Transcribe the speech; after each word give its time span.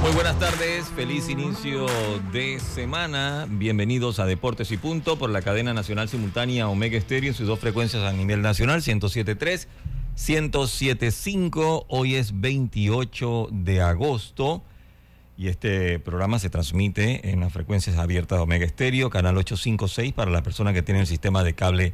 Muy 0.00 0.12
buenas 0.12 0.38
tardes, 0.38 0.86
feliz 0.94 1.28
inicio 1.28 1.86
de 2.32 2.60
semana. 2.60 3.46
Bienvenidos 3.50 4.20
a 4.20 4.26
Deportes 4.26 4.70
y 4.70 4.76
Punto 4.76 5.18
por 5.18 5.28
la 5.28 5.42
cadena 5.42 5.74
nacional 5.74 6.08
simultánea 6.08 6.68
Omega 6.68 6.96
Estéreo 6.96 7.30
en 7.30 7.34
sus 7.34 7.48
dos 7.48 7.58
frecuencias 7.58 8.04
a 8.04 8.12
nivel 8.12 8.40
nacional, 8.40 8.80
107.3, 8.80 9.66
107.5. 10.16 11.86
Hoy 11.88 12.14
es 12.14 12.40
28 12.40 13.48
de 13.50 13.82
agosto 13.82 14.62
y 15.36 15.48
este 15.48 15.98
programa 15.98 16.38
se 16.38 16.48
transmite 16.48 17.30
en 17.30 17.40
las 17.40 17.52
frecuencias 17.52 17.96
abiertas 17.98 18.38
de 18.38 18.42
Omega 18.44 18.64
Estéreo, 18.64 19.10
canal 19.10 19.36
856 19.36 20.12
para 20.12 20.30
las 20.30 20.42
personas 20.42 20.74
que 20.74 20.82
tienen 20.82 21.02
el 21.02 21.06
sistema 21.08 21.42
de 21.42 21.54
cable 21.54 21.92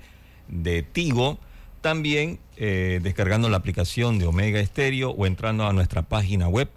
de 0.48 0.82
Tigo. 0.82 1.38
También 1.80 2.38
eh, 2.56 3.00
descargando 3.02 3.48
la 3.48 3.56
aplicación 3.56 4.18
de 4.18 4.26
Omega 4.26 4.60
Estéreo 4.60 5.10
o 5.10 5.26
entrando 5.26 5.66
a 5.66 5.72
nuestra 5.72 6.02
página 6.02 6.48
web 6.48 6.68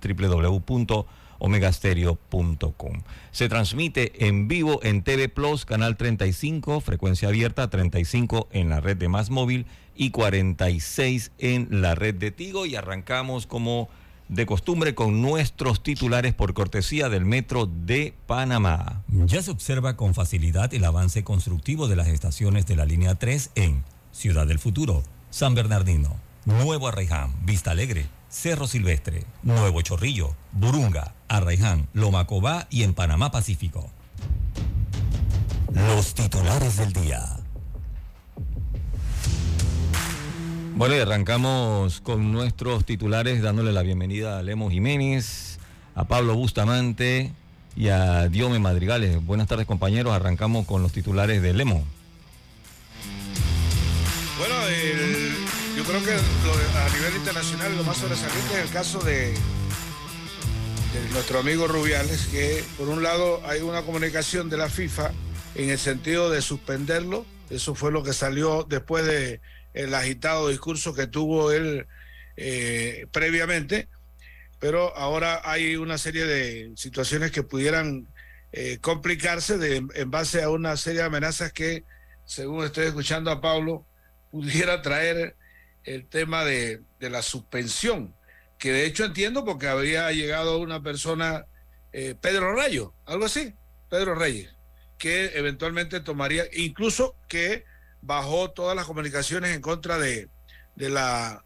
www.omegastereo.com. 1.39 3.01
Se 3.31 3.49
transmite 3.49 4.27
en 4.27 4.47
vivo 4.47 4.79
en 4.83 5.03
TV 5.03 5.29
Plus, 5.29 5.65
canal 5.65 5.97
35, 5.97 6.81
frecuencia 6.81 7.29
abierta, 7.29 7.69
35 7.69 8.49
en 8.51 8.69
la 8.69 8.79
red 8.79 8.97
de 8.97 9.09
Más 9.09 9.29
Móvil 9.29 9.65
y 9.95 10.11
46 10.11 11.31
en 11.39 11.81
la 11.81 11.95
red 11.95 12.15
de 12.15 12.31
Tigo. 12.31 12.65
Y 12.65 12.75
arrancamos 12.75 13.47
como 13.47 13.89
de 14.29 14.45
costumbre 14.45 14.93
con 14.93 15.21
nuestros 15.21 15.81
titulares 15.81 16.33
por 16.33 16.53
cortesía 16.53 17.09
del 17.09 17.25
Metro 17.25 17.65
de 17.65 18.13
Panamá. 18.25 19.03
Ya 19.07 19.41
se 19.41 19.51
observa 19.51 19.95
con 19.95 20.13
facilidad 20.13 20.73
el 20.73 20.83
avance 20.83 21.23
constructivo 21.23 21.87
de 21.87 21.95
las 21.95 22.07
estaciones 22.07 22.65
de 22.65 22.75
la 22.75 22.85
línea 22.85 23.15
3 23.15 23.51
en 23.55 23.83
Ciudad 24.11 24.47
del 24.47 24.59
Futuro, 24.59 25.03
San 25.29 25.55
Bernardino, 25.55 26.17
Nuevo 26.45 26.87
Arraiján, 26.87 27.33
Vista 27.45 27.71
Alegre, 27.71 28.07
Cerro 28.29 28.67
Silvestre, 28.67 29.23
Nuevo 29.41 29.81
Chorrillo, 29.81 30.35
Burunga, 30.51 31.15
Arraiján, 31.29 31.87
Lomacobá 31.93 32.67
y 32.69 32.83
en 32.83 32.93
Panamá 32.93 33.31
Pacífico. 33.31 33.89
Los 35.73 36.13
titulares 36.13 36.77
del 36.77 36.91
día. 36.91 37.23
Bueno, 40.75 40.95
y 40.95 40.99
arrancamos 40.99 42.01
con 42.01 42.31
nuestros 42.31 42.85
titulares 42.85 43.41
dándole 43.41 43.71
la 43.71 43.81
bienvenida 43.81 44.37
a 44.37 44.43
Lemo 44.43 44.69
Jiménez, 44.69 45.57
a 45.95 46.03
Pablo 46.05 46.35
Bustamante 46.35 47.31
y 47.75 47.87
a 47.87 48.27
Diome 48.27 48.59
Madrigales. 48.59 49.25
Buenas 49.25 49.47
tardes 49.47 49.65
compañeros, 49.65 50.13
arrancamos 50.13 50.65
con 50.65 50.83
los 50.83 50.91
titulares 50.91 51.41
de 51.41 51.53
Lemo. 51.53 51.83
Creo 55.87 56.03
que 56.03 56.11
lo, 56.11 56.79
a 56.79 56.89
nivel 56.89 57.15
internacional 57.15 57.77
lo 57.77 57.83
más 57.85 57.97
sobresaliente 57.97 58.55
es 58.55 58.65
el 58.65 58.71
caso 58.71 58.99
de, 58.99 59.33
nuestro 61.13 61.39
amigo 61.39 61.67
Rubiales, 61.67 62.27
que 62.27 62.63
por 62.77 62.89
un 62.89 63.03
lado 63.03 63.41
hay 63.45 63.61
una 63.61 63.83
comunicación 63.83 64.49
de 64.49 64.57
la 64.57 64.67
FIFA 64.67 65.11
en 65.55 65.69
el 65.69 65.77
sentido 65.77 66.29
de 66.29 66.41
suspenderlo, 66.41 67.25
eso 67.49 67.73
fue 67.73 67.91
lo 67.91 68.03
que 68.03 68.11
salió 68.11 68.65
después 68.67 69.05
de 69.05 69.39
el 69.73 69.93
agitado 69.93 70.49
discurso 70.49 70.93
que 70.93 71.07
tuvo 71.07 71.51
él 71.51 71.87
eh, 72.35 73.07
previamente, 73.11 73.87
pero 74.59 74.95
ahora 74.97 75.41
hay 75.45 75.77
una 75.77 75.97
serie 75.97 76.25
de 76.25 76.73
situaciones 76.75 77.31
que 77.31 77.43
pudieran 77.43 78.07
eh, 78.51 78.79
complicarse 78.81 79.57
de, 79.57 79.85
en 79.93 80.11
base 80.11 80.43
a 80.43 80.49
una 80.49 80.75
serie 80.75 81.01
de 81.01 81.05
amenazas 81.05 81.53
que, 81.53 81.85
según 82.25 82.65
estoy 82.65 82.87
escuchando 82.87 83.31
a 83.31 83.39
Pablo, 83.39 83.85
pudiera 84.31 84.81
traer 84.81 85.35
el 85.87 86.05
tema 86.05 86.43
de, 86.43 86.81
de, 86.99 87.09
la 87.09 87.21
suspensión, 87.21 88.13
que 88.59 88.71
de 88.71 88.85
hecho 88.85 89.05
entiendo 89.05 89.45
porque 89.45 89.67
había 89.67 90.11
llegado 90.11 90.59
una 90.59 90.83
persona, 90.83 91.45
eh, 91.93 92.13
Pedro 92.19 92.53
Rayo, 92.53 92.93
algo 93.05 93.25
así, 93.25 93.53
Pedro 93.89 94.13
Reyes, 94.13 94.53
que 94.97 95.37
eventualmente 95.37 96.01
tomaría, 96.01 96.43
incluso 96.53 97.15
que 97.29 97.63
bajó 98.01 98.51
todas 98.51 98.75
las 98.75 98.85
comunicaciones 98.85 99.55
en 99.55 99.61
contra 99.61 99.97
de, 99.97 100.29
de, 100.75 100.89
la, 100.89 101.45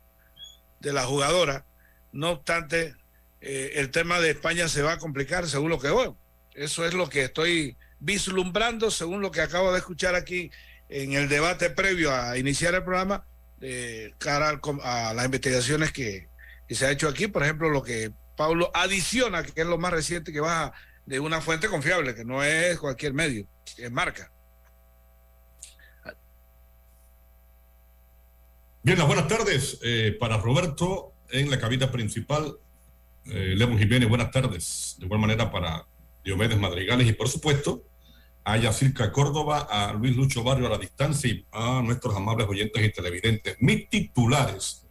de 0.79 0.91
la 0.91 1.03
jugadora. 1.03 1.65
No 2.11 2.31
obstante, 2.31 2.95
eh, 3.41 3.73
el 3.75 3.91
tema 3.91 4.19
de 4.19 4.31
España 4.31 4.67
se 4.67 4.81
va 4.81 4.93
a 4.93 4.97
complicar 4.97 5.47
según 5.47 5.69
lo 5.69 5.79
que 5.79 5.89
veo. 5.89 6.17
Eso 6.55 6.83
es 6.83 6.95
lo 6.95 7.09
que 7.09 7.23
estoy 7.25 7.77
vislumbrando 7.99 8.89
según 8.89 9.21
lo 9.21 9.29
que 9.29 9.41
acabo 9.41 9.71
de 9.71 9.77
escuchar 9.77 10.15
aquí 10.15 10.49
en 10.89 11.13
el 11.13 11.29
debate 11.29 11.69
previo 11.69 12.13
a 12.13 12.37
iniciar 12.39 12.73
el 12.73 12.83
programa, 12.83 13.25
eh, 13.61 14.13
cara 14.17 14.49
al, 14.49 14.59
a 14.83 15.13
las 15.13 15.25
investigaciones 15.25 15.91
que, 15.91 16.29
se 16.69 16.85
ha 16.85 16.91
hecho 16.91 17.09
aquí, 17.09 17.27
por 17.27 17.43
ejemplo, 17.43 17.69
lo 17.69 17.83
que 17.83 18.11
Pablo 18.37 18.71
adiciona, 18.73 19.43
que 19.43 19.61
es 19.61 19.67
lo 19.67 19.77
más 19.77 19.91
reciente 19.91 20.31
que 20.31 20.39
baja 20.39 20.71
de 21.05 21.19
una 21.19 21.41
fuente 21.41 21.67
confiable, 21.67 22.15
que 22.15 22.23
no 22.23 22.43
es 22.43 22.79
cualquier 22.79 23.13
medio, 23.13 23.45
es 23.77 23.91
marca. 23.91 24.31
Bien, 28.83 28.97
las 28.97 29.05
buenas 29.05 29.27
tardes 29.27 29.79
eh, 29.83 30.15
para 30.19 30.37
Roberto 30.37 31.13
en 31.29 31.51
la 31.51 31.59
cabina 31.59 31.91
principal. 31.91 32.57
Eh, 33.25 33.53
Lemos 33.55 33.79
Jiménez, 33.79 34.09
buenas 34.09 34.31
tardes. 34.31 34.95
De 34.97 35.05
igual 35.05 35.19
manera 35.19 35.51
para 35.51 35.85
Diomedes 36.23 36.57
Madrigales 36.57 37.07
y 37.07 37.13
por 37.13 37.27
supuesto 37.27 37.83
a 38.43 38.57
Yacirca 38.57 39.11
Córdoba, 39.11 39.67
a 39.69 39.93
Luis 39.93 40.15
Lucho 40.15 40.43
Barrio 40.43 40.67
a 40.67 40.71
la 40.71 40.77
distancia 40.77 41.29
y 41.29 41.45
a 41.51 41.81
nuestros 41.83 42.15
amables 42.15 42.47
oyentes 42.47 42.83
y 42.83 42.91
televidentes. 42.91 43.57
Mis 43.59 43.89
titulares 43.89 44.87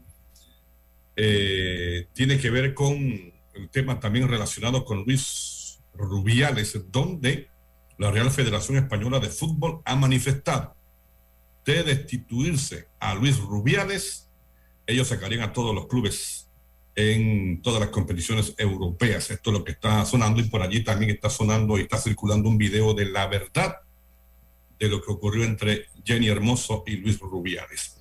eh, 1.17 2.09
tiene 2.13 2.39
que 2.39 2.51
ver 2.51 2.75
con 2.75 2.95
el 2.97 3.69
tema 3.71 3.99
también 4.01 4.29
relacionado 4.29 4.85
con 4.85 5.05
Luis 5.05 5.81
Rubiales, 5.95 6.79
donde 6.91 7.51
la 7.99 8.11
Real 8.11 8.31
Federación 8.31 8.79
Española 8.79 9.19
de 9.21 9.29
Fútbol 9.29 9.83
ha 9.85 9.97
manifestado 9.97 10.77
de 11.65 11.83
destituirse 11.83 12.89
a 12.99 13.15
Luis 13.15 13.39
Rubiales, 13.39 14.31
ellos 14.87 15.09
sacarían 15.09 15.43
a 15.43 15.53
todos 15.53 15.75
los 15.75 15.87
clubes 15.87 16.50
en 17.01 17.63
todas 17.63 17.81
las 17.81 17.91
competiciones 17.91 18.55
europeas. 18.59 19.31
Esto 19.31 19.51
es 19.51 19.59
lo 19.59 19.65
que 19.65 19.73
está 19.73 20.05
sonando 20.05 20.41
y 20.41 20.45
por 20.45 20.63
allí 20.63 20.85
también 20.85 21.11
está 21.11 21.31
sonando 21.31 21.79
y 21.79 21.83
está 21.83 21.99
circulando 21.99 22.49
un 22.49 22.59
video 22.59 22.95
de 22.95 23.07
la 23.07 23.27
verdad 23.27 23.77
de 24.79 24.89
lo 24.89 25.03
que 25.03 25.13
ocurrió 25.13 25.45
entre 25.45 25.87
Jenny 26.05 26.29
Hermoso 26.29 26.85
y 26.87 26.97
Luis 26.97 27.19
Rubiales. 27.19 27.97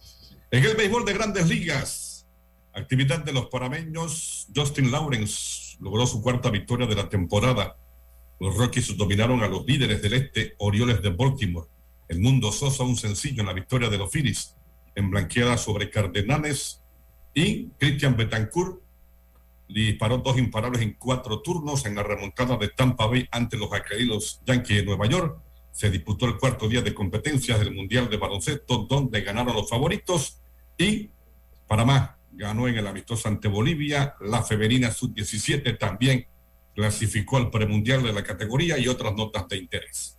En 0.51 0.63
el 0.63 0.75
béisbol 0.75 1.05
de 1.05 1.13
grandes 1.13 1.47
ligas, 1.47 2.27
actividad 2.73 3.23
de 3.23 3.33
los 3.33 3.47
parameños, 3.47 4.47
Justin 4.55 4.91
Lawrence 4.91 5.77
logró 5.79 6.05
su 6.07 6.21
cuarta 6.21 6.49
victoria 6.49 6.87
de 6.87 6.95
la 6.95 7.09
temporada. 7.09 7.77
Los 8.39 8.55
Rockies 8.55 8.95
dominaron 8.97 9.43
a 9.43 9.47
los 9.47 9.65
líderes 9.65 10.01
del 10.01 10.13
este, 10.13 10.55
Orioles 10.57 11.01
de 11.01 11.09
Baltimore. 11.09 11.67
El 12.07 12.19
mundo 12.21 12.51
Sosa 12.51 12.83
un 12.83 12.97
sencillo 12.97 13.41
en 13.41 13.47
la 13.47 13.53
victoria 13.53 13.89
de 13.89 13.97
los 13.97 14.11
Phillies, 14.11 14.55
en 14.95 15.09
blanqueada 15.09 15.57
sobre 15.57 15.89
Cardenales 15.89 16.81
y 17.33 17.67
Christian 17.77 18.15
Betancourt 18.17 18.81
disparó 19.69 20.17
dos 20.17 20.37
imparables 20.37 20.81
en 20.81 20.93
cuatro 20.93 21.41
turnos 21.41 21.85
en 21.85 21.95
la 21.95 22.03
remontada 22.03 22.57
de 22.57 22.69
Tampa 22.69 23.05
Bay 23.05 23.27
ante 23.31 23.57
los 23.57 23.71
acreídos 23.71 24.41
Yankees 24.45 24.77
de 24.77 24.85
Nueva 24.85 25.05
York. 25.05 25.39
Se 25.71 25.89
disputó 25.89 26.25
el 26.25 26.37
cuarto 26.37 26.67
día 26.67 26.81
de 26.81 26.93
competencias 26.93 27.59
del 27.59 27.73
Mundial 27.73 28.09
de 28.09 28.17
Baloncesto, 28.17 28.87
donde 28.89 29.21
ganaron 29.21 29.55
los 29.55 29.69
favoritos 29.69 30.41
y 30.77 31.11
Panamá 31.67 32.17
ganó 32.31 32.67
en 32.67 32.77
el 32.77 32.87
amistoso 32.87 33.27
ante 33.27 33.47
Bolivia. 33.47 34.15
La 34.21 34.41
femenina 34.41 34.91
sub-17 34.91 35.77
también 35.77 36.25
clasificó 36.73 37.37
al 37.37 37.51
premundial 37.51 38.01
de 38.03 38.13
la 38.13 38.23
categoría 38.23 38.77
y 38.79 38.87
otras 38.87 39.13
notas 39.13 39.47
de 39.47 39.57
interés. 39.57 40.17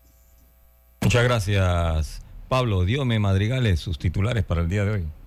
Muchas 1.01 1.25
gracias, 1.25 2.23
Pablo. 2.49 2.85
Diome 2.85 3.19
Madrigales, 3.19 3.81
sus 3.81 3.99
titulares 3.99 4.45
para 4.45 4.61
el 4.61 4.69
día 4.69 4.85
de 4.85 4.91
hoy. 4.93 5.20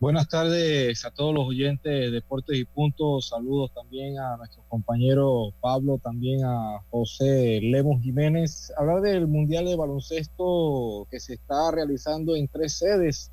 Buenas 0.00 0.28
tardes 0.28 1.04
a 1.04 1.10
todos 1.10 1.34
los 1.34 1.48
oyentes 1.48 1.92
de 1.92 2.12
Deportes 2.12 2.56
y 2.56 2.64
Puntos. 2.64 3.30
Saludos 3.30 3.72
también 3.74 4.16
a 4.16 4.36
nuestro 4.36 4.62
compañero 4.68 5.52
Pablo, 5.60 5.98
también 5.98 6.44
a 6.44 6.78
José 6.88 7.58
Lemos 7.60 8.00
Jiménez. 8.00 8.72
Hablar 8.78 9.00
del 9.00 9.26
Mundial 9.26 9.64
de 9.64 9.74
Baloncesto 9.74 11.08
que 11.10 11.18
se 11.18 11.34
está 11.34 11.72
realizando 11.72 12.36
en 12.36 12.46
tres 12.46 12.74
sedes 12.74 13.32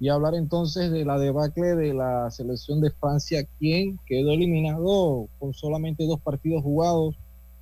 y 0.00 0.08
hablar 0.08 0.36
entonces 0.36 0.90
de 0.90 1.04
la 1.04 1.18
debacle 1.18 1.76
de 1.76 1.92
la 1.92 2.30
selección 2.30 2.80
de 2.80 2.92
Francia, 2.92 3.46
quien 3.58 3.98
quedó 4.06 4.30
eliminado 4.30 5.28
con 5.38 5.52
solamente 5.52 6.06
dos 6.06 6.20
partidos 6.22 6.62
jugados. 6.62 7.14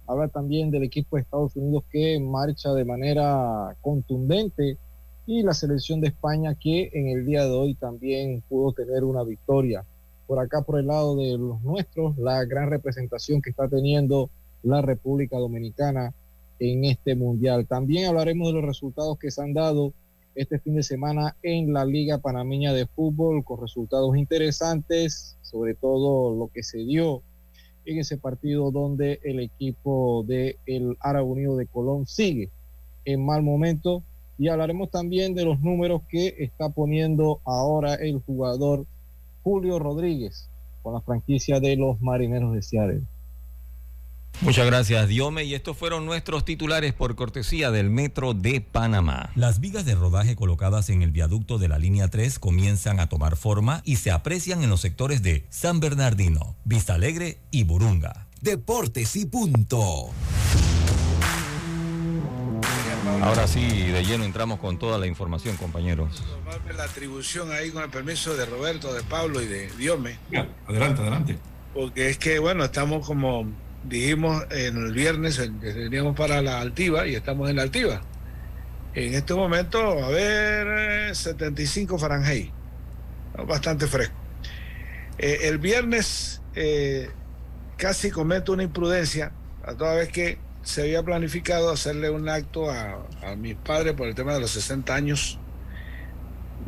Habla 0.07 0.29
también 0.29 0.71
del 0.71 0.85
equipo 0.85 1.17
de 1.17 1.23
Estados 1.23 1.57
Unidos 1.57 1.83
que 1.91 2.21
marcha 2.21 2.73
de 2.73 2.85
manera 2.85 3.77
contundente 3.81 4.79
y 5.29 5.43
la 5.43 5.53
selección 5.53 6.01
de 6.01 6.09
España 6.09 6.55
que 6.55 6.89
en 6.95 7.09
el 7.09 7.27
día 7.27 7.45
de 7.45 7.51
hoy 7.51 7.75
también 7.75 8.43
pudo 8.49 8.73
tener 8.73 9.05
una 9.05 9.23
victoria. 9.23 9.85
Por 10.27 10.39
acá, 10.39 10.63
por 10.63 10.81
el 10.81 10.87
lado 10.87 11.17
de 11.17 11.37
los 11.37 11.61
nuestros, 11.61 12.17
la 12.17 12.43
gran 12.47 12.71
representación 12.71 13.43
que 13.43 13.51
está 13.51 13.69
teniendo 13.69 14.31
la 14.63 14.81
República 14.81 15.37
Dominicana 15.37 16.15
en 16.59 16.87
este 16.87 17.15
mundial. 17.15 17.67
También 17.67 18.07
hablaremos 18.07 18.49
de 18.49 18.55
los 18.55 18.65
resultados 18.65 19.19
que 19.19 19.31
se 19.31 19.43
han 19.43 19.53
dado 19.53 19.93
este 20.35 20.59
fin 20.61 20.77
de 20.77 20.83
semana 20.83 21.37
en 21.43 21.75
la 21.75 21.85
Liga 21.85 22.17
Panameña 22.17 22.73
de 22.73 22.87
Fútbol 22.87 23.45
con 23.45 23.61
resultados 23.61 24.17
interesantes, 24.17 25.37
sobre 25.43 25.75
todo 25.75 26.35
lo 26.35 26.49
que 26.49 26.63
se 26.63 26.79
dio 26.79 27.21
en 27.85 27.99
ese 27.99 28.17
partido 28.17 28.71
donde 28.71 29.21
el 29.23 29.41
equipo 29.41 30.25
de 30.27 30.57
el 30.65 30.97
Árabe 31.01 31.27
Unido 31.27 31.57
de 31.59 31.67
Colón 31.67 32.07
sigue 32.07 32.49
en 33.05 33.27
mal 33.27 33.43
momento 33.43 34.03
y 34.39 34.49
hablaremos 34.49 34.91
también 34.91 35.35
de 35.35 35.45
los 35.45 35.61
números 35.61 36.03
que 36.09 36.37
está 36.39 36.69
poniendo 36.69 37.41
ahora 37.45 37.95
el 37.95 38.23
jugador 38.25 38.87
Julio 39.43 39.79
Rodríguez 39.79 40.49
con 40.83 40.95
la 40.95 41.01
franquicia 41.01 41.61
de 41.61 41.77
los 41.77 42.01
Marineros 42.01 42.55
de 42.55 42.63
Seattle. 42.63 43.03
Muchas 44.41 44.67
gracias, 44.67 45.09
Diome. 45.09 45.45
Y 45.45 45.55
estos 45.55 45.77
fueron 45.77 46.07
nuestros 46.07 46.45
titulares 46.45 46.95
por 46.95 47.17
cortesía 47.17 47.73
del 47.73 47.91
Metro 47.91 48.35
de 48.35 48.61
Panamá. 48.61 49.31
Las 49.35 49.59
vigas 49.59 49.85
de 49.85 49.97
rodaje 49.97 50.37
colocadas 50.37 50.91
en 50.91 51.03
el 51.03 51.11
viaducto 51.11 51.59
de 51.59 51.67
la 51.67 51.79
línea 51.79 52.07
3 52.07 52.39
comienzan 52.39 53.01
a 53.01 53.09
tomar 53.09 53.37
forma 53.37 53.83
y 53.85 53.97
se 53.97 54.13
aprecian 54.13 54.63
en 54.63 54.71
los 54.71 54.81
sectores 54.81 55.23
de 55.23 55.45
San 55.49 55.81
Bernardino, 55.81 56.55
Vista 56.65 56.95
Alegre 56.95 57.39
y 57.51 57.65
Burunga. 57.65 58.29
Deportes 58.41 59.17
y 59.17 59.27
punto. 59.27 60.11
Ahora 63.23 63.47
sí, 63.47 63.91
de 63.91 64.05
lleno 64.05 64.25
entramos 64.25 64.61
con 64.61 64.79
toda 64.79 64.99
la 64.99 65.07
información, 65.07 65.57
compañeros. 65.57 66.23
La 66.77 66.85
atribución 66.85 67.51
ahí 67.53 67.71
con 67.71 67.83
el 67.83 67.91
permiso 67.91 68.37
de 68.37 68.47
Roberto, 68.47 68.95
de 68.95 69.03
Pablo 69.03 69.43
y 69.43 69.47
de 69.47 69.69
Diome. 69.77 70.19
Adelante, 70.67 71.03
adelante. 71.03 71.39
Porque 71.75 72.11
es 72.11 72.19
que, 72.19 72.39
bueno, 72.39 72.65
estamos 72.65 73.07
como 73.07 73.47
dijimos 73.85 74.45
en 74.51 74.77
el 74.77 74.93
viernes, 74.93 75.39
veníamos 75.61 76.17
para 76.17 76.43
la 76.43 76.61
Altiva 76.61 77.07
y 77.07 77.15
estamos 77.15 77.51
en 77.51 77.57
la 77.57 77.63
Altiva. 77.63 78.03
En 78.95 79.15
este 79.15 79.35
momento, 79.35 79.79
a 79.81 80.09
ver, 80.09 81.15
75 81.15 81.95
eh, 81.95 81.99
Fahrenheit, 81.99 82.51
bastante 83.47 83.87
fresco. 83.87 84.15
Eh, 85.19 85.41
el 85.43 85.59
viernes 85.59 86.41
eh, 86.55 87.11
casi 87.77 88.11
cometo 88.11 88.53
una 88.53 88.63
imprudencia, 88.63 89.33
a 89.65 89.75
toda 89.75 89.95
vez 89.95 90.09
que 90.09 90.39
se 90.69 90.83
había 90.83 91.03
planificado 91.03 91.71
hacerle 91.71 92.11
un 92.11 92.29
acto 92.29 92.71
a, 92.71 93.07
a 93.23 93.37
mis 93.37 93.57
padres 93.57 93.95
por 93.95 94.07
el 94.07 94.15
tema 94.15 94.35
de 94.35 94.41
los 94.41 94.51
60 94.51 94.95
años 94.95 95.39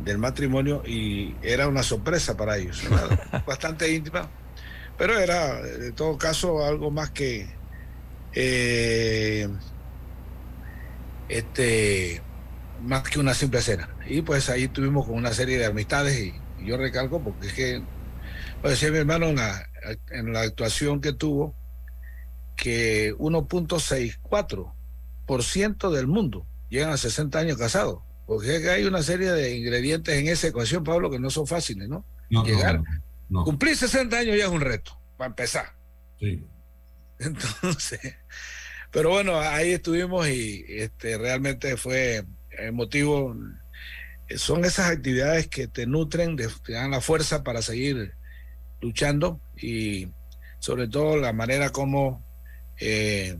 del 0.03 0.17
matrimonio 0.17 0.81
y 0.85 1.35
era 1.43 1.67
una 1.67 1.83
sorpresa 1.83 2.35
para 2.35 2.57
ellos, 2.57 2.81
bastante 3.45 3.93
íntima 3.93 4.29
pero 5.01 5.17
era, 5.17 5.59
de 5.59 5.91
todo 5.93 6.15
caso, 6.15 6.63
algo 6.63 6.91
más 6.91 7.09
que 7.09 7.47
eh, 8.33 9.49
este 11.27 12.21
más 12.83 13.01
que 13.01 13.19
una 13.19 13.33
simple 13.33 13.61
cena. 13.61 13.89
Y 14.07 14.21
pues 14.21 14.47
ahí 14.51 14.67
tuvimos 14.67 15.07
con 15.07 15.15
una 15.15 15.33
serie 15.33 15.57
de 15.57 15.65
amistades 15.65 16.19
y, 16.19 16.33
yo 16.63 16.77
recalco 16.77 17.19
porque 17.23 17.47
es 17.47 17.53
que, 17.53 17.81
pues 18.61 18.73
decía 18.73 18.91
mi 18.91 18.99
hermano 18.99 19.29
en 19.29 19.37
la, 19.37 19.67
en 20.11 20.33
la 20.33 20.41
actuación 20.41 21.01
que 21.01 21.13
tuvo, 21.13 21.55
que 22.61 23.13
1.64% 23.15 25.89
del 25.89 26.05
mundo 26.05 26.45
llegan 26.69 26.91
a 26.91 26.97
60 26.97 27.39
años 27.39 27.57
casados. 27.57 28.03
Porque 28.27 28.57
es 28.57 28.61
que 28.61 28.69
hay 28.69 28.85
una 28.85 29.01
serie 29.01 29.31
de 29.31 29.57
ingredientes 29.57 30.15
en 30.15 30.27
esa 30.27 30.49
ecuación, 30.49 30.83
Pablo, 30.83 31.09
que 31.09 31.17
no 31.17 31.31
son 31.31 31.47
fáciles, 31.47 31.89
¿no? 31.89 32.05
Llegar. 32.29 32.83
Cumplir 33.29 33.75
60 33.75 34.15
años 34.15 34.37
ya 34.37 34.45
es 34.45 34.51
un 34.51 34.61
reto, 34.61 34.95
para 35.17 35.29
empezar. 35.29 35.73
Sí. 36.19 36.45
Entonces, 37.19 37.99
pero 38.91 39.09
bueno, 39.09 39.39
ahí 39.39 39.71
estuvimos 39.71 40.29
y 40.29 40.63
este, 40.67 41.17
realmente 41.17 41.77
fue 41.77 42.25
emotivo. 42.51 43.35
Son 44.35 44.65
esas 44.65 44.91
actividades 44.91 45.47
que 45.47 45.67
te 45.67 45.87
nutren, 45.87 46.35
te 46.35 46.73
dan 46.73 46.91
la 46.91 47.01
fuerza 47.01 47.43
para 47.43 47.63
seguir 47.63 48.13
luchando 48.81 49.41
y 49.57 50.09
sobre 50.59 50.87
todo 50.87 51.17
la 51.17 51.33
manera 51.33 51.71
como, 51.71 52.23
eh, 52.81 53.37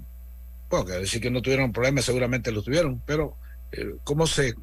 bueno, 0.69 0.85
que 0.85 0.93
decir 0.93 1.19
que 1.19 1.31
no 1.31 1.41
tuvieron 1.41 1.73
problemas, 1.73 2.05
seguramente 2.05 2.51
lo 2.51 2.61
tuvieron, 2.61 3.01
pero 3.05 3.37
eh, 3.71 3.95
cómo 4.03 4.27
se 4.27 4.53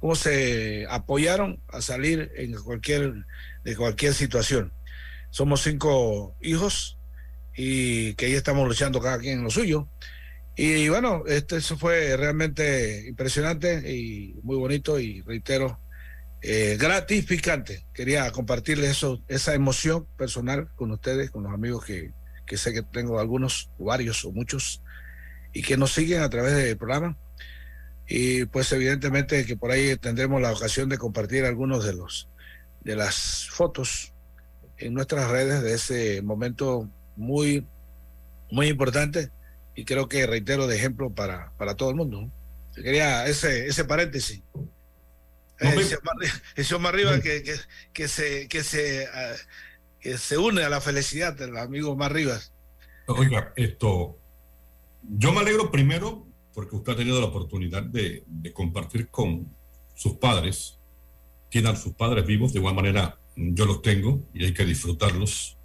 cómo 0.00 0.16
se 0.16 0.84
apoyaron 0.90 1.62
a 1.68 1.80
salir 1.80 2.32
en 2.34 2.52
cualquier 2.54 3.24
de 3.64 3.76
cualquier 3.76 4.12
situación. 4.12 4.72
Somos 5.30 5.62
cinco 5.62 6.34
hijos 6.40 6.98
y 7.56 8.14
que 8.14 8.26
ahí 8.26 8.32
estamos 8.34 8.66
luchando 8.66 9.00
cada 9.00 9.18
quien 9.18 9.38
en 9.38 9.44
lo 9.44 9.50
suyo. 9.50 9.88
Y, 10.56 10.88
bueno, 10.88 11.22
este, 11.26 11.56
eso 11.56 11.78
fue 11.78 12.16
realmente 12.16 13.06
impresionante 13.08 13.90
y 13.90 14.34
muy 14.42 14.56
bonito 14.56 14.98
y 14.98 15.22
reitero, 15.22 15.80
eh, 16.42 16.76
gratificante. 16.78 17.86
Quería 17.94 18.30
compartirles 18.32 18.90
eso, 18.90 19.22
esa 19.28 19.54
emoción 19.54 20.06
personal 20.18 20.68
con 20.74 20.90
ustedes, 20.90 21.30
con 21.30 21.44
los 21.44 21.54
amigos 21.54 21.84
que, 21.84 22.12
que 22.46 22.56
sé 22.56 22.72
que 22.72 22.82
tengo 22.82 23.18
algunos, 23.18 23.70
varios 23.78 24.24
o 24.24 24.32
muchos, 24.32 24.82
y 25.52 25.62
que 25.62 25.76
nos 25.76 25.92
siguen 25.92 26.22
a 26.22 26.30
través 26.30 26.54
del 26.54 26.76
programa. 26.76 27.16
Y 28.06 28.44
pues 28.46 28.70
evidentemente 28.72 29.46
que 29.46 29.56
por 29.56 29.70
ahí 29.70 29.96
tendremos 29.96 30.40
la 30.42 30.52
ocasión 30.52 30.88
de 30.88 30.98
compartir 30.98 31.44
algunos 31.44 31.84
de 31.84 31.94
los 31.94 32.28
de 32.84 32.96
las 32.96 33.48
fotos 33.50 34.12
en 34.76 34.94
nuestras 34.94 35.30
redes 35.30 35.62
de 35.62 35.74
ese 35.74 36.22
momento 36.22 36.88
muy, 37.16 37.66
muy 38.50 38.68
importante 38.68 39.30
y 39.74 39.84
creo 39.84 40.08
que 40.08 40.26
reitero 40.26 40.66
de 40.66 40.76
ejemplo 40.76 41.10
para, 41.10 41.52
para 41.56 41.76
todo 41.76 41.90
el 41.90 41.96
mundo. 41.96 42.30
Quería 42.74 43.26
ese, 43.26 43.66
ese 43.66 43.84
paréntesis. 43.84 44.42
ese 46.56 46.78
más 46.78 46.92
arriba 46.92 47.20
que, 47.20 47.42
que, 47.42 47.54
que, 47.92 48.08
se, 48.08 48.48
que, 48.48 48.64
se, 48.64 49.06
ah, 49.06 49.34
que 50.02 50.18
se 50.18 50.36
une 50.36 50.64
a 50.64 50.68
la 50.68 50.80
felicidad 50.80 51.32
del 51.32 51.56
amigo 51.56 51.94
más 51.96 52.10
arriba. 52.10 52.38
Oiga, 53.06 53.52
esto, 53.56 54.18
yo 55.02 55.32
me 55.32 55.40
alegro 55.40 55.70
primero 55.70 56.26
porque 56.52 56.76
usted 56.76 56.92
ha 56.92 56.96
tenido 56.96 57.20
la 57.20 57.26
oportunidad 57.26 57.82
de, 57.82 58.24
compartir 58.52 59.08
con 59.08 59.48
sus 59.94 60.14
padres 60.14 60.78
tienen 61.48 61.76
sus 61.76 61.92
padres 61.92 62.24
vivos, 62.24 62.52
de 62.54 62.60
igual 62.60 62.74
manera 62.74 63.18
yo 63.36 63.66
los 63.66 63.82
tengo 63.82 64.26
y 64.32 64.44
hay 64.44 64.54
que 64.54 64.64
disfrutarlos. 64.64 65.58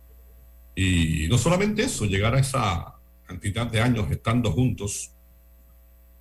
Y 0.75 1.27
no 1.29 1.37
solamente 1.37 1.83
eso, 1.83 2.05
llegar 2.05 2.35
a 2.35 2.39
esa 2.39 2.95
cantidad 3.25 3.65
de 3.67 3.79
años 3.79 4.11
estando 4.11 4.51
juntos, 4.51 5.13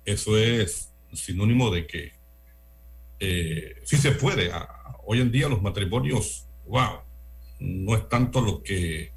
eso 0.05 0.37
es 0.37 0.93
sinónimo 1.11 1.69
de 1.69 1.85
que 1.85 2.13
eh, 3.19 3.75
sí 3.83 3.97
se 3.97 4.11
puede. 4.13 4.51
Hoy 5.05 5.19
en 5.19 5.31
día 5.33 5.49
los 5.49 5.61
matrimonios, 5.61 6.47
wow, 6.65 7.01
no 7.59 7.95
es 7.95 8.07
tanto 8.09 8.41
lo 8.41 8.61
que 8.63 9.13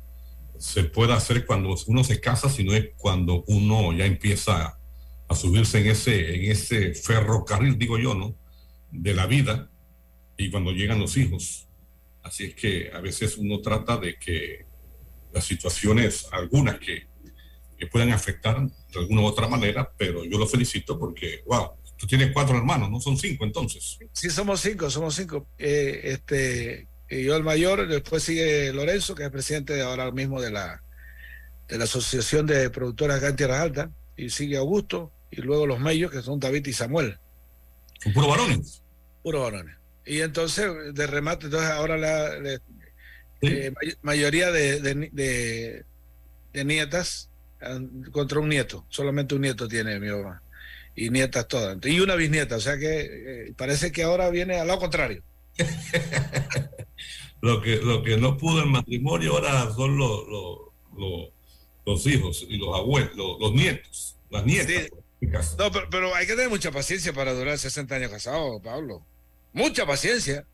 se 0.59 0.85
puede 0.85 1.13
hacer 1.15 1.47
cuando 1.47 1.75
uno 1.87 2.05
se 2.05 2.21
casa, 2.21 2.51
sino 2.51 2.75
es 2.75 2.91
cuando 2.97 3.45
uno 3.47 3.93
ya 3.93 4.05
empieza 4.05 4.79
a 5.29 5.35
subirse 5.35 5.81
en 5.81 5.87
ese, 5.87 6.35
en 6.35 6.51
ese 6.51 6.95
ferrocarril, 6.95 7.79
digo 7.79 7.99
yo, 7.99 8.15
¿no? 8.15 8.37
De 8.91 9.15
la 9.15 9.27
vida 9.27 9.71
y 10.37 10.51
cuando 10.51 10.73
llegan 10.73 10.99
los 10.99 11.17
hijos. 11.17 11.69
Así 12.23 12.45
es 12.45 12.55
que 12.55 12.91
a 12.93 13.01
veces 13.01 13.37
uno 13.37 13.61
trata 13.61 13.97
de 13.97 14.19
que 14.19 14.67
las 15.33 15.45
situaciones, 15.45 16.27
algunas 16.33 16.79
que, 16.79 17.07
que 17.79 17.87
puedan 17.87 18.13
afectar 18.13 18.61
de 18.61 18.99
alguna 18.99 19.23
u 19.23 19.25
otra 19.27 19.49
manera, 19.49 19.91
pero 19.97 20.25
yo 20.25 20.39
lo 20.39 20.47
felicito 20.47 20.99
porque, 20.99 21.43
wow, 21.47 21.71
tú 21.97 22.07
tienes 22.07 22.33
cuatro 22.33 22.57
hermanos, 22.57 22.91
¿no? 22.91 23.01
Son 23.01 23.17
cinco 23.17 23.45
entonces. 23.45 23.99
Sí, 24.13 24.31
somos 24.31 24.61
cinco, 24.61 24.91
somos 24.91 25.15
cinco. 25.15 25.47
Eh, 25.59 26.01
este, 26.05 26.89
yo 27.11 27.37
el 27.37 27.43
mayor, 27.43 27.89
después 27.89 28.23
sigue 28.23 28.73
Lorenzo, 28.73 29.15
que 29.15 29.25
es 29.25 29.31
presidente 29.31 29.81
ahora 29.83 30.11
mismo 30.13 30.41
de 30.41 30.51
la, 30.51 30.83
de 31.69 31.77
la 31.77 31.85
Asociación 31.85 32.47
de 32.47 32.71
Productoras 32.71 33.19
acá 33.19 33.29
en 33.29 33.37
Tierra 33.37 33.61
Alta, 33.61 33.91
y 34.17 34.31
sigue 34.31 34.57
Augusto, 34.57 35.13
y 35.31 35.41
luego 35.41 35.67
los 35.67 35.81
medios, 35.81 36.13
que 36.13 36.23
son 36.23 36.39
David 36.39 36.67
y 36.67 36.73
Samuel. 36.73 37.19
Son 38.03 38.13
puros 38.13 38.31
varones. 38.31 38.83
Puros 39.23 39.43
varones. 39.43 39.77
Y 40.07 40.21
entonces, 40.21 40.71
de 40.95 41.07
remate, 41.07 41.47
entonces 41.47 41.71
ahora 41.71 41.97
la, 41.97 42.61
eh, 43.43 43.73
mayoría 44.03 44.51
de, 44.51 44.81
de, 44.81 46.65
nietas 46.65 47.31
contra 48.13 48.41
un 48.41 48.49
nieto. 48.49 48.87
Solamente 48.89 49.35
un 49.35 49.43
nieto 49.43 49.69
tiene 49.69 50.01
mi 50.01 50.09
mamá. 50.09 50.43
Y 50.95 51.11
nietas 51.11 51.47
todas. 51.49 51.79
Y 51.85 52.01
una 52.01 52.17
bisnieta. 52.17 52.57
O 52.57 52.61
sea 52.61 52.77
que 52.79 53.47
eh, 53.49 53.55
parece 53.57 53.93
que 53.93 54.03
ahora 54.03 54.31
viene 54.31 54.59
al 54.59 54.67
lado 54.67 54.81
contrario. 54.81 55.23
lo, 57.41 57.61
que, 57.61 57.77
lo 57.77 58.03
que 58.03 58.17
no 58.17 58.37
pudo 58.37 58.63
en 58.63 58.71
matrimonio 58.71 59.33
ahora 59.35 59.73
son 59.75 59.97
los, 59.97 60.25
los, 61.87 62.07
hijos 62.07 62.47
y 62.49 62.57
los 62.57 62.75
abuelos, 62.77 63.37
los, 63.41 63.53
nietos, 63.53 64.17
las 64.31 64.45
nietas. 64.45 64.91
No, 65.59 65.71
pero, 65.91 66.15
hay 66.15 66.27
que 66.27 66.35
tener 66.35 66.49
mucha 66.49 66.71
paciencia 66.71 67.13
para 67.13 67.33
durar 67.33 67.59
60 67.59 67.95
años 67.95 68.11
casado, 68.11 68.61
Pablo. 68.63 69.05
Mucha 69.53 69.85
paciencia. 69.85 70.47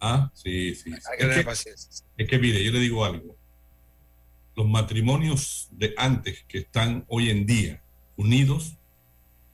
Ah, 0.00 0.30
sí, 0.34 0.74
sí. 0.74 0.92
Hay 0.92 1.18
que 1.18 1.24
tener 1.24 1.44
paciencia. 1.44 2.06
Es 2.16 2.28
que, 2.28 2.38
mire, 2.38 2.62
yo 2.62 2.72
le 2.72 2.80
digo 2.80 3.04
algo. 3.04 3.36
Los 4.54 4.68
matrimonios 4.68 5.68
de 5.72 5.94
antes 5.96 6.44
que 6.46 6.58
están 6.58 7.04
hoy 7.08 7.30
en 7.30 7.46
día 7.46 7.82
unidos, 8.16 8.76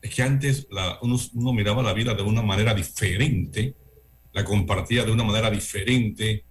es 0.03 0.15
que 0.15 0.23
antes 0.23 0.67
uno, 1.03 1.17
uno, 1.35 1.53
miraba 1.53 1.83
la 1.83 1.93
vida 1.93 2.15
de 2.15 2.23
una 2.23 2.43
manera 2.43 2.75
diferente, 2.75 3.75
la 4.33 4.45
compartía 4.45 5.05
de 5.05 5.13
una 5.13 5.25
manera 5.25 5.51
diferente, 5.51 6.45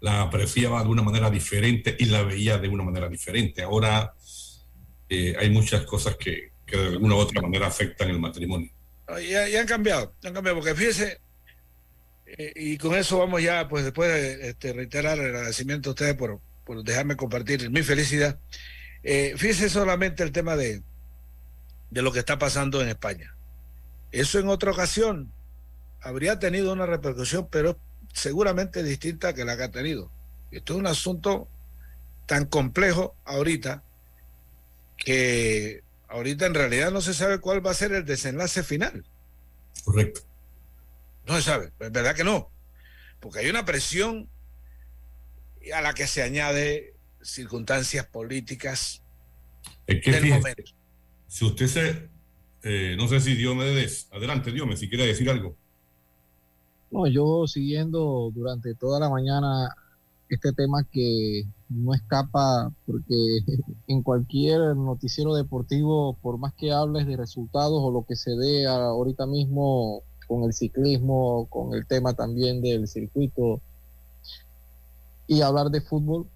la 0.00 0.22
apreciaba 0.22 0.82
de 0.82 0.88
una 0.88 1.02
manera 1.02 1.30
diferente 1.30 1.96
y 1.98 2.06
la 2.06 2.22
veía 2.22 2.58
de 2.58 2.68
una 2.68 2.84
manera 2.84 3.08
diferente. 3.08 3.62
Ahora 3.62 4.14
eh, 5.08 5.34
hay 5.38 5.50
muchas 5.50 5.82
cosas 5.86 6.16
que, 6.16 6.52
de 6.66 6.88
alguna 6.88 7.14
u 7.14 7.18
otra 7.18 7.40
manera 7.40 7.66
afectan 7.66 8.10
el 8.10 8.18
matrimonio. 8.18 8.70
Ya, 9.28 9.60
han 9.60 9.66
cambiado, 9.66 10.14
han 10.24 10.32
cambiado, 10.32 10.58
porque 10.58 10.74
fíjese, 10.74 11.20
eh, 12.26 12.52
y 12.56 12.78
con 12.78 12.94
eso 12.94 13.18
vamos 13.18 13.42
ya, 13.42 13.68
pues 13.68 13.84
después 13.84 14.10
de 14.10 14.48
este, 14.50 14.72
reiterar 14.72 15.18
el 15.18 15.26
agradecimiento 15.26 15.90
a 15.90 15.92
ustedes 15.92 16.14
por, 16.14 16.40
por 16.64 16.82
dejarme 16.82 17.16
compartir 17.16 17.70
mi 17.70 17.82
felicidad. 17.82 18.38
Eh, 19.02 19.34
fíjese 19.36 19.68
solamente 19.68 20.22
el 20.22 20.32
tema 20.32 20.56
de, 20.56 20.82
de 21.90 22.02
lo 22.02 22.12
que 22.12 22.18
está 22.20 22.38
pasando 22.38 22.82
en 22.82 22.88
España. 22.88 23.36
Eso 24.10 24.38
en 24.38 24.48
otra 24.48 24.70
ocasión 24.70 25.32
habría 26.04 26.38
tenido 26.38 26.72
una 26.72 26.86
repercusión, 26.86 27.48
pero 27.50 27.78
seguramente 28.12 28.82
distinta 28.82 29.32
que 29.32 29.44
la 29.44 29.56
que 29.56 29.64
ha 29.64 29.70
tenido. 29.70 30.12
Esto 30.50 30.74
es 30.74 30.78
un 30.78 30.86
asunto 30.86 31.48
tan 32.26 32.44
complejo 32.44 33.16
ahorita 33.24 33.82
que 34.98 35.82
ahorita 36.08 36.46
en 36.46 36.54
realidad 36.54 36.92
no 36.92 37.00
se 37.00 37.14
sabe 37.14 37.38
cuál 37.40 37.66
va 37.66 37.70
a 37.70 37.74
ser 37.74 37.92
el 37.92 38.04
desenlace 38.04 38.62
final. 38.62 39.04
Correcto. 39.84 40.20
No 41.26 41.36
se 41.36 41.42
sabe, 41.42 41.72
es 41.80 41.90
verdad 41.90 42.14
que 42.14 42.22
no, 42.22 42.50
porque 43.18 43.40
hay 43.40 43.48
una 43.48 43.64
presión 43.64 44.28
a 45.74 45.80
la 45.80 45.94
que 45.94 46.06
se 46.06 46.22
añade 46.22 46.94
circunstancias 47.22 48.06
políticas 48.06 49.02
del 49.86 50.26
momento. 50.26 50.64
Si 51.26 51.46
usted 51.46 51.66
se, 51.66 52.08
eh, 52.62 52.94
no 52.98 53.08
sé 53.08 53.20
si 53.20 53.34
Dios 53.34 53.56
me 53.56 53.64
des, 53.64 54.08
adelante 54.12 54.52
Dios, 54.52 54.78
si 54.78 54.90
quiere 54.90 55.06
decir 55.06 55.28
algo. 55.30 55.56
No, 56.94 57.08
yo 57.08 57.48
siguiendo 57.48 58.30
durante 58.32 58.76
toda 58.76 59.00
la 59.00 59.10
mañana 59.10 59.74
este 60.28 60.52
tema 60.52 60.84
que 60.84 61.42
no 61.68 61.92
escapa 61.92 62.72
porque 62.86 63.40
en 63.88 64.04
cualquier 64.04 64.76
noticiero 64.76 65.34
deportivo, 65.34 66.16
por 66.22 66.38
más 66.38 66.54
que 66.54 66.70
hables 66.70 67.08
de 67.08 67.16
resultados 67.16 67.82
o 67.82 67.90
lo 67.90 68.04
que 68.04 68.14
se 68.14 68.36
dé 68.36 68.68
ahorita 68.68 69.26
mismo 69.26 70.02
con 70.28 70.44
el 70.44 70.52
ciclismo, 70.52 71.48
con 71.50 71.74
el 71.74 71.84
tema 71.84 72.14
también 72.14 72.62
del 72.62 72.86
circuito 72.86 73.60
y 75.26 75.40
hablar 75.40 75.70
de 75.70 75.80
fútbol, 75.80 76.28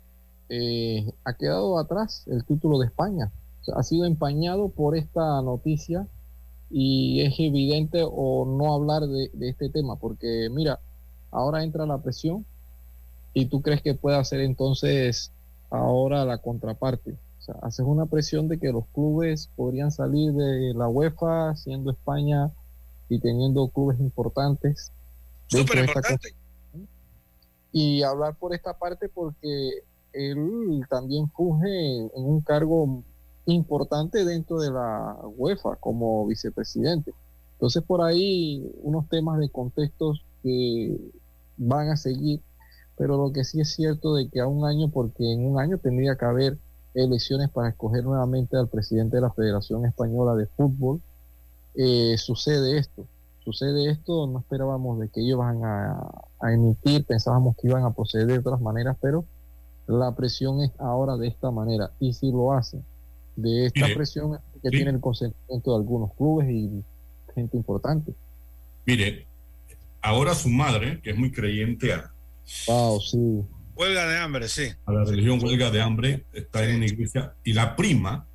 eh, 0.48 1.08
ha 1.22 1.34
quedado 1.34 1.78
atrás 1.78 2.24
el 2.26 2.44
título 2.44 2.80
de 2.80 2.86
España. 2.86 3.30
ha 3.76 3.82
sido 3.84 4.06
empañado 4.06 4.70
por 4.70 4.96
esta 4.96 5.40
noticia 5.40 6.08
y 6.70 7.22
es 7.22 7.34
evidente 7.38 8.02
o 8.04 8.44
no 8.44 8.74
hablar 8.74 9.06
de, 9.06 9.30
de 9.32 9.48
este 9.48 9.68
tema, 9.70 9.96
porque 9.96 10.48
mira, 10.50 10.78
ahora 11.30 11.62
entra 11.62 11.86
la 11.86 11.98
presión 11.98 12.44
y 13.34 13.46
tú 13.46 13.62
crees 13.62 13.82
que 13.82 13.94
puede 13.94 14.16
hacer 14.16 14.40
entonces 14.40 15.32
ahora 15.70 16.24
la 16.24 16.38
contraparte. 16.38 17.12
O 17.12 17.42
sea, 17.42 17.54
haces 17.62 17.86
una 17.86 18.06
presión 18.06 18.48
de 18.48 18.58
que 18.58 18.72
los 18.72 18.86
clubes 18.88 19.48
podrían 19.56 19.90
salir 19.90 20.32
de 20.32 20.74
la 20.74 20.88
UEFA 20.88 21.54
siendo 21.56 21.90
España 21.90 22.50
y 23.08 23.20
teniendo 23.20 23.68
clubes 23.68 24.00
importantes. 24.00 24.92
Súper 25.46 25.84
importante. 25.84 26.34
Y 27.72 28.02
hablar 28.02 28.34
por 28.34 28.54
esta 28.54 28.76
parte 28.78 29.08
porque 29.08 29.70
él 30.12 30.82
también 30.88 31.30
funge 31.30 31.96
en 31.96 32.10
un 32.14 32.40
cargo 32.40 33.02
importante 33.52 34.24
dentro 34.24 34.60
de 34.60 34.70
la 34.70 35.16
UEFA 35.36 35.76
como 35.76 36.26
vicepresidente. 36.26 37.12
Entonces 37.54 37.82
por 37.82 38.02
ahí 38.02 38.70
unos 38.82 39.08
temas 39.08 39.38
de 39.38 39.48
contextos 39.50 40.24
que 40.42 40.96
van 41.56 41.90
a 41.90 41.96
seguir 41.96 42.40
pero 42.98 43.16
lo 43.16 43.32
que 43.32 43.44
sí 43.44 43.60
es 43.60 43.72
cierto 43.72 44.16
de 44.16 44.28
que 44.28 44.40
a 44.40 44.46
un 44.48 44.66
año, 44.66 44.90
porque 44.90 45.32
en 45.32 45.46
un 45.46 45.60
año 45.60 45.78
tendría 45.78 46.16
que 46.16 46.24
haber 46.24 46.58
elecciones 46.94 47.48
para 47.48 47.68
escoger 47.68 48.02
nuevamente 48.02 48.56
al 48.56 48.68
presidente 48.68 49.16
de 49.16 49.22
la 49.22 49.30
Federación 49.30 49.86
Española 49.86 50.34
de 50.34 50.46
Fútbol, 50.46 51.00
eh, 51.76 52.16
sucede 52.18 52.76
esto. 52.76 53.06
Sucede 53.44 53.88
esto, 53.88 54.26
no 54.26 54.40
esperábamos 54.40 54.98
de 54.98 55.08
que 55.08 55.20
ellos 55.20 55.38
van 55.38 55.64
a, 55.64 56.10
emitir, 56.52 57.06
pensábamos 57.06 57.56
que 57.56 57.68
iban 57.68 57.84
a 57.84 57.92
proceder 57.92 58.26
de 58.26 58.38
otras 58.40 58.60
maneras, 58.60 58.96
pero 59.00 59.24
la 59.86 60.14
presión 60.14 60.60
es 60.60 60.72
ahora 60.78 61.16
de 61.16 61.28
esta 61.28 61.50
manera. 61.52 61.92
Y 62.00 62.12
si 62.12 62.32
lo 62.32 62.52
hacen 62.52 62.84
de 63.38 63.66
esta 63.66 63.86
presión 63.94 64.38
que 64.62 64.70
tiene 64.70 64.90
el 64.90 65.00
consentimiento 65.00 65.70
de 65.70 65.76
algunos 65.76 66.12
clubes 66.14 66.50
y 66.50 66.82
gente 67.34 67.56
importante. 67.56 68.12
Mire, 68.84 69.26
ahora 70.02 70.34
su 70.34 70.48
madre, 70.48 71.00
que 71.00 71.10
es 71.10 71.16
muy 71.16 71.30
creyente 71.30 71.92
a, 71.92 72.12
Wow, 72.66 73.00
sí. 73.00 73.18
Huelga 73.76 74.08
de 74.08 74.18
hambre, 74.18 74.48
sí. 74.48 74.68
A 74.86 74.92
la 74.92 75.04
religión 75.04 75.38
huelga 75.42 75.70
de 75.70 75.80
hambre 75.80 76.24
está 76.32 76.64
en 76.64 76.76
una 76.76 76.86
iglesia 76.86 77.34
y 77.44 77.52
la 77.52 77.76
prima 77.76 78.26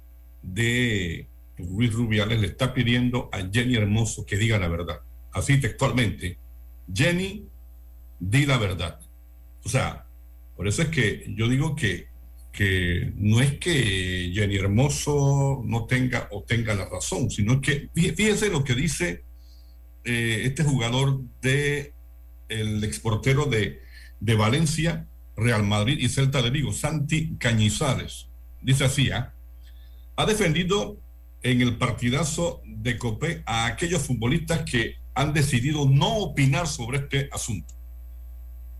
de 0.41 1.27
Luis 1.57 1.91
Rubiales 1.91 2.39
le 2.39 2.48
está 2.48 2.74
pidiendo 2.74 3.29
a 3.31 3.39
Jenny 3.51 3.75
Hermoso 3.75 4.25
que 4.25 4.38
diga 4.38 4.57
la 4.57 4.67
verdad. 4.67 5.01
Así 5.31 5.60
textualmente, 5.60 6.38
Jenny, 6.93 7.45
di 8.19 8.45
la 8.45 8.57
verdad. 8.57 9.00
O 9.65 9.69
sea, 9.69 10.05
por 10.55 10.67
eso 10.67 10.83
es 10.83 10.89
que 10.89 11.33
yo 11.36 11.50
digo 11.50 11.75
que, 11.75 12.07
que 12.53 13.12
no 13.17 13.41
es 13.41 13.57
que 13.57 14.31
Jenny 14.33 14.55
Hermoso 14.55 15.62
no 15.65 15.86
tenga 15.86 16.29
o 16.31 16.43
tenga 16.43 16.74
la 16.74 16.88
razón, 16.88 17.29
sino 17.29 17.60
que 17.60 17.89
fíjese 17.93 18.50
lo 18.50 18.63
que 18.63 18.75
dice 18.75 19.25
eh, 20.05 20.43
este 20.45 20.63
jugador 20.63 21.19
de 21.41 21.93
el 22.48 22.83
exportero 22.83 23.45
de 23.45 23.83
de 24.24 24.36
Valencia, 24.36 25.05
Real 25.36 25.63
Madrid 25.63 25.98
y 26.00 26.07
Celta 26.07 26.41
de 26.41 26.50
Vigo, 26.50 26.72
Santi 26.72 27.36
Cañizares. 27.38 28.29
Dice 28.62 28.86
así, 28.86 29.12
¿ah? 29.12 29.33
ha 30.15 30.25
defendido 30.25 30.98
en 31.41 31.60
el 31.60 31.77
partidazo 31.77 32.62
de 32.65 32.98
Copé 32.98 33.43
a 33.45 33.65
aquellos 33.65 34.03
futbolistas 34.03 34.63
que 34.63 34.95
han 35.13 35.33
decidido 35.33 35.89
no 35.89 36.15
opinar 36.19 36.67
sobre 36.67 37.00
este 37.00 37.27
asunto. 37.33 37.74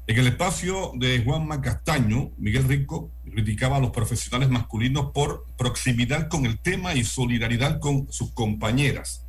En 0.06 0.18
el 0.18 0.28
espacio 0.28 0.92
de 0.96 1.24
Juan 1.24 1.48
Castaño, 1.62 2.32
Miguel 2.38 2.66
Rico 2.66 3.10
criticaba 3.24 3.78
a 3.78 3.80
los 3.80 3.92
profesionales 3.92 4.50
masculinos 4.50 5.12
por 5.14 5.46
proximidad 5.58 6.28
con 6.28 6.46
el 6.46 6.60
tema 6.60 6.94
y 6.94 7.06
solidaridad 7.06 7.80
con 7.80 8.12
sus 8.12 8.34
compañeras. 8.34 9.26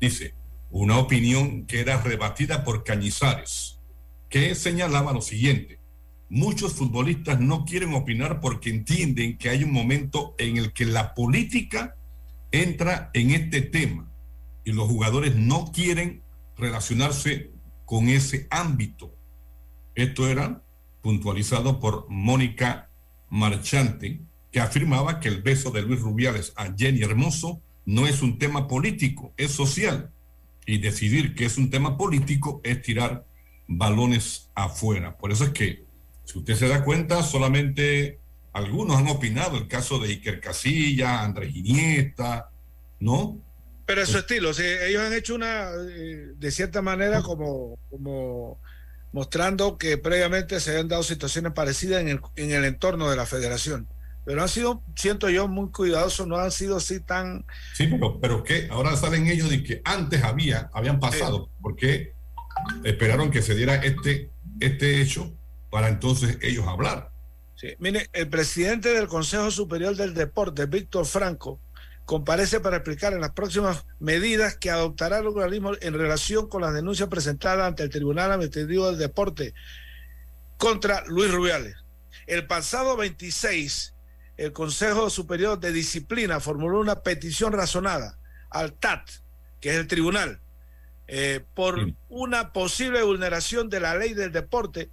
Dice, 0.00 0.34
una 0.70 0.98
opinión 0.98 1.66
que 1.66 1.80
era 1.80 2.02
rebatida 2.02 2.64
por 2.64 2.82
Cañizares 2.82 3.78
que 4.28 4.54
señalaba 4.56 5.12
lo 5.12 5.20
siguiente. 5.20 5.78
Muchos 6.30 6.72
futbolistas 6.72 7.38
no 7.38 7.64
quieren 7.64 7.94
opinar 7.94 8.40
porque 8.40 8.70
entienden 8.70 9.36
que 9.36 9.50
hay 9.50 9.62
un 9.62 9.72
momento 9.72 10.34
en 10.38 10.56
el 10.56 10.72
que 10.72 10.86
la 10.86 11.14
política 11.14 11.94
entra 12.50 13.10
en 13.12 13.30
este 13.30 13.60
tema 13.60 14.10
y 14.64 14.72
los 14.72 14.88
jugadores 14.88 15.36
no 15.36 15.70
quieren 15.70 16.22
relacionarse 16.56 17.52
con 17.84 18.08
ese 18.08 18.48
ámbito. 18.50 19.14
Esto 19.94 20.28
era 20.28 20.62
puntualizado 21.02 21.80
por 21.80 22.06
Mónica 22.08 22.88
Marchante, 23.28 24.20
que 24.50 24.60
afirmaba 24.60 25.20
que 25.20 25.28
el 25.28 25.42
beso 25.42 25.70
de 25.70 25.82
Luis 25.82 26.00
Rubiales 26.00 26.52
a 26.56 26.72
Jenny 26.76 27.02
Hermoso 27.02 27.60
no 27.84 28.06
es 28.06 28.22
un 28.22 28.38
tema 28.38 28.68
político, 28.68 29.32
es 29.36 29.52
social. 29.52 30.10
Y 30.64 30.78
decidir 30.78 31.34
que 31.34 31.44
es 31.44 31.58
un 31.58 31.70
tema 31.70 31.96
político 31.96 32.60
es 32.62 32.82
tirar 32.82 33.26
balones 33.66 34.50
afuera. 34.54 35.16
Por 35.16 35.32
eso 35.32 35.44
es 35.44 35.50
que, 35.50 35.84
si 36.24 36.38
usted 36.38 36.54
se 36.54 36.68
da 36.68 36.84
cuenta, 36.84 37.22
solamente 37.22 38.20
algunos 38.52 38.98
han 38.98 39.08
opinado, 39.08 39.56
el 39.56 39.66
caso 39.66 39.98
de 39.98 40.08
Iker 40.08 40.40
Casilla, 40.40 41.22
Andrés 41.22 41.54
Iniesta, 41.54 42.50
¿no? 43.00 43.38
Pero 43.86 44.02
es 44.02 44.08
su 44.10 44.18
estilo, 44.18 44.50
ellos 44.50 45.02
han 45.02 45.12
hecho 45.12 45.34
una, 45.34 45.70
eh, 45.74 46.32
de 46.36 46.50
cierta 46.50 46.82
manera, 46.82 47.20
como, 47.22 47.78
como 47.90 48.60
mostrando 49.12 49.78
que 49.78 49.98
previamente 49.98 50.58
se 50.60 50.70
habían 50.70 50.88
dado 50.88 51.02
situaciones 51.02 51.52
parecidas 51.52 52.00
en 52.00 52.08
el, 52.08 52.20
en 52.36 52.50
el 52.50 52.64
entorno 52.64 53.10
de 53.10 53.16
la 53.16 53.26
federación. 53.26 53.86
Pero 54.24 54.42
han 54.42 54.48
sido, 54.48 54.82
siento 54.94 55.28
yo, 55.28 55.48
muy 55.48 55.70
cuidadosos, 55.70 56.26
no 56.26 56.36
han 56.36 56.52
sido 56.52 56.76
así 56.76 57.00
tan... 57.00 57.44
Sí, 57.74 57.88
pero, 57.88 58.20
pero 58.20 58.44
que 58.44 58.68
ahora 58.70 58.96
salen 58.96 59.26
ellos 59.26 59.50
de 59.50 59.62
que 59.62 59.82
antes 59.84 60.22
había, 60.22 60.70
habían 60.72 61.00
pasado, 61.00 61.50
porque 61.60 62.14
esperaron 62.84 63.30
que 63.30 63.42
se 63.42 63.54
diera 63.54 63.76
este, 63.76 64.30
este 64.60 65.02
hecho 65.02 65.32
para 65.70 65.88
entonces 65.88 66.38
ellos 66.40 66.66
hablar. 66.68 67.10
Sí, 67.56 67.68
mire, 67.78 68.08
el 68.12 68.28
presidente 68.28 68.90
del 68.90 69.08
Consejo 69.08 69.50
Superior 69.50 69.96
del 69.96 70.14
Deporte, 70.14 70.66
Víctor 70.66 71.04
Franco, 71.06 71.60
comparece 72.04 72.60
para 72.60 72.76
explicar 72.76 73.12
en 73.12 73.20
las 73.20 73.32
próximas 73.32 73.84
medidas 74.00 74.56
que 74.56 74.70
adoptará 74.70 75.18
el 75.18 75.26
organismo 75.26 75.72
en 75.80 75.94
relación 75.94 76.48
con 76.48 76.62
las 76.62 76.74
denuncias 76.74 77.08
presentadas 77.08 77.66
ante 77.66 77.84
el 77.84 77.90
Tribunal 77.90 78.32
Administrativo 78.32 78.88
del 78.88 78.98
Deporte 78.98 79.54
contra 80.56 81.04
Luis 81.06 81.30
Rubiales. 81.30 81.76
El 82.26 82.46
pasado 82.46 82.96
26, 82.96 83.94
el 84.36 84.52
Consejo 84.52 85.10
Superior 85.10 85.58
de 85.58 85.72
Disciplina 85.72 86.40
formuló 86.40 86.80
una 86.80 87.02
petición 87.02 87.52
razonada 87.52 88.18
al 88.50 88.72
TAT, 88.74 89.08
que 89.60 89.70
es 89.70 89.76
el 89.76 89.86
tribunal, 89.86 90.40
eh, 91.08 91.44
por 91.54 91.78
una 92.08 92.52
posible 92.52 93.02
vulneración 93.02 93.68
de 93.68 93.80
la 93.80 93.96
ley 93.96 94.14
del 94.14 94.32
deporte 94.32 94.90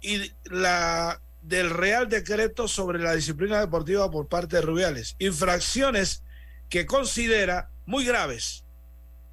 y 0.00 0.32
la 0.44 1.20
del 1.42 1.70
Real 1.70 2.08
Decreto 2.08 2.68
sobre 2.68 2.98
la 2.98 3.14
disciplina 3.14 3.60
deportiva 3.60 4.10
por 4.10 4.28
parte 4.28 4.56
de 4.56 4.62
Rubiales. 4.62 5.16
Infracciones 5.18 6.22
que 6.70 6.86
considera 6.86 7.70
muy 7.84 8.04
graves 8.06 8.64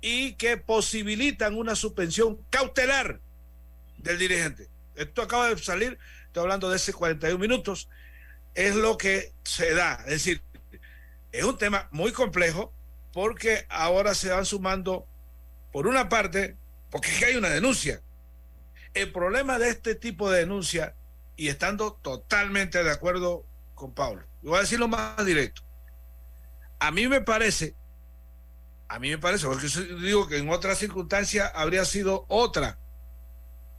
y 0.02 0.34
que 0.34 0.58
posibilitan 0.58 1.56
una 1.56 1.76
suspensión 1.76 2.44
cautelar 2.50 3.22
del 3.98 4.18
dirigente. 4.18 4.68
Esto 4.96 5.22
acaba 5.22 5.50
de 5.50 5.58
salir, 5.58 5.98
estoy 6.26 6.42
hablando 6.42 6.70
de 6.70 6.78
ese 6.78 6.94
41 6.94 7.38
minutos, 7.38 7.88
es 8.56 8.76
lo 8.76 8.98
que 8.98 9.34
se 9.44 9.74
da. 9.74 9.96
Es 10.06 10.14
decir, 10.14 10.42
es 11.32 11.44
un 11.44 11.58
tema 11.58 11.88
muy 11.92 12.12
complejo 12.12 12.74
porque 13.14 13.66
ahora 13.70 14.16
se 14.16 14.30
van 14.30 14.46
sumando, 14.46 15.08
por 15.72 15.88
una 15.88 16.10
parte, 16.10 16.58
porque 16.90 17.10
es 17.10 17.20
que 17.20 17.26
hay 17.26 17.36
una 17.36 17.50
denuncia. 17.50 18.02
El 18.94 19.12
problema 19.12 19.60
de 19.60 19.70
este 19.70 19.94
tipo 19.94 20.32
de 20.32 20.40
denuncia, 20.40 20.96
y 21.36 21.50
estando 21.50 21.94
totalmente 21.94 22.84
de 22.84 22.90
acuerdo 22.90 23.46
con 23.76 23.94
Pablo, 23.94 24.26
voy 24.42 24.58
a 24.58 24.62
decirlo 24.62 24.88
más 24.88 25.24
directo, 25.24 25.67
a 26.80 26.92
mí 26.92 27.08
me 27.08 27.22
parece, 27.22 27.76
a 28.88 29.00
mí 29.00 29.10
me 29.10 29.18
parece, 29.18 29.48
porque 29.48 29.68
yo 29.68 29.82
digo 29.98 30.28
que 30.28 30.38
en 30.38 30.50
otras 30.50 30.78
circunstancias 30.78 31.52
habría 31.56 31.86
sido 31.86 32.26
otra 32.28 32.80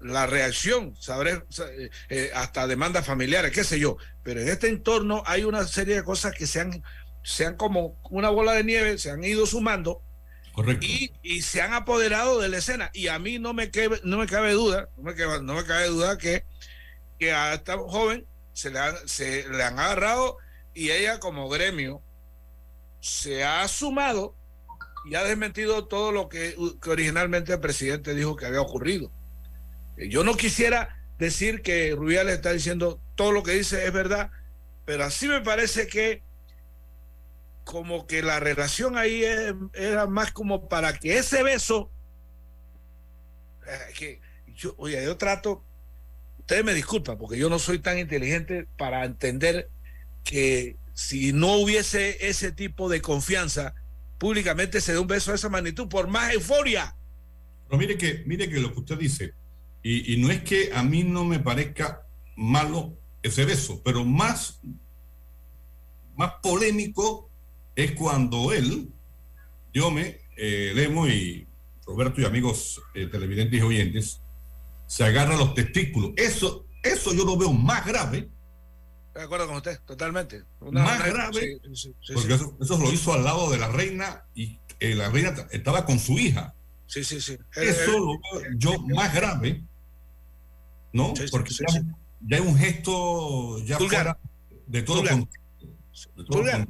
la 0.00 0.26
reacción, 0.26 0.95
sabré, 1.00 1.33
eh, 1.33 1.90
eh, 2.09 2.31
hasta 2.35 2.67
demandas 2.67 3.07
familiares, 3.07 3.52
qué 3.52 3.64
sé 3.64 3.78
yo, 3.81 3.97
pero 4.23 4.40
en 4.40 4.49
este 4.49 4.69
entorno 4.69 5.23
hay 5.26 5.45
una 5.45 5.67
serie 5.67 5.97
de 5.97 6.05
cosas 6.05 6.35
que 6.35 6.47
se 6.47 6.61
han, 6.61 6.83
se 7.23 7.47
han 7.47 7.57
como 7.57 8.00
una 8.11 8.31
bola 8.31 8.52
de 8.52 8.64
nieve, 8.64 8.99
se 8.99 9.11
han 9.11 9.25
ido 9.25 9.47
sumando 9.47 10.02
Y, 10.81 11.12
y, 11.23 11.43
se 11.43 11.62
han 11.62 11.73
apoderado 11.73 12.40
de 12.40 12.49
la 12.49 12.59
escena. 12.59 12.90
Y 12.93 13.07
a 13.07 13.21
mí 13.21 13.38
no 13.38 13.55
me, 13.55 13.71
cabe, 13.71 14.00
no 14.02 14.19
me 14.19 14.26
cabe 14.26 14.52
duda, 14.52 14.88
no 14.97 15.05
me 15.05 15.14
cabe, 15.14 15.40
no 15.40 15.55
me 15.55 15.64
cabe 15.64 15.87
duda 15.87 16.19
que, 16.19 16.45
que 17.19 17.33
a 17.33 17.55
esta 17.55 17.76
joven 17.78 18.26
se 18.55 18.71
le, 18.71 18.81
se 19.07 19.49
le 19.49 19.62
han 19.62 19.78
agarrado 19.78 20.37
y 20.75 20.90
ella 20.90 21.21
como 21.21 21.49
gremio 21.49 22.02
se 23.00 23.45
ha 23.45 23.67
sumado 23.69 24.35
y 25.05 25.14
ha 25.14 25.25
desmentido 25.25 25.87
todo 25.87 26.12
lo 26.12 26.28
que, 26.28 26.55
originalmente 26.87 27.52
el 27.52 27.61
presidente 27.61 28.14
dijo 28.14 28.37
que 28.37 28.47
había 28.47 28.61
ocurrido. 28.61 29.11
Eh, 29.97 30.08
yo 30.08 30.25
no 30.25 30.34
quisiera 30.37 31.00
decir 31.19 31.63
que 31.63 31.95
Rubiales 31.97 32.34
está 32.34 32.52
diciendo 32.52 33.00
todo 33.15 33.32
lo 33.32 33.43
que 33.43 33.52
dice 33.52 33.87
es 33.87 33.93
verdad, 33.93 34.30
pero 34.84 35.04
así 35.04 35.26
me 35.28 35.41
parece 35.41 35.87
que 35.87 36.23
como 37.65 38.06
que 38.06 38.23
la 38.23 38.41
relación 38.41 38.97
ahí 38.97 39.23
era 39.75 40.06
más 40.06 40.32
como 40.32 40.69
para 40.69 40.95
que 40.99 41.19
ese 41.19 41.43
beso, 41.43 41.91
eh, 43.67 43.93
que 43.95 44.21
yo, 44.54 44.75
oye, 44.78 45.04
yo 45.04 45.17
trato, 45.17 45.63
ustedes 46.39 46.65
me 46.65 46.73
disculpan 46.73 47.19
porque 47.19 47.37
yo 47.37 47.50
no 47.50 47.58
soy 47.58 47.78
tan 47.78 47.99
inteligente 47.99 48.67
para 48.78 49.04
entender 49.04 49.69
que 50.25 50.76
si 50.99 51.32
no 51.32 51.52
hubiese 51.52 52.28
ese 52.28 52.50
tipo 52.50 52.89
de 52.89 53.00
confianza, 53.00 53.73
públicamente 54.19 54.80
se 54.80 54.95
dé 54.95 54.99
un 54.99 55.06
beso 55.06 55.30
de 55.30 55.37
esa 55.37 55.49
magnitud, 55.49 55.87
por 55.87 56.08
más 56.08 56.34
euforia. 56.34 56.97
Pero 57.69 57.78
mire 57.78 57.97
que, 57.97 58.25
mire 58.26 58.50
que 58.50 58.58
lo 58.58 58.73
que 58.73 58.80
usted 58.80 58.99
dice, 58.99 59.32
y, 59.80 60.17
no 60.17 60.28
es 60.32 60.43
que 60.43 60.73
a 60.75 60.82
mí 60.82 61.04
no 61.04 61.25
me 61.25 61.39
parezca 61.39 62.04
malo 62.34 62.99
ese 63.23 63.45
beso, 63.45 63.80
pero 63.84 64.04
más, 64.04 64.61
más 66.17 66.32
polémico 66.43 67.30
es 67.76 67.93
cuando 67.93 68.52
él, 68.52 68.89
yo 69.73 69.93
me, 69.93 70.19
eh, 70.37 70.73
Lemo 70.75 71.06
y 71.06 71.47
Roberto 71.87 72.21
y 72.23 72.25
amigos 72.25 72.82
eh, 72.95 73.06
televidentes 73.06 73.56
y 73.56 73.63
oyentes, 73.63 74.21
se 74.89 75.04
agarra 75.04 75.37
los 75.37 75.54
testículos. 75.54 76.11
Eso, 76.17 76.67
eso 76.82 77.15
yo 77.15 77.25
lo 77.25 77.37
veo 77.37 77.52
más 77.52 77.87
grave 77.87 78.28
de 79.19 79.25
acuerdo 79.25 79.49
con 79.49 79.57
usted, 79.57 79.81
totalmente. 79.81 80.45
Más 80.61 81.04
grave, 81.04 81.59
porque 82.15 82.35
eso, 82.35 82.78
lo 82.78 82.93
hizo 82.93 83.13
al 83.13 83.25
lado 83.25 83.50
de 83.50 83.59
la 83.59 83.69
reina 83.69 84.25
y 84.35 84.61
eh, 84.78 84.95
la 84.95 85.11
reina 85.11 85.35
estaba 85.50 85.85
con 85.85 85.99
su 85.99 86.19
hija. 86.19 86.54
Sí, 86.87 87.02
sí, 87.02 87.21
sí. 87.21 87.37
Eso 87.57 87.99
lo 87.99 88.21
yo 88.57 88.78
más 88.95 89.13
grave, 89.13 89.65
¿no? 90.93 91.15
porque 91.33 91.52
ya, 91.52 92.37
hay 92.37 92.47
un 92.47 92.57
gesto 92.57 93.59
ya 93.65 93.76
fuera 93.78 94.19
de 94.67 94.83
todo 94.83 95.02
vulgar. 96.28 96.69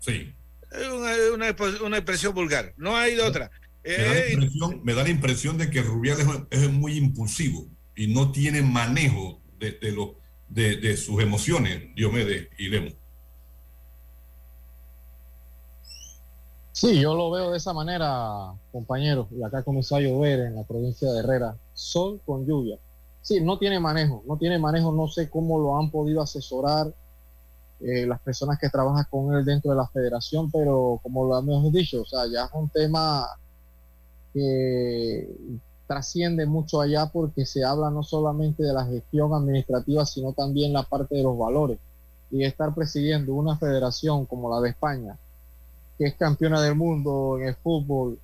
Sí. 0.00 0.34
Es 0.70 0.88
una, 0.88 1.50
una, 1.84 1.96
expresión 1.98 2.34
vulgar, 2.34 2.72
no 2.78 2.96
hay 2.96 3.16
de 3.16 3.22
otra. 3.22 3.50
Me, 3.84 3.92
da 3.92 4.18
eh, 4.18 4.50
me, 4.82 4.94
da 4.94 5.02
la 5.02 5.10
impresión 5.10 5.58
de 5.58 5.68
que 5.68 5.82
Rubiales 5.82 6.26
es, 6.50 6.70
muy 6.70 6.96
impulsivo 6.96 7.68
y 7.94 8.06
no 8.06 8.32
tiene 8.32 8.62
manejo 8.62 9.42
de, 9.58 9.72
de, 9.72 9.92
lo, 9.92 10.21
de, 10.52 10.96
sus 10.96 11.22
emociones, 11.22 11.94
Diomedes 11.94 12.48
y 12.58 12.68
Lemo. 12.68 12.90
Sí, 16.72 17.00
yo 17.00 17.14
lo 17.14 17.30
veo 17.30 17.50
de 17.50 17.58
esa 17.58 17.72
manera, 17.72 18.52
compañeros. 18.72 19.28
Y 19.30 19.42
acá 19.42 19.62
comenzó 19.62 19.96
a 19.96 20.00
llover 20.00 20.40
en 20.40 20.56
la 20.56 20.64
provincia 20.64 21.10
de 21.12 21.20
Herrera. 21.20 21.56
Sol 21.74 22.20
con 22.24 22.46
lluvia. 22.46 22.78
Sí, 23.20 23.40
no 23.40 23.58
tiene 23.58 23.78
manejo, 23.78 24.22
no 24.26 24.36
tiene 24.36 24.58
manejo, 24.58 24.92
no 24.92 25.06
sé 25.06 25.30
cómo 25.30 25.58
lo 25.58 25.78
han 25.78 25.90
podido 25.90 26.20
asesorar 26.20 26.92
eh, 27.80 28.06
las 28.06 28.20
personas 28.20 28.58
que 28.58 28.68
trabajan 28.68 29.06
con 29.10 29.34
él 29.34 29.44
dentro 29.44 29.70
de 29.70 29.76
la 29.76 29.86
federación, 29.86 30.50
pero 30.50 30.98
como 31.02 31.24
lo 31.26 31.38
hemos 31.38 31.72
dicho, 31.72 32.02
o 32.02 32.04
sea, 32.04 32.26
ya 32.26 32.44
es 32.44 32.50
un 32.52 32.68
tema 32.68 33.26
que 34.32 35.28
trasciende 35.92 36.46
mucho 36.46 36.80
allá 36.80 37.04
porque 37.12 37.44
se 37.44 37.62
habla 37.64 37.90
no 37.90 38.02
solamente 38.02 38.62
de 38.62 38.72
la 38.72 38.86
gestión 38.86 39.34
administrativa, 39.34 40.06
sino 40.06 40.32
también 40.32 40.72
la 40.72 40.84
parte 40.84 41.16
de 41.16 41.22
los 41.22 41.36
valores. 41.36 41.78
Y 42.30 42.44
estar 42.44 42.74
presidiendo 42.74 43.34
una 43.34 43.58
federación 43.58 44.24
como 44.24 44.48
la 44.48 44.62
de 44.62 44.70
España, 44.70 45.18
que 45.98 46.06
es 46.06 46.14
campeona 46.14 46.62
del 46.62 46.76
mundo 46.76 47.36
en 47.38 47.48
el 47.48 47.56
fútbol 47.56 48.18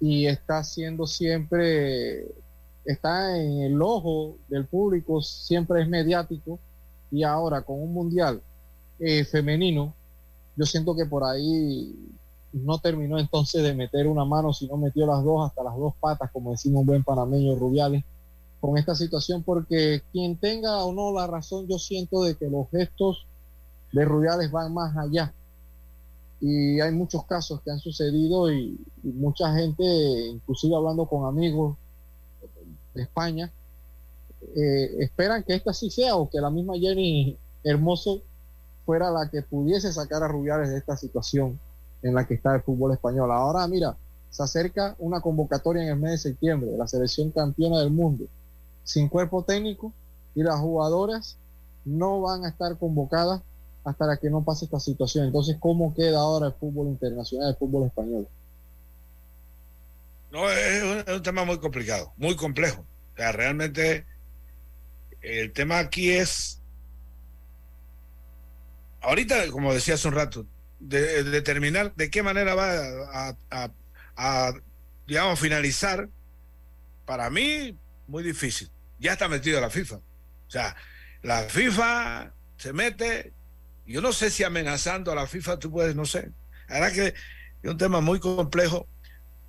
y 0.00 0.26
está 0.26 0.64
siendo 0.64 1.06
siempre, 1.06 2.24
está 2.86 3.36
en 3.36 3.64
el 3.64 3.82
ojo 3.82 4.38
del 4.48 4.64
público, 4.64 5.20
siempre 5.20 5.82
es 5.82 5.88
mediático 5.88 6.58
y 7.10 7.22
ahora 7.22 7.60
con 7.60 7.82
un 7.82 7.92
mundial 7.92 8.40
eh, 8.98 9.26
femenino, 9.26 9.92
yo 10.56 10.64
siento 10.64 10.96
que 10.96 11.04
por 11.04 11.22
ahí 11.24 11.94
no 12.52 12.78
terminó 12.78 13.18
entonces 13.18 13.62
de 13.62 13.74
meter 13.74 14.06
una 14.06 14.24
mano, 14.24 14.52
sino 14.52 14.76
metió 14.76 15.06
las 15.06 15.22
dos 15.22 15.48
hasta 15.48 15.62
las 15.62 15.76
dos 15.76 15.94
patas, 16.00 16.30
como 16.32 16.50
decimos 16.50 16.80
un 16.80 16.86
buen 16.86 17.04
panameño 17.04 17.54
Rubiales, 17.54 18.04
con 18.60 18.76
esta 18.76 18.94
situación, 18.94 19.42
porque 19.42 20.02
quien 20.12 20.36
tenga 20.36 20.84
o 20.84 20.92
no 20.92 21.12
la 21.12 21.26
razón, 21.26 21.66
yo 21.68 21.78
siento 21.78 22.24
de 22.24 22.36
que 22.36 22.48
los 22.48 22.68
gestos 22.70 23.26
de 23.92 24.04
Rubiales 24.04 24.50
van 24.50 24.74
más 24.74 24.96
allá. 24.96 25.32
Y 26.40 26.80
hay 26.80 26.92
muchos 26.92 27.24
casos 27.24 27.60
que 27.62 27.70
han 27.70 27.78
sucedido 27.78 28.52
y, 28.52 28.78
mucha 29.02 29.54
gente, 29.54 29.84
inclusive 30.28 30.74
hablando 30.74 31.06
con 31.06 31.26
amigos 31.26 31.76
de 32.94 33.02
España, 33.02 33.50
eh, 34.56 34.96
esperan 35.00 35.42
que 35.42 35.54
esta 35.54 35.72
sí 35.72 35.90
sea 35.90 36.16
o 36.16 36.28
que 36.28 36.40
la 36.40 36.50
misma 36.50 36.74
Jenny 36.76 37.36
Hermoso 37.62 38.22
fuera 38.84 39.10
la 39.10 39.30
que 39.30 39.42
pudiese 39.42 39.92
sacar 39.92 40.22
a 40.22 40.28
Rubiales 40.28 40.70
de 40.70 40.78
esta 40.78 40.96
situación 40.96 41.58
en 42.02 42.14
la 42.14 42.26
que 42.26 42.34
está 42.34 42.54
el 42.54 42.62
fútbol 42.62 42.92
español. 42.92 43.30
Ahora, 43.30 43.66
mira, 43.66 43.96
se 44.30 44.42
acerca 44.42 44.94
una 44.98 45.20
convocatoria 45.20 45.82
en 45.82 45.88
el 45.90 45.96
mes 45.96 46.12
de 46.12 46.30
septiembre 46.30 46.70
de 46.70 46.78
la 46.78 46.86
selección 46.86 47.30
campeona 47.30 47.80
del 47.80 47.90
mundo, 47.90 48.26
sin 48.84 49.08
cuerpo 49.08 49.42
técnico, 49.42 49.92
y 50.34 50.42
las 50.42 50.60
jugadoras 50.60 51.36
no 51.84 52.20
van 52.20 52.44
a 52.44 52.50
estar 52.50 52.76
convocadas 52.78 53.42
hasta 53.84 54.16
que 54.18 54.30
no 54.30 54.44
pase 54.44 54.66
esta 54.66 54.78
situación. 54.78 55.26
Entonces, 55.26 55.56
¿cómo 55.58 55.94
queda 55.94 56.20
ahora 56.20 56.48
el 56.48 56.52
fútbol 56.54 56.88
internacional, 56.88 57.50
el 57.50 57.56
fútbol 57.56 57.86
español? 57.86 58.28
No, 60.30 60.48
es 60.48 61.08
un, 61.08 61.22
tema 61.22 61.44
muy 61.44 61.58
complicado, 61.58 62.12
muy 62.16 62.36
complejo. 62.36 62.84
O 63.14 63.16
sea, 63.16 63.32
realmente 63.32 64.06
el 65.22 65.52
tema 65.52 65.80
aquí 65.80 66.10
es, 66.10 66.60
ahorita, 69.00 69.50
como 69.50 69.74
decía 69.74 69.94
hace 69.94 70.06
un 70.06 70.14
rato, 70.14 70.46
de, 70.80 71.22
determinar 71.24 71.94
de 71.94 72.10
qué 72.10 72.22
manera 72.22 72.54
va 72.54 73.36
a, 74.16 74.52
digamos, 75.06 75.38
finalizar, 75.38 76.08
para 77.06 77.30
mí, 77.30 77.76
muy 78.06 78.22
difícil. 78.22 78.70
Ya 78.98 79.12
está 79.12 79.28
metido 79.28 79.60
la 79.60 79.70
FIFA. 79.70 79.96
O 79.96 80.50
sea, 80.50 80.76
la 81.22 81.42
FIFA 81.42 82.32
se 82.56 82.72
mete, 82.72 83.32
yo 83.86 84.00
no 84.00 84.12
sé 84.12 84.30
si 84.30 84.42
amenazando 84.42 85.12
a 85.12 85.14
la 85.14 85.26
FIFA 85.26 85.58
tú 85.58 85.70
puedes, 85.70 85.94
no 85.94 86.04
sé. 86.04 86.30
La 86.68 86.80
verdad 86.80 86.92
que 86.92 87.06
es 87.62 87.70
un 87.70 87.78
tema 87.78 88.00
muy 88.00 88.20
complejo, 88.20 88.88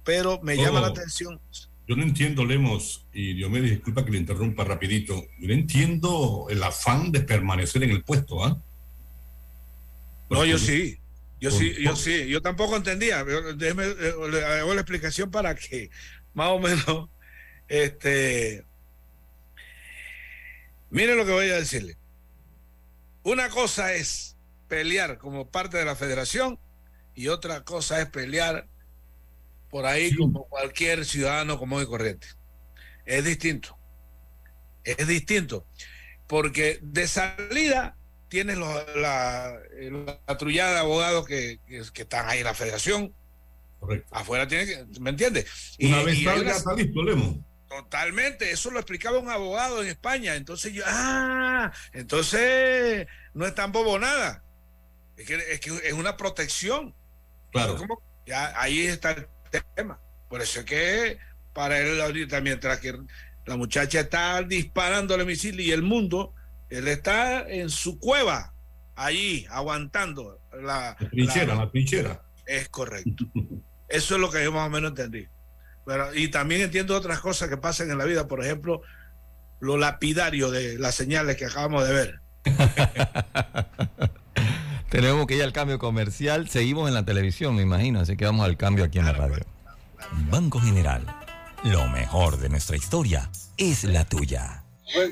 pero 0.03 0.39
me 0.41 0.57
llama 0.57 0.81
la 0.81 0.87
oh. 0.87 0.91
atención. 0.91 1.39
Yo 1.87 1.95
no 1.95 2.03
entiendo, 2.03 2.45
Lemos, 2.45 3.05
y 3.11 3.33
Dios 3.33 3.49
me 3.49 3.59
disculpa 3.59 4.05
que 4.05 4.11
le 4.11 4.17
interrumpa 4.19 4.63
rapidito, 4.63 5.13
yo 5.39 5.47
no 5.47 5.53
entiendo 5.53 6.47
el 6.49 6.63
afán 6.63 7.11
de 7.11 7.21
permanecer 7.21 7.83
en 7.83 7.91
el 7.91 8.03
puesto, 8.03 8.45
¿ah? 8.45 8.61
No, 10.29 10.45
yo 10.45 10.57
sí. 10.57 11.00
Yo 11.41 11.49
sí, 11.49 11.73
yo 11.83 11.95
sí, 11.95 12.27
yo 12.27 12.39
tampoco 12.39 12.75
entendía. 12.75 13.23
Déjeme, 13.23 13.85
eh, 13.85 14.13
le 14.29 14.45
hago 14.45 14.75
la 14.75 14.81
explicación 14.81 15.31
para 15.31 15.55
que 15.55 15.89
más 16.35 16.49
o 16.49 16.59
menos, 16.59 17.09
este, 17.67 18.63
mire 20.91 21.15
lo 21.15 21.25
que 21.25 21.31
voy 21.31 21.49
a 21.49 21.55
decirle. 21.55 21.97
Una 23.23 23.49
cosa 23.49 23.93
es 23.93 24.37
pelear 24.67 25.17
como 25.17 25.49
parte 25.49 25.77
de 25.77 25.85
la 25.85 25.95
federación 25.95 26.59
y 27.15 27.27
otra 27.27 27.63
cosa 27.63 27.99
es 27.99 28.09
pelear 28.09 28.67
por 29.71 29.87
ahí 29.87 30.15
como 30.15 30.47
cualquier 30.47 31.05
ciudadano 31.05 31.57
común 31.57 31.81
y 31.81 31.87
corriente. 31.87 32.27
Es 33.03 33.25
distinto. 33.25 33.79
Es 34.83 35.07
distinto. 35.07 35.65
Porque 36.27 36.79
de 36.83 37.07
salida 37.07 37.97
tienes 38.31 38.57
la, 38.57 39.59
la, 39.75 40.37
trullada 40.37 40.71
de 40.71 40.79
abogados 40.79 41.27
que, 41.27 41.59
están 41.67 42.29
ahí 42.29 42.39
en 42.39 42.45
la 42.45 42.53
federación. 42.53 43.13
Correcto. 43.77 44.07
Afuera 44.09 44.47
tiene 44.47 44.65
que, 44.65 44.85
¿me 45.01 45.09
entiendes? 45.09 45.75
Una 45.81 46.03
vez 46.03 46.23
salga, 46.23 46.55
está 46.55 46.73
listo, 46.73 47.01
Totalmente, 47.67 48.51
eso 48.51 48.71
lo 48.71 48.79
explicaba 48.79 49.17
un 49.17 49.29
abogado 49.29 49.81
en 49.81 49.89
España. 49.89 50.35
Entonces 50.35 50.73
yo, 50.73 50.83
ah, 50.87 51.71
entonces 51.93 53.07
no 53.33 53.45
es 53.45 53.53
tan 53.53 53.73
bobo 53.73 53.99
nada. 53.99 54.43
Es 55.17 55.27
que 55.27 55.35
es, 55.35 55.59
que 55.59 55.69
es 55.83 55.93
una 55.93 56.15
protección. 56.15 56.95
Claro. 57.51 57.77
Ya, 58.25 58.53
ahí 58.55 58.87
está 58.87 59.11
el 59.11 59.27
tema. 59.75 59.99
Por 60.29 60.41
eso 60.41 60.61
es 60.61 60.65
que 60.65 61.17
para 61.53 61.79
él 61.79 61.99
ahorita, 61.99 62.39
mientras 62.39 62.79
que 62.79 62.97
la 63.45 63.57
muchacha 63.57 63.99
está 63.99 64.41
disparando 64.41 65.15
el 65.15 65.25
misil 65.25 65.59
y 65.59 65.71
el 65.71 65.81
mundo 65.81 66.33
él 66.71 66.87
está 66.87 67.47
en 67.49 67.69
su 67.69 67.99
cueva, 67.99 68.53
allí, 68.95 69.45
aguantando 69.49 70.39
la, 70.53 70.95
trinchera, 70.95 71.55
la, 71.55 71.69
trinchera. 71.69 72.21
Es 72.45 72.69
correcto. 72.69 73.25
Eso 73.89 74.15
es 74.15 74.21
lo 74.21 74.31
que 74.31 74.41
yo 74.43 74.53
más 74.53 74.67
o 74.67 74.69
menos 74.69 74.91
entendí. 74.91 75.27
Pero, 75.85 76.15
y 76.15 76.29
también 76.29 76.61
entiendo 76.61 76.95
otras 76.95 77.19
cosas 77.19 77.49
que 77.49 77.57
pasan 77.57 77.91
en 77.91 77.97
la 77.97 78.05
vida, 78.05 78.27
por 78.27 78.43
ejemplo, 78.43 78.81
lo 79.59 79.77
lapidario 79.77 80.49
de 80.49 80.79
las 80.79 80.95
señales 80.95 81.35
que 81.35 81.45
acabamos 81.45 81.85
de 81.85 81.93
ver. 81.93 82.21
Tenemos 84.89 85.27
que 85.27 85.35
ir 85.35 85.43
al 85.43 85.51
cambio 85.51 85.77
comercial. 85.77 86.47
Seguimos 86.47 86.87
en 86.87 86.93
la 86.93 87.03
televisión, 87.03 87.55
me 87.55 87.63
imagino, 87.63 87.99
así 87.99 88.15
que 88.15 88.23
vamos 88.25 88.45
al 88.45 88.55
cambio 88.55 88.85
aquí 88.85 88.99
en 88.99 89.05
la 89.05 89.13
radio. 89.13 89.45
Banco 90.29 90.59
General. 90.61 91.05
Lo 91.65 91.87
mejor 91.89 92.37
de 92.37 92.49
nuestra 92.49 92.77
historia 92.77 93.29
es 93.57 93.83
la 93.83 94.05
tuya. 94.05 94.60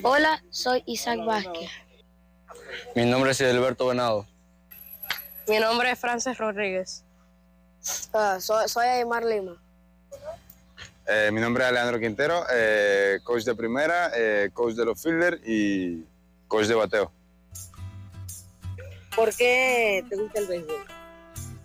Hola, 0.04 0.44
soy 0.50 0.84
Isaac 0.86 1.20
Vázquez. 1.26 1.70
Mi 2.96 3.06
nombre 3.06 3.32
es 3.32 3.42
Alberto 3.42 3.88
Venado. 3.88 4.28
Mi 5.48 5.58
nombre 5.60 5.92
es 5.92 6.00
Francis 6.00 6.38
Rodríguez. 6.38 7.04
Ah, 8.14 8.38
soy, 8.42 8.68
soy 8.68 8.88
Aymar 8.88 9.24
Lima. 9.24 9.62
Eh, 11.08 11.30
mi 11.32 11.40
nombre 11.40 11.64
es 11.64 11.70
Alejandro 11.70 12.00
Quintero, 12.00 12.44
eh, 12.52 13.20
coach 13.24 13.44
de 13.44 13.56
primera, 13.56 14.12
eh, 14.16 14.50
coach 14.54 14.74
de 14.74 14.86
los 14.86 15.02
fielders 15.02 15.40
y 15.46 16.04
coach 16.48 16.66
de 16.66 16.76
bateo. 16.76 17.12
¿Por 19.16 19.34
qué 19.36 20.04
te 20.10 20.16
gusta 20.18 20.40
el 20.40 20.48
béisbol? 20.48 20.86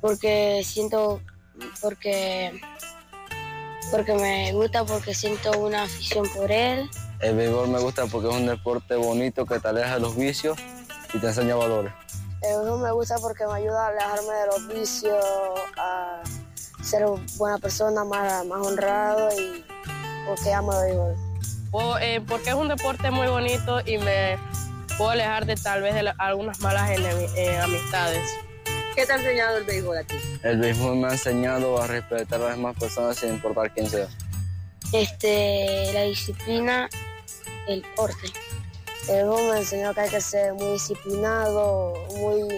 Porque 0.00 0.62
siento, 0.64 1.20
porque, 1.80 2.60
porque 3.90 4.14
me 4.14 4.52
gusta, 4.52 4.84
porque 4.84 5.14
siento 5.14 5.58
una 5.58 5.82
afición 5.82 6.26
por 6.34 6.50
él 6.50 6.88
el 7.20 7.36
béisbol 7.36 7.68
me 7.68 7.78
gusta 7.78 8.06
porque 8.06 8.28
es 8.28 8.34
un 8.34 8.46
deporte 8.46 8.96
bonito 8.96 9.46
que 9.46 9.58
te 9.58 9.68
aleja 9.68 9.94
de 9.94 10.00
los 10.00 10.16
vicios 10.16 10.58
y 11.12 11.18
te 11.18 11.26
enseña 11.28 11.54
valores. 11.54 11.92
El 12.42 12.58
béisbol 12.58 12.80
me 12.80 12.92
gusta 12.92 13.16
porque 13.20 13.46
me 13.46 13.54
ayuda 13.54 13.86
a 13.86 13.88
alejarme 13.88 14.32
de 14.32 14.46
los 14.46 14.68
vicios, 14.68 15.24
a 15.76 16.22
ser 16.82 17.04
buena 17.36 17.58
persona, 17.58 18.04
más, 18.04 18.44
más 18.46 18.66
honrado 18.66 19.30
y 19.38 19.64
porque 20.26 20.52
amo 20.52 20.72
el 20.72 20.86
béisbol. 20.86 21.14
Eh, 22.00 22.20
porque 22.28 22.50
es 22.50 22.54
un 22.54 22.68
deporte 22.68 23.10
muy 23.10 23.26
bonito 23.26 23.80
y 23.84 23.98
me 23.98 24.38
puedo 24.96 25.10
alejar 25.10 25.44
de 25.44 25.56
tal 25.56 25.82
vez 25.82 25.94
de 25.94 26.12
algunas 26.18 26.60
malas 26.60 26.90
eh, 26.90 27.58
amistades. 27.58 28.22
¿Qué 28.94 29.04
te 29.04 29.12
ha 29.12 29.16
enseñado 29.16 29.56
el 29.56 29.64
béisbol 29.64 29.98
a 29.98 30.04
ti? 30.04 30.14
El 30.44 30.58
béisbol 30.58 30.96
me 30.96 31.08
ha 31.08 31.12
enseñado 31.12 31.82
a 31.82 31.86
respetar 31.88 32.40
a 32.40 32.44
las 32.44 32.56
demás 32.56 32.76
personas 32.78 33.16
sin 33.16 33.30
importar 33.30 33.72
quién 33.72 33.90
sea. 33.90 34.06
Este, 34.92 35.90
la 35.92 36.02
disciplina 36.02 36.88
el 37.68 37.84
orden. 37.96 38.30
El 39.08 39.26
me 39.26 39.58
enseñó 39.58 39.92
que 39.92 40.00
hay 40.00 40.10
que 40.10 40.20
ser 40.20 40.54
muy 40.54 40.72
disciplinado, 40.72 41.94
muy 42.16 42.48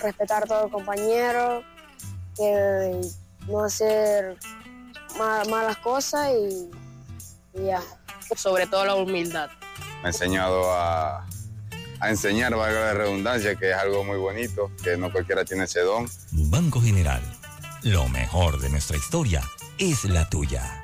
respetar 0.00 0.44
a 0.44 0.46
todos 0.46 0.62
los 0.62 0.72
compañeros, 0.72 1.62
que 2.36 3.00
no 3.46 3.64
hacer 3.64 4.38
malas 5.18 5.76
cosas 5.78 6.30
y, 6.32 6.70
ya. 7.66 7.82
Sobre 8.34 8.66
todo 8.66 8.84
la 8.86 8.94
humildad. 8.94 9.50
Me 10.02 10.08
ha 10.08 10.08
enseñado 10.08 10.72
a, 10.72 11.26
a 12.00 12.10
enseñar, 12.10 12.54
valga 12.56 12.80
la 12.80 12.94
redundancia, 12.94 13.54
que 13.54 13.70
es 13.70 13.76
algo 13.76 14.02
muy 14.02 14.16
bonito, 14.16 14.72
que 14.82 14.96
no 14.96 15.12
cualquiera 15.12 15.44
tiene 15.44 15.64
ese 15.64 15.80
don. 15.80 16.08
Banco 16.32 16.80
General, 16.80 17.22
lo 17.82 18.08
mejor 18.08 18.58
de 18.60 18.70
nuestra 18.70 18.96
historia 18.96 19.42
es 19.78 20.04
la 20.04 20.28
tuya. 20.28 20.83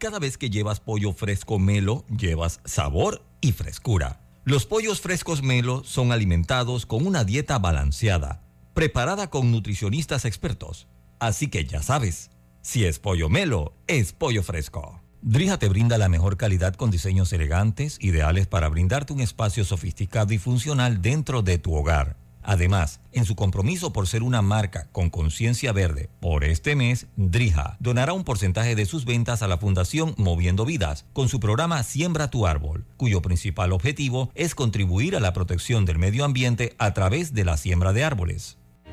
Cada 0.00 0.18
vez 0.18 0.38
que 0.38 0.48
llevas 0.48 0.80
pollo 0.80 1.12
fresco 1.12 1.58
Melo, 1.58 2.06
llevas 2.08 2.60
sabor 2.64 3.22
y 3.42 3.52
frescura. 3.52 4.22
Los 4.44 4.64
pollos 4.64 5.02
frescos 5.02 5.42
Melo 5.42 5.84
son 5.84 6.10
alimentados 6.10 6.86
con 6.86 7.06
una 7.06 7.22
dieta 7.22 7.58
balanceada, 7.58 8.42
preparada 8.72 9.28
con 9.28 9.52
nutricionistas 9.52 10.24
expertos. 10.24 10.88
Así 11.18 11.48
que 11.48 11.66
ya 11.66 11.82
sabes, 11.82 12.30
si 12.62 12.86
es 12.86 12.98
pollo 12.98 13.28
Melo, 13.28 13.74
es 13.88 14.14
pollo 14.14 14.42
fresco. 14.42 15.02
Drija 15.20 15.58
te 15.58 15.68
brinda 15.68 15.98
la 15.98 16.08
mejor 16.08 16.38
calidad 16.38 16.76
con 16.76 16.90
diseños 16.90 17.30
elegantes, 17.34 17.98
ideales 18.00 18.46
para 18.46 18.70
brindarte 18.70 19.12
un 19.12 19.20
espacio 19.20 19.66
sofisticado 19.66 20.32
y 20.32 20.38
funcional 20.38 21.02
dentro 21.02 21.42
de 21.42 21.58
tu 21.58 21.74
hogar. 21.74 22.16
Además, 22.42 23.00
en 23.12 23.24
su 23.24 23.34
compromiso 23.34 23.92
por 23.92 24.06
ser 24.06 24.22
una 24.22 24.42
marca 24.42 24.88
con 24.92 25.10
conciencia 25.10 25.72
verde, 25.72 26.08
por 26.20 26.44
este 26.44 26.76
mes, 26.76 27.06
Drija 27.16 27.76
donará 27.80 28.12
un 28.12 28.24
porcentaje 28.24 28.74
de 28.74 28.86
sus 28.86 29.04
ventas 29.04 29.42
a 29.42 29.48
la 29.48 29.58
Fundación 29.58 30.14
Moviendo 30.16 30.64
Vidas 30.64 31.04
con 31.12 31.28
su 31.28 31.40
programa 31.40 31.82
Siembra 31.82 32.30
tu 32.30 32.46
Árbol, 32.46 32.84
cuyo 32.96 33.20
principal 33.22 33.72
objetivo 33.72 34.30
es 34.34 34.54
contribuir 34.54 35.16
a 35.16 35.20
la 35.20 35.32
protección 35.32 35.84
del 35.84 35.98
medio 35.98 36.24
ambiente 36.24 36.74
a 36.78 36.94
través 36.94 37.34
de 37.34 37.44
la 37.44 37.56
siembra 37.56 37.92
de 37.92 38.04
árboles. 38.04 38.59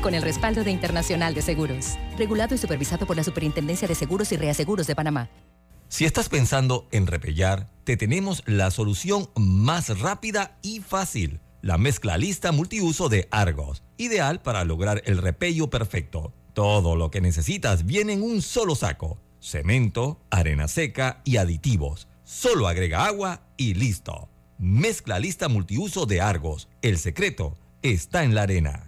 con 0.00 0.14
el 0.14 0.22
respaldo 0.22 0.64
de 0.64 0.70
Internacional 0.70 1.34
de 1.34 1.42
Seguros. 1.42 1.96
Regulado 2.16 2.54
y 2.54 2.58
supervisado 2.58 3.06
por 3.06 3.16
la 3.16 3.24
Superintendencia 3.24 3.88
de 3.88 3.94
Seguros 3.94 4.32
y 4.32 4.36
Reaseguros 4.36 4.86
de 4.86 4.94
Panamá. 4.94 5.28
Si 5.88 6.04
estás 6.04 6.28
pensando 6.28 6.86
en 6.90 7.06
repellar, 7.06 7.68
te 7.84 7.96
tenemos 7.96 8.42
la 8.46 8.70
solución 8.70 9.30
más 9.36 9.98
rápida 10.00 10.58
y 10.62 10.80
fácil. 10.80 11.40
La 11.62 11.78
mezcla 11.78 12.18
lista 12.18 12.52
multiuso 12.52 13.08
de 13.08 13.26
Argos, 13.30 13.82
ideal 13.96 14.40
para 14.42 14.64
lograr 14.64 15.02
el 15.06 15.18
repello 15.18 15.70
perfecto. 15.70 16.32
Todo 16.52 16.94
lo 16.94 17.10
que 17.10 17.20
necesitas 17.20 17.86
viene 17.86 18.12
en 18.12 18.22
un 18.22 18.42
solo 18.42 18.74
saco. 18.74 19.18
Cemento, 19.40 20.20
arena 20.30 20.68
seca 20.68 21.22
y 21.24 21.38
aditivos. 21.38 22.08
Solo 22.24 22.68
agrega 22.68 23.06
agua 23.06 23.42
y 23.56 23.74
listo. 23.74 24.28
Mezcla 24.58 25.18
lista 25.18 25.48
multiuso 25.48 26.04
de 26.04 26.20
Argos. 26.20 26.68
El 26.82 26.98
secreto 26.98 27.56
está 27.82 28.24
en 28.24 28.34
la 28.34 28.42
arena. 28.42 28.87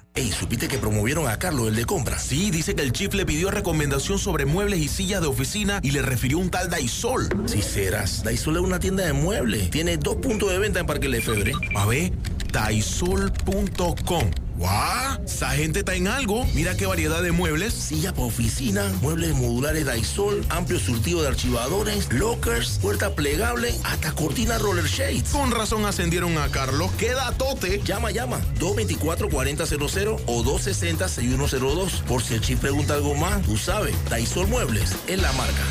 Ey, 0.13 0.29
¿supiste 0.29 0.67
que 0.67 0.77
promovieron 0.77 1.29
a 1.29 1.39
Carlos, 1.39 1.69
el 1.69 1.75
de 1.75 1.85
compra? 1.85 2.19
Sí, 2.19 2.51
dice 2.51 2.75
que 2.75 2.81
el 2.81 2.91
chief 2.91 3.13
le 3.13 3.25
pidió 3.25 3.49
recomendación 3.49 4.19
sobre 4.19 4.45
muebles 4.45 4.81
y 4.81 4.89
sillas 4.89 5.21
de 5.21 5.27
oficina 5.27 5.79
y 5.83 5.91
le 5.91 6.01
refirió 6.01 6.37
un 6.37 6.49
tal 6.49 6.69
Daisol. 6.69 7.29
Si 7.45 7.61
serás, 7.61 8.21
Daisol 8.21 8.57
es 8.57 8.61
una 8.61 8.79
tienda 8.79 9.05
de 9.05 9.13
muebles. 9.13 9.69
Tiene 9.69 9.95
dos 9.95 10.17
puntos 10.17 10.51
de 10.51 10.59
venta 10.59 10.81
en 10.81 10.85
Parque 10.85 11.07
Lefebvre. 11.07 11.53
A 11.75 11.85
ver, 11.85 12.11
daisol.com. 12.51 14.31
¡Guau! 14.57 15.23
Esa 15.25 15.49
gente 15.51 15.79
está 15.79 15.95
en 15.95 16.07
algo. 16.07 16.45
Mira 16.53 16.75
qué 16.77 16.85
variedad 16.85 17.23
de 17.23 17.31
muebles. 17.31 17.73
Silla 17.73 18.11
para 18.11 18.25
oficina, 18.25 18.83
muebles 19.01 19.33
modulares 19.33 19.85
Daisol, 19.85 20.45
amplio 20.49 20.79
surtido 20.79 21.23
de 21.23 21.29
archivadores, 21.29 22.11
lockers, 22.13 22.77
puerta 22.79 23.15
plegable, 23.15 23.73
hasta 23.83 24.11
cortina 24.11 24.59
roller 24.59 24.85
shades. 24.85 25.29
Con 25.29 25.49
razón 25.49 25.85
ascendieron 25.85 26.37
a 26.37 26.49
Carlos. 26.49 26.91
¡Qué 26.99 27.11
tote! 27.37 27.81
Llama, 27.83 28.11
llama. 28.11 28.39
224-4000 28.59 29.61
o 30.09 30.43
260-6102. 30.43 32.03
Por 32.03 32.23
si 32.23 32.35
el 32.35 32.41
chip 32.41 32.59
pregunta 32.59 32.93
algo 32.93 33.15
más, 33.15 33.41
tú 33.43 33.57
sabes. 33.57 33.95
Daisol 34.09 34.47
Muebles 34.47 34.95
es 35.07 35.21
la 35.21 35.31
marca. 35.33 35.63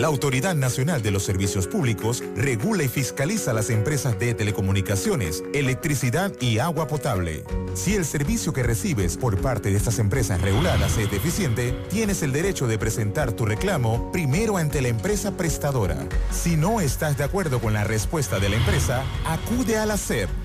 La 0.00 0.06
Autoridad 0.06 0.54
Nacional 0.54 1.02
de 1.02 1.10
los 1.10 1.24
Servicios 1.24 1.66
Públicos 1.66 2.24
regula 2.34 2.84
y 2.84 2.88
fiscaliza 2.88 3.52
las 3.52 3.68
empresas 3.68 4.18
de 4.18 4.32
telecomunicaciones, 4.32 5.44
electricidad 5.52 6.32
y 6.40 6.58
agua 6.58 6.86
potable. 6.86 7.44
Si 7.74 7.94
el 7.96 8.06
servicio 8.06 8.54
que 8.54 8.62
recibes 8.62 9.18
por 9.18 9.38
parte 9.42 9.70
de 9.70 9.76
estas 9.76 9.98
empresas 9.98 10.40
reguladas 10.40 10.96
es 10.96 11.10
deficiente, 11.10 11.72
tienes 11.90 12.22
el 12.22 12.32
derecho 12.32 12.66
de 12.66 12.78
presentar 12.78 13.32
tu 13.32 13.44
reclamo 13.44 14.10
primero 14.10 14.56
ante 14.56 14.80
la 14.80 14.88
empresa 14.88 15.36
prestadora. 15.36 15.98
Si 16.30 16.56
no 16.56 16.80
estás 16.80 17.18
de 17.18 17.24
acuerdo 17.24 17.60
con 17.60 17.74
la 17.74 17.84
respuesta 17.84 18.38
de 18.38 18.48
la 18.48 18.56
empresa, 18.56 19.04
acude 19.26 19.76
a 19.76 19.84
la. 19.84 19.98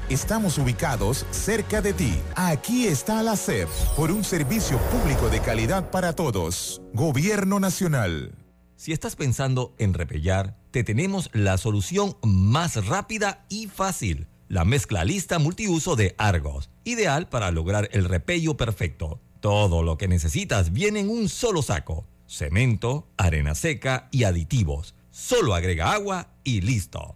Estamos 0.09 0.59
ubicados 0.59 1.25
cerca 1.31 1.81
de 1.81 1.91
ti. 1.91 2.13
Aquí 2.35 2.85
está 2.85 3.23
la 3.23 3.35
SEP, 3.35 3.67
por 3.97 4.11
un 4.11 4.23
servicio 4.23 4.77
público 4.91 5.29
de 5.29 5.39
calidad 5.39 5.89
para 5.89 6.13
todos. 6.13 6.79
Gobierno 6.93 7.59
Nacional. 7.59 8.35
Si 8.75 8.91
estás 8.91 9.15
pensando 9.15 9.73
en 9.79 9.95
repellar, 9.95 10.59
te 10.69 10.83
tenemos 10.83 11.31
la 11.33 11.57
solución 11.57 12.17
más 12.21 12.85
rápida 12.85 13.47
y 13.49 13.65
fácil. 13.65 14.27
La 14.47 14.63
mezcla 14.63 15.03
lista 15.03 15.39
multiuso 15.39 15.95
de 15.95 16.13
Argos, 16.19 16.69
ideal 16.83 17.27
para 17.27 17.49
lograr 17.49 17.89
el 17.91 18.05
repello 18.05 18.57
perfecto. 18.57 19.19
Todo 19.39 19.81
lo 19.81 19.97
que 19.97 20.07
necesitas 20.07 20.71
viene 20.71 20.99
en 20.99 21.09
un 21.09 21.29
solo 21.29 21.63
saco. 21.63 22.05
Cemento, 22.27 23.07
arena 23.17 23.55
seca 23.55 24.07
y 24.11 24.25
aditivos. 24.25 24.93
Solo 25.09 25.55
agrega 25.55 25.93
agua 25.93 26.29
y 26.43 26.61
listo. 26.61 27.15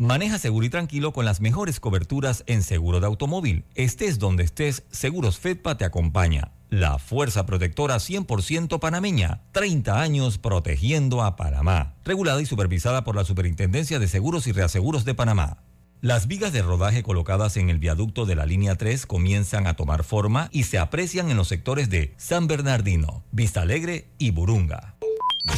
Maneja 0.00 0.38
seguro 0.38 0.64
y 0.64 0.70
tranquilo 0.70 1.12
con 1.12 1.26
las 1.26 1.42
mejores 1.42 1.78
coberturas 1.78 2.42
en 2.46 2.62
seguro 2.62 3.00
de 3.00 3.06
automóvil. 3.06 3.66
Estés 3.74 4.18
donde 4.18 4.44
estés, 4.44 4.84
Seguros 4.90 5.38
Fedpa 5.38 5.76
te 5.76 5.84
acompaña. 5.84 6.52
La 6.70 6.98
fuerza 6.98 7.44
protectora 7.44 7.96
100% 7.96 8.78
panameña. 8.78 9.42
30 9.52 10.00
años 10.00 10.38
protegiendo 10.38 11.22
a 11.22 11.36
Panamá. 11.36 11.96
Regulada 12.02 12.40
y 12.40 12.46
supervisada 12.46 13.04
por 13.04 13.14
la 13.14 13.26
Superintendencia 13.26 13.98
de 13.98 14.08
Seguros 14.08 14.46
y 14.46 14.52
Reaseguros 14.52 15.04
de 15.04 15.14
Panamá. 15.14 15.64
Las 16.00 16.26
vigas 16.26 16.54
de 16.54 16.62
rodaje 16.62 17.02
colocadas 17.02 17.58
en 17.58 17.68
el 17.68 17.78
viaducto 17.78 18.24
de 18.24 18.36
la 18.36 18.46
línea 18.46 18.76
3 18.76 19.04
comienzan 19.04 19.66
a 19.66 19.76
tomar 19.76 20.02
forma 20.02 20.48
y 20.50 20.62
se 20.62 20.78
aprecian 20.78 21.30
en 21.30 21.36
los 21.36 21.48
sectores 21.48 21.90
de 21.90 22.14
San 22.16 22.46
Bernardino, 22.46 23.22
Vista 23.32 23.60
Alegre 23.60 24.08
y 24.16 24.30
Burunga. 24.30 24.96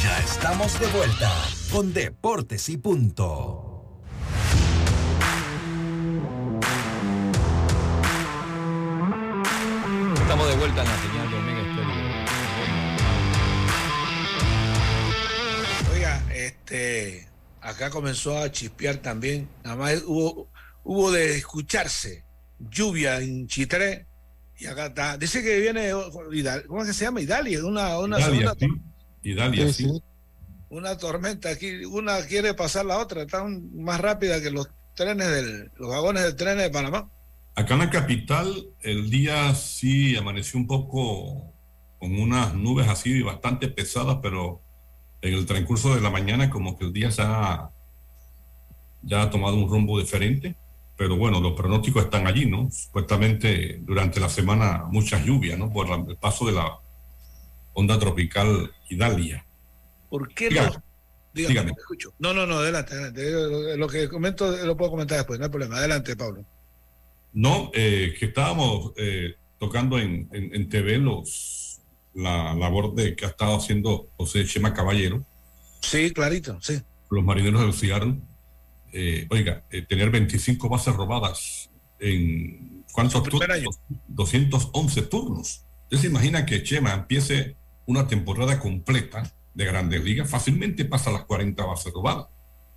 Ya 0.01 0.19
estamos 0.19 0.77
de 0.81 0.87
vuelta 0.87 1.31
con 1.71 1.93
Deportes 1.93 2.67
y 2.67 2.75
Punto. 2.75 3.72
Vuelta 10.63 10.81
en 10.81 10.87
la 10.87 11.01
señal 11.01 11.29
de 11.29 11.35
Omega 11.35 11.61
Estéreo. 11.61 11.93
Oiga, 15.93 16.23
este, 16.33 17.27
acá 17.59 17.89
comenzó 17.89 18.37
a 18.37 18.49
chispear 18.49 18.95
también. 18.97 19.49
Nada 19.65 19.75
más 19.75 20.03
hubo, 20.05 20.47
hubo 20.85 21.11
de 21.11 21.35
escucharse 21.35 22.23
lluvia 22.59 23.19
en 23.19 23.45
Chitré. 23.47 24.07
Y 24.57 24.67
acá 24.67 24.85
está. 24.85 25.17
Dice 25.17 25.43
que 25.43 25.59
viene, 25.59 25.91
¿cómo 26.65 26.81
es 26.83 26.87
que 26.87 26.93
se 26.93 27.03
llama? 27.03 27.19
Idalia, 27.19 27.65
una, 27.65 27.99
una 27.99 28.17
Idalia, 28.21 28.53
sí. 28.57 28.67
Idalia, 29.23 29.67
Sí, 29.67 29.73
sí. 29.73 29.83
sí. 29.89 30.03
Una 30.69 30.97
tormenta 30.97 31.49
aquí, 31.49 31.83
una 31.83 32.21
quiere 32.21 32.53
pasar 32.53 32.85
la 32.85 32.99
otra, 32.99 33.23
está 33.23 33.43
más 33.43 33.99
rápida 33.99 34.41
que 34.41 34.49
los 34.49 34.69
trenes 34.95 35.27
del, 35.29 35.71
los 35.75 35.89
vagones 35.89 36.23
del 36.23 36.37
tren 36.37 36.57
de 36.57 36.69
Panamá. 36.69 37.09
Acá 37.55 37.75
en 37.75 37.79
la 37.81 37.89
capital 37.89 38.67
el 38.81 39.09
día 39.09 39.53
sí 39.53 40.15
amaneció 40.15 40.59
un 40.59 40.67
poco 40.67 41.53
con 41.99 42.19
unas 42.19 42.53
nubes 42.55 42.87
así 42.87 43.21
bastante 43.21 43.67
pesadas, 43.67 44.17
pero 44.21 44.61
en 45.21 45.33
el 45.35 45.45
transcurso 45.45 45.93
de 45.95 46.01
la 46.01 46.09
mañana 46.09 46.49
como 46.49 46.77
que 46.77 46.85
el 46.85 46.93
día 46.93 47.09
ha, 47.19 47.69
ya 49.03 49.21
ha 49.21 49.29
tomado 49.29 49.55
un 49.55 49.69
rumbo 49.69 49.99
diferente. 49.99 50.55
Pero 50.97 51.15
bueno, 51.17 51.39
los 51.41 51.53
pronósticos 51.53 52.03
están 52.05 52.27
allí, 52.27 52.45
¿no? 52.45 52.69
Supuestamente 52.71 53.79
durante 53.81 54.19
la 54.19 54.29
semana 54.29 54.83
muchas 54.91 55.25
lluvias, 55.25 55.57
¿no? 55.57 55.71
Por 55.71 55.87
el 55.89 56.17
paso 56.17 56.45
de 56.45 56.51
la 56.53 56.79
onda 57.73 57.97
tropical 57.97 58.71
Idalia. 58.89 59.45
¿Por 60.09 60.33
qué 60.33 60.49
Dígame. 60.49 60.67
los- 60.67 60.79
Dígame, 61.33 61.53
Dígame. 61.53 61.71
escucho. 61.79 62.13
No, 62.19 62.31
no, 62.31 62.45
no, 62.45 62.57
adelante, 62.59 62.93
adelante. 62.93 63.75
Lo 63.75 63.87
que 63.87 64.07
comento 64.07 64.51
lo 64.65 64.77
puedo 64.77 64.91
comentar 64.91 65.17
después, 65.17 65.39
no 65.39 65.45
hay 65.45 65.51
problema. 65.51 65.77
Adelante, 65.77 66.15
Pablo. 66.15 66.45
No, 67.33 67.71
eh, 67.73 68.15
que 68.17 68.27
estábamos 68.27 68.93
eh, 68.95 69.35
tocando 69.59 69.99
en, 69.99 70.29
en, 70.31 70.53
en 70.53 70.69
TV 70.69 70.97
los, 70.97 71.81
la 72.13 72.53
labor 72.53 72.93
de 72.93 73.15
que 73.15 73.25
ha 73.25 73.29
estado 73.29 73.55
haciendo 73.55 74.09
José 74.17 74.45
Chema 74.45 74.73
Caballero. 74.73 75.25
Sí, 75.81 76.11
clarito, 76.11 76.59
sí. 76.61 76.81
Los 77.09 77.23
marineros 77.23 77.61
del 77.61 77.73
Cigarro. 77.73 78.15
Eh, 78.91 79.27
oiga, 79.31 79.63
tener 79.89 80.11
25 80.11 80.69
bases 80.69 80.93
robadas 80.95 81.71
en 81.99 82.83
¿cuántos 82.91 83.23
turnos? 83.23 83.79
211 84.07 85.01
turnos. 85.03 85.65
Usted 85.83 85.97
se 85.97 86.07
imagina 86.07 86.45
que 86.45 86.63
Chema 86.63 86.93
empiece 86.93 87.55
una 87.85 88.07
temporada 88.07 88.59
completa 88.59 89.23
de 89.53 89.65
Grandes 89.65 90.03
Ligas, 90.03 90.29
fácilmente 90.29 90.85
pasa 90.85 91.11
las 91.11 91.25
40 91.25 91.63
bases 91.65 91.93
robadas. 91.93 92.27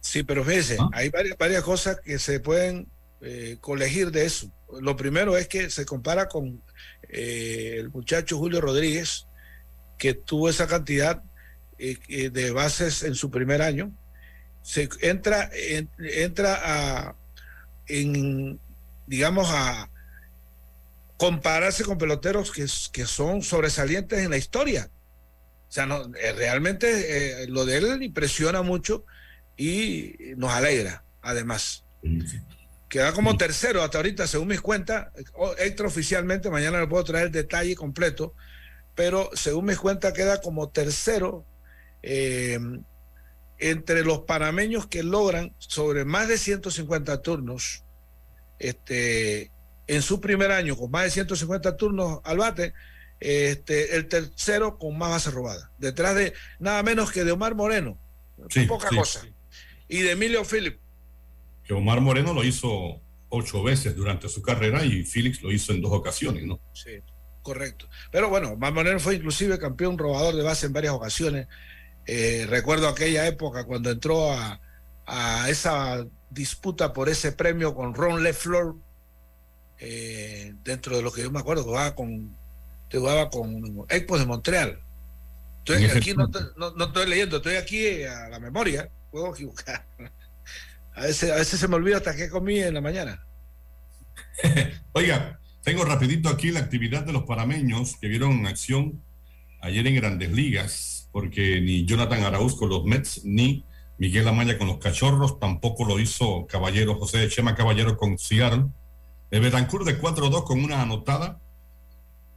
Sí, 0.01 0.23
pero 0.23 0.45
fíjese, 0.45 0.79
hay 0.93 1.09
varias, 1.09 1.37
varias 1.39 1.63
cosas 1.63 1.99
que 2.01 2.19
se 2.19 2.41
pueden 2.41 2.89
eh, 3.23 3.57
colegir 3.61 4.11
de 4.11 4.27
eso. 4.27 4.51
Lo 4.81 4.97
primero 4.97 5.37
es 5.37 5.49
que 5.49 5.71
se 5.71 5.87
compara 5.87 6.29
con 6.29 6.63
eh, 7.09 7.77
el 7.79 7.91
muchacho 7.91 8.37
Julio 8.37 8.61
Rodríguez, 8.61 9.27
que 9.99 10.13
tuvo 10.13 10.51
esa 10.51 10.67
cantidad 10.67 11.23
eh, 11.79 12.31
de 12.31 12.51
bases 12.51 13.03
en 13.03 13.15
su 13.15 13.31
primer 13.31 13.63
año. 13.63 13.97
Se 14.63 14.89
entra, 15.01 15.51
entra 15.99 16.61
a, 16.63 17.17
en, 17.87 18.61
digamos, 19.07 19.49
a 19.51 19.89
compararse 21.17 21.85
con 21.85 21.97
peloteros 21.97 22.51
que, 22.51 22.67
que 22.93 23.07
son 23.07 23.43
sobresalientes 23.43 24.19
en 24.19 24.31
la 24.31 24.37
historia. 24.37 24.91
O 25.69 25.73
sea, 25.73 25.87
no, 25.87 26.11
realmente 26.37 27.47
lo 27.49 27.65
de 27.65 27.79
él 27.79 28.03
impresiona 28.03 28.63
mucho 28.63 29.05
y 29.57 30.17
nos 30.37 30.53
alegra, 30.53 31.05
además. 31.23 31.85
Queda 32.89 33.13
como 33.13 33.37
tercero 33.37 33.83
hasta 33.83 33.99
ahorita, 33.99 34.27
según 34.27 34.49
mis 34.49 34.61
cuentas, 34.61 35.09
extraoficialmente, 35.59 36.51
mañana 36.51 36.81
le 36.81 36.87
puedo 36.87 37.03
traer 37.03 37.27
el 37.27 37.33
detalle 37.33 37.75
completo, 37.75 38.35
pero 38.95 39.31
según 39.35 39.67
mis 39.67 39.79
cuentas 39.79 40.13
queda 40.13 40.41
como 40.41 40.71
tercero 40.71 41.45
eh, 42.03 42.59
entre 43.59 44.05
los 44.05 44.21
panameños 44.21 44.87
que 44.87 45.03
logran 45.03 45.55
sobre 45.59 46.05
más 46.05 46.29
de 46.29 46.39
150 46.39 47.23
turnos 47.23 47.85
este, 48.59 49.51
en 49.87 50.03
su 50.03 50.21
primer 50.21 50.53
año, 50.53 50.77
con 50.77 50.91
más 50.91 51.05
de 51.05 51.11
150 51.11 51.77
turnos 51.77 52.21
al 52.25 52.39
bate, 52.39 52.75
este, 53.21 53.97
el 53.97 54.09
tercero 54.09 54.79
con 54.79 54.97
más 54.97 55.11
bases 55.11 55.33
robadas, 55.35 55.71
detrás 55.79 56.15
de 56.15 56.35
nada 56.59 56.83
menos 56.83 57.13
que 57.13 57.25
de 57.25 57.33
Omar 57.33 57.55
Moreno, 57.55 57.99
poca 58.69 58.89
cosa, 58.91 59.27
y 59.89 60.03
de 60.03 60.13
Emilio 60.13 60.45
Philip, 60.45 60.79
que 61.67 61.75
Omar 61.75 62.01
Moreno 62.01 62.33
lo 62.33 62.45
hizo 62.45 63.01
ocho 63.29 63.63
veces 63.63 63.97
durante 63.97 64.29
su 64.29 64.41
carrera 64.43 64.85
y 64.85 65.05
Félix 65.05 65.43
lo 65.43 65.53
hizo 65.53 65.73
en 65.73 65.83
dos 65.83 65.93
ocasiones, 65.93 66.45
¿no? 66.45 66.61
Sí, 66.73 67.03
correcto. 67.43 67.89
Pero 68.11 68.29
bueno, 68.29 68.53
Omar 68.53 68.73
Moreno 68.73 69.01
fue 69.01 69.17
inclusive 69.17 69.59
campeón 69.59 69.99
robador 69.99 70.35
de 70.35 70.43
base 70.43 70.67
en 70.67 70.73
varias 70.73 70.95
ocasiones. 70.95 71.49
Eh, 72.07 72.47
recuerdo 72.49 72.89
aquella 72.89 73.27
época 73.27 73.65
cuando 73.65 73.91
entró 73.91 74.33
a, 74.33 74.61
esa 75.49 76.05
disputa 76.31 76.93
por 76.93 77.09
ese 77.09 77.31
premio 77.31 77.75
con 77.75 77.95
Ron 77.95 78.23
LeFleur, 78.23 78.75
eh, 79.79 80.53
dentro 80.65 80.97
de 80.97 81.03
lo 81.03 81.13
que 81.13 81.23
yo 81.23 81.31
me 81.31 81.39
acuerdo, 81.39 81.63
jugaba 81.63 81.95
con, 81.95 82.37
jugaba 82.91 83.31
con 83.31 83.87
Expos 83.89 84.21
de 84.21 84.27
Montreal. 84.27 84.81
Estoy 85.59 85.85
aquí 85.85 86.15
no, 86.15 86.29
no, 86.57 86.85
estoy 86.85 87.09
leyendo, 87.09 87.37
estoy 87.39 87.57
aquí 87.57 88.03
a 88.05 88.29
la 88.29 88.39
memoria, 88.39 88.89
puedo 89.11 89.33
equivocar. 89.33 89.85
A 90.97 91.03
veces, 91.03 91.47
se 91.47 91.69
me 91.69 91.77
olvida 91.77 91.99
hasta 91.99 92.17
qué 92.17 92.31
comí 92.31 92.59
en 92.59 92.73
la 92.73 92.81
mañana. 92.81 93.23
Oiga, 94.93 95.39
tengo 95.63 95.85
rapidito 95.85 96.31
aquí 96.31 96.51
la 96.51 96.61
actividad 96.61 97.05
de 97.05 97.13
los 97.13 97.25
parameños 97.25 97.97
que 98.01 98.09
vieron 98.09 98.47
acción 98.47 99.03
ayer 99.61 99.87
en 99.87 99.97
Grandes 99.97 100.33
Ligas, 100.33 101.11
porque 101.13 101.61
ni 101.61 101.85
Jonathan 101.85 102.25
Arauz 102.25 102.57
con 102.57 102.71
los 102.71 102.85
Mets, 102.85 103.27
ni 103.27 103.67
Miguel 103.99 104.27
Amaya 104.27 104.57
con 104.57 104.69
los 104.69 104.79
Cachorros, 104.79 105.39
tampoco 105.39 105.85
lo 105.85 106.01
hizo 106.01 106.47
Caballero, 106.47 106.95
José 106.95 107.29
Chema 107.29 107.55
Caballero 107.55 107.99
con 107.99 108.19
Seattle. 108.19 108.65
Betancourt 109.31 109.85
de 109.85 110.01
4-2 110.01 110.45
con 110.45 110.65
una 110.65 110.81
anotada, 110.81 111.39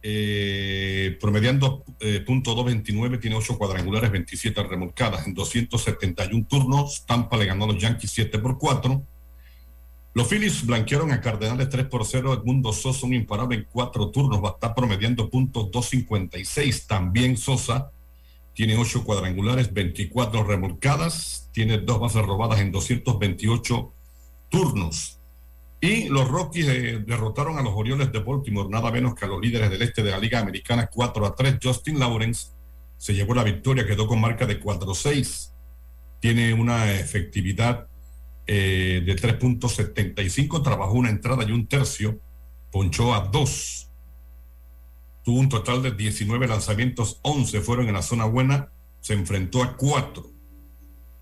eh, 0.02 1.18
promediando 1.20 1.84
eh, 2.00 2.20
punto 2.20 2.54
229, 2.54 3.18
tiene 3.18 3.36
8 3.36 3.58
cuadrangulares, 3.58 4.10
27 4.10 4.62
remolcadas 4.62 5.26
en 5.26 5.34
271 5.34 6.46
turnos. 6.48 7.04
Tampa 7.06 7.36
le 7.36 7.46
ganó 7.46 7.64
a 7.64 7.68
los 7.68 7.78
Yankees 7.78 8.10
7 8.10 8.38
por 8.38 8.58
4. 8.58 9.02
Los 10.12 10.26
Phillies 10.26 10.66
blanquearon 10.66 11.12
a 11.12 11.20
Cardenales 11.20 11.68
3 11.68 11.86
por 11.86 12.04
0. 12.04 12.34
Edmundo 12.34 12.72
Sosa, 12.72 13.06
un 13.06 13.14
imparable 13.14 13.56
en 13.56 13.66
4 13.70 14.10
turnos, 14.10 14.42
va 14.42 14.50
a 14.50 14.52
estar 14.52 14.74
promediando 14.74 15.28
puntos 15.28 15.70
256. 15.70 16.86
También 16.86 17.36
Sosa 17.36 17.92
tiene 18.54 18.76
8 18.76 19.04
cuadrangulares, 19.04 19.72
24 19.72 20.44
remolcadas, 20.44 21.48
tiene 21.52 21.78
2 21.78 22.00
bases 22.00 22.22
robadas 22.26 22.60
en 22.60 22.72
228 22.72 23.92
turnos. 24.48 25.19
Y 25.80 26.08
los 26.08 26.28
Rockies 26.28 26.68
eh, 26.68 27.04
derrotaron 27.06 27.58
a 27.58 27.62
los 27.62 27.72
Orioles 27.74 28.12
de 28.12 28.18
Baltimore, 28.18 28.68
nada 28.68 28.90
menos 28.90 29.14
que 29.14 29.24
a 29.24 29.28
los 29.28 29.40
líderes 29.40 29.70
del 29.70 29.80
este 29.80 30.02
de 30.02 30.10
la 30.10 30.18
Liga 30.18 30.38
Americana 30.38 30.88
4 30.92 31.26
a 31.26 31.34
3. 31.34 31.58
Justin 31.62 31.98
Lawrence 31.98 32.48
se 32.98 33.14
llevó 33.14 33.34
la 33.34 33.44
victoria, 33.44 33.86
quedó 33.86 34.06
con 34.06 34.20
marca 34.20 34.44
de 34.44 34.60
4-6. 34.60 35.52
Tiene 36.20 36.52
una 36.52 36.92
efectividad 36.92 37.88
eh, 38.46 39.02
de 39.06 39.16
3.75, 39.16 40.62
trabajó 40.62 40.92
una 40.92 41.08
entrada 41.08 41.44
y 41.44 41.52
un 41.52 41.66
tercio, 41.66 42.20
ponchó 42.70 43.14
a 43.14 43.20
2. 43.20 43.88
Tuvo 45.24 45.40
un 45.40 45.48
total 45.48 45.82
de 45.82 45.92
19 45.92 46.46
lanzamientos, 46.46 47.20
11 47.22 47.60
fueron 47.62 47.88
en 47.88 47.94
la 47.94 48.02
zona 48.02 48.26
buena, 48.26 48.70
se 49.00 49.14
enfrentó 49.14 49.62
a 49.62 49.78
4 49.78 50.39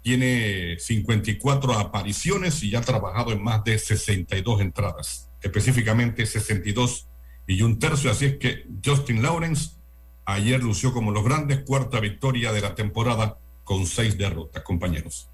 tiene 0.02 0.78
54 0.78 1.74
apariciones 1.74 2.62
y 2.62 2.70
ya 2.70 2.78
ha 2.78 2.82
trabajado 2.82 3.32
en 3.32 3.42
más 3.42 3.64
de 3.64 3.78
62 3.78 4.60
entradas, 4.60 5.28
específicamente 5.42 6.24
62 6.26 7.06
y 7.46 7.62
un 7.62 7.78
tercio. 7.78 8.10
Así 8.10 8.26
es 8.26 8.36
que 8.38 8.66
Justin 8.84 9.22
Lawrence 9.22 9.72
ayer 10.24 10.62
lució 10.62 10.92
como 10.92 11.10
los 11.10 11.24
grandes, 11.24 11.62
cuarta 11.64 12.00
victoria 12.00 12.52
de 12.52 12.60
la 12.60 12.74
temporada 12.74 13.38
con 13.64 13.86
seis 13.86 14.16
derrotas, 14.16 14.62
compañeros. 14.62 15.28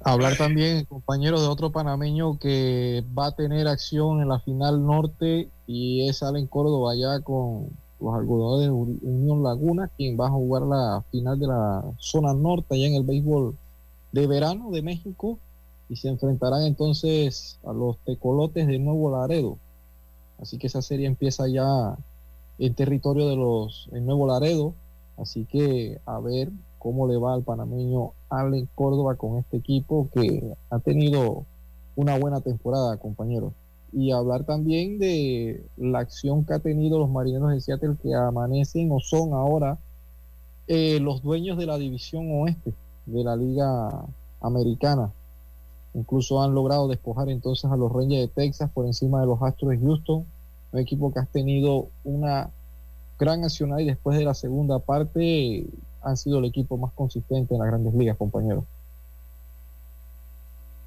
Hablar 0.00 0.36
también, 0.36 0.84
compañeros, 0.84 1.40
de 1.40 1.48
otro 1.48 1.72
panameño 1.72 2.38
que 2.38 3.04
va 3.18 3.26
a 3.26 3.34
tener 3.34 3.66
acción 3.66 4.22
en 4.22 4.28
la 4.28 4.38
final 4.40 4.84
norte 4.86 5.50
y 5.66 6.08
es 6.08 6.22
Allen 6.22 6.46
Córdoba 6.46 6.94
ya 6.94 7.20
con 7.20 7.70
los 8.00 8.14
algodones 8.14 8.68
de 8.68 9.08
Unión 9.08 9.42
Laguna, 9.42 9.90
quien 9.96 10.18
va 10.18 10.26
a 10.26 10.30
jugar 10.30 10.62
la 10.62 11.04
final 11.10 11.38
de 11.38 11.46
la 11.46 11.84
zona 11.98 12.32
norte 12.32 12.74
allá 12.74 12.86
en 12.86 12.94
el 12.94 13.02
béisbol 13.02 13.56
de 14.12 14.26
verano 14.26 14.70
de 14.70 14.82
México 14.82 15.38
y 15.88 15.96
se 15.96 16.08
enfrentarán 16.08 16.62
entonces 16.62 17.58
a 17.64 17.72
los 17.72 17.98
tecolotes 17.98 18.66
de 18.66 18.78
Nuevo 18.78 19.10
Laredo. 19.10 19.58
Así 20.40 20.58
que 20.58 20.68
esa 20.68 20.82
serie 20.82 21.06
empieza 21.06 21.48
ya 21.48 21.96
en 22.58 22.74
territorio 22.74 23.28
de 23.28 23.36
los 23.36 23.88
Nuevo 23.92 24.26
Laredo. 24.26 24.74
Así 25.16 25.44
que 25.46 26.00
a 26.06 26.20
ver 26.20 26.50
cómo 26.78 27.08
le 27.08 27.16
va 27.16 27.34
al 27.34 27.42
panameño 27.42 28.12
Allen 28.28 28.68
Córdoba 28.74 29.16
con 29.16 29.38
este 29.38 29.56
equipo 29.56 30.08
que 30.12 30.52
ha 30.70 30.78
tenido 30.78 31.44
una 31.96 32.16
buena 32.16 32.40
temporada, 32.40 32.96
compañeros 32.98 33.52
y 33.92 34.12
hablar 34.12 34.44
también 34.44 34.98
de 34.98 35.64
la 35.76 36.00
acción 36.00 36.44
que 36.44 36.54
ha 36.54 36.58
tenido 36.58 36.98
los 36.98 37.10
marineros 37.10 37.50
de 37.50 37.60
Seattle 37.60 37.96
que 38.02 38.14
amanecen 38.14 38.90
o 38.92 39.00
son 39.00 39.32
ahora 39.32 39.78
eh, 40.66 41.00
los 41.00 41.22
dueños 41.22 41.56
de 41.56 41.66
la 41.66 41.78
división 41.78 42.28
oeste 42.42 42.74
de 43.06 43.24
la 43.24 43.36
liga 43.36 43.88
americana. 44.40 45.10
Incluso 45.94 46.42
han 46.42 46.54
logrado 46.54 46.88
despojar 46.88 47.30
entonces 47.30 47.70
a 47.70 47.76
los 47.76 47.90
Rangers 47.90 48.20
de 48.20 48.28
Texas 48.28 48.70
por 48.70 48.86
encima 48.86 49.20
de 49.20 49.26
los 49.26 49.42
Astros 49.42 49.70
de 49.70 49.78
Houston, 49.78 50.26
un 50.72 50.78
equipo 50.78 51.12
que 51.12 51.20
ha 51.20 51.24
tenido 51.24 51.88
una 52.04 52.50
gran 53.18 53.42
accionar 53.44 53.80
y 53.80 53.86
después 53.86 54.18
de 54.18 54.24
la 54.24 54.34
segunda 54.34 54.78
parte 54.78 55.66
han 56.02 56.16
sido 56.16 56.38
el 56.38 56.44
equipo 56.44 56.76
más 56.76 56.92
consistente 56.92 57.54
en 57.54 57.60
las 57.60 57.68
grandes 57.68 57.94
ligas, 57.94 58.16
compañeros. 58.16 58.64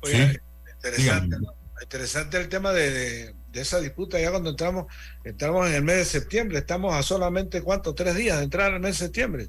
Oye, 0.04 0.40
interesante, 0.76 1.38
interesante 1.82 2.38
el 2.38 2.50
tema 2.50 2.72
de, 2.72 3.34
esa 3.54 3.80
disputa 3.80 4.20
ya 4.20 4.32
cuando 4.32 4.52
entramos, 4.52 4.86
entramos 5.24 5.68
en 5.68 5.76
el 5.76 5.84
mes 5.84 5.98
de 5.98 6.06
septiembre, 6.06 6.60
estamos 6.60 6.94
a 6.94 7.04
solamente 7.04 7.62
cuánto, 7.62 7.94
tres 7.96 8.16
días 8.16 8.38
de 8.38 8.44
entrar 8.46 8.74
al 8.74 8.80
mes 8.80 9.00
de 9.00 9.06
septiembre. 9.06 9.48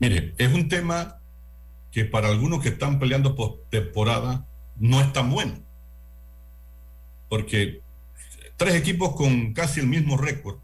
Mire, 0.00 0.34
es 0.38 0.52
un 0.52 0.68
tema 0.68 1.20
que 1.90 2.04
para 2.04 2.28
algunos 2.28 2.62
que 2.62 2.70
están 2.70 2.98
peleando 2.98 3.34
por 3.34 3.64
temporada 3.70 4.46
no 4.76 5.00
es 5.00 5.12
tan 5.12 5.30
bueno. 5.30 5.64
Porque 7.28 7.82
tres 8.56 8.74
equipos 8.74 9.14
con 9.14 9.52
casi 9.52 9.80
el 9.80 9.86
mismo 9.86 10.16
récord 10.16 10.58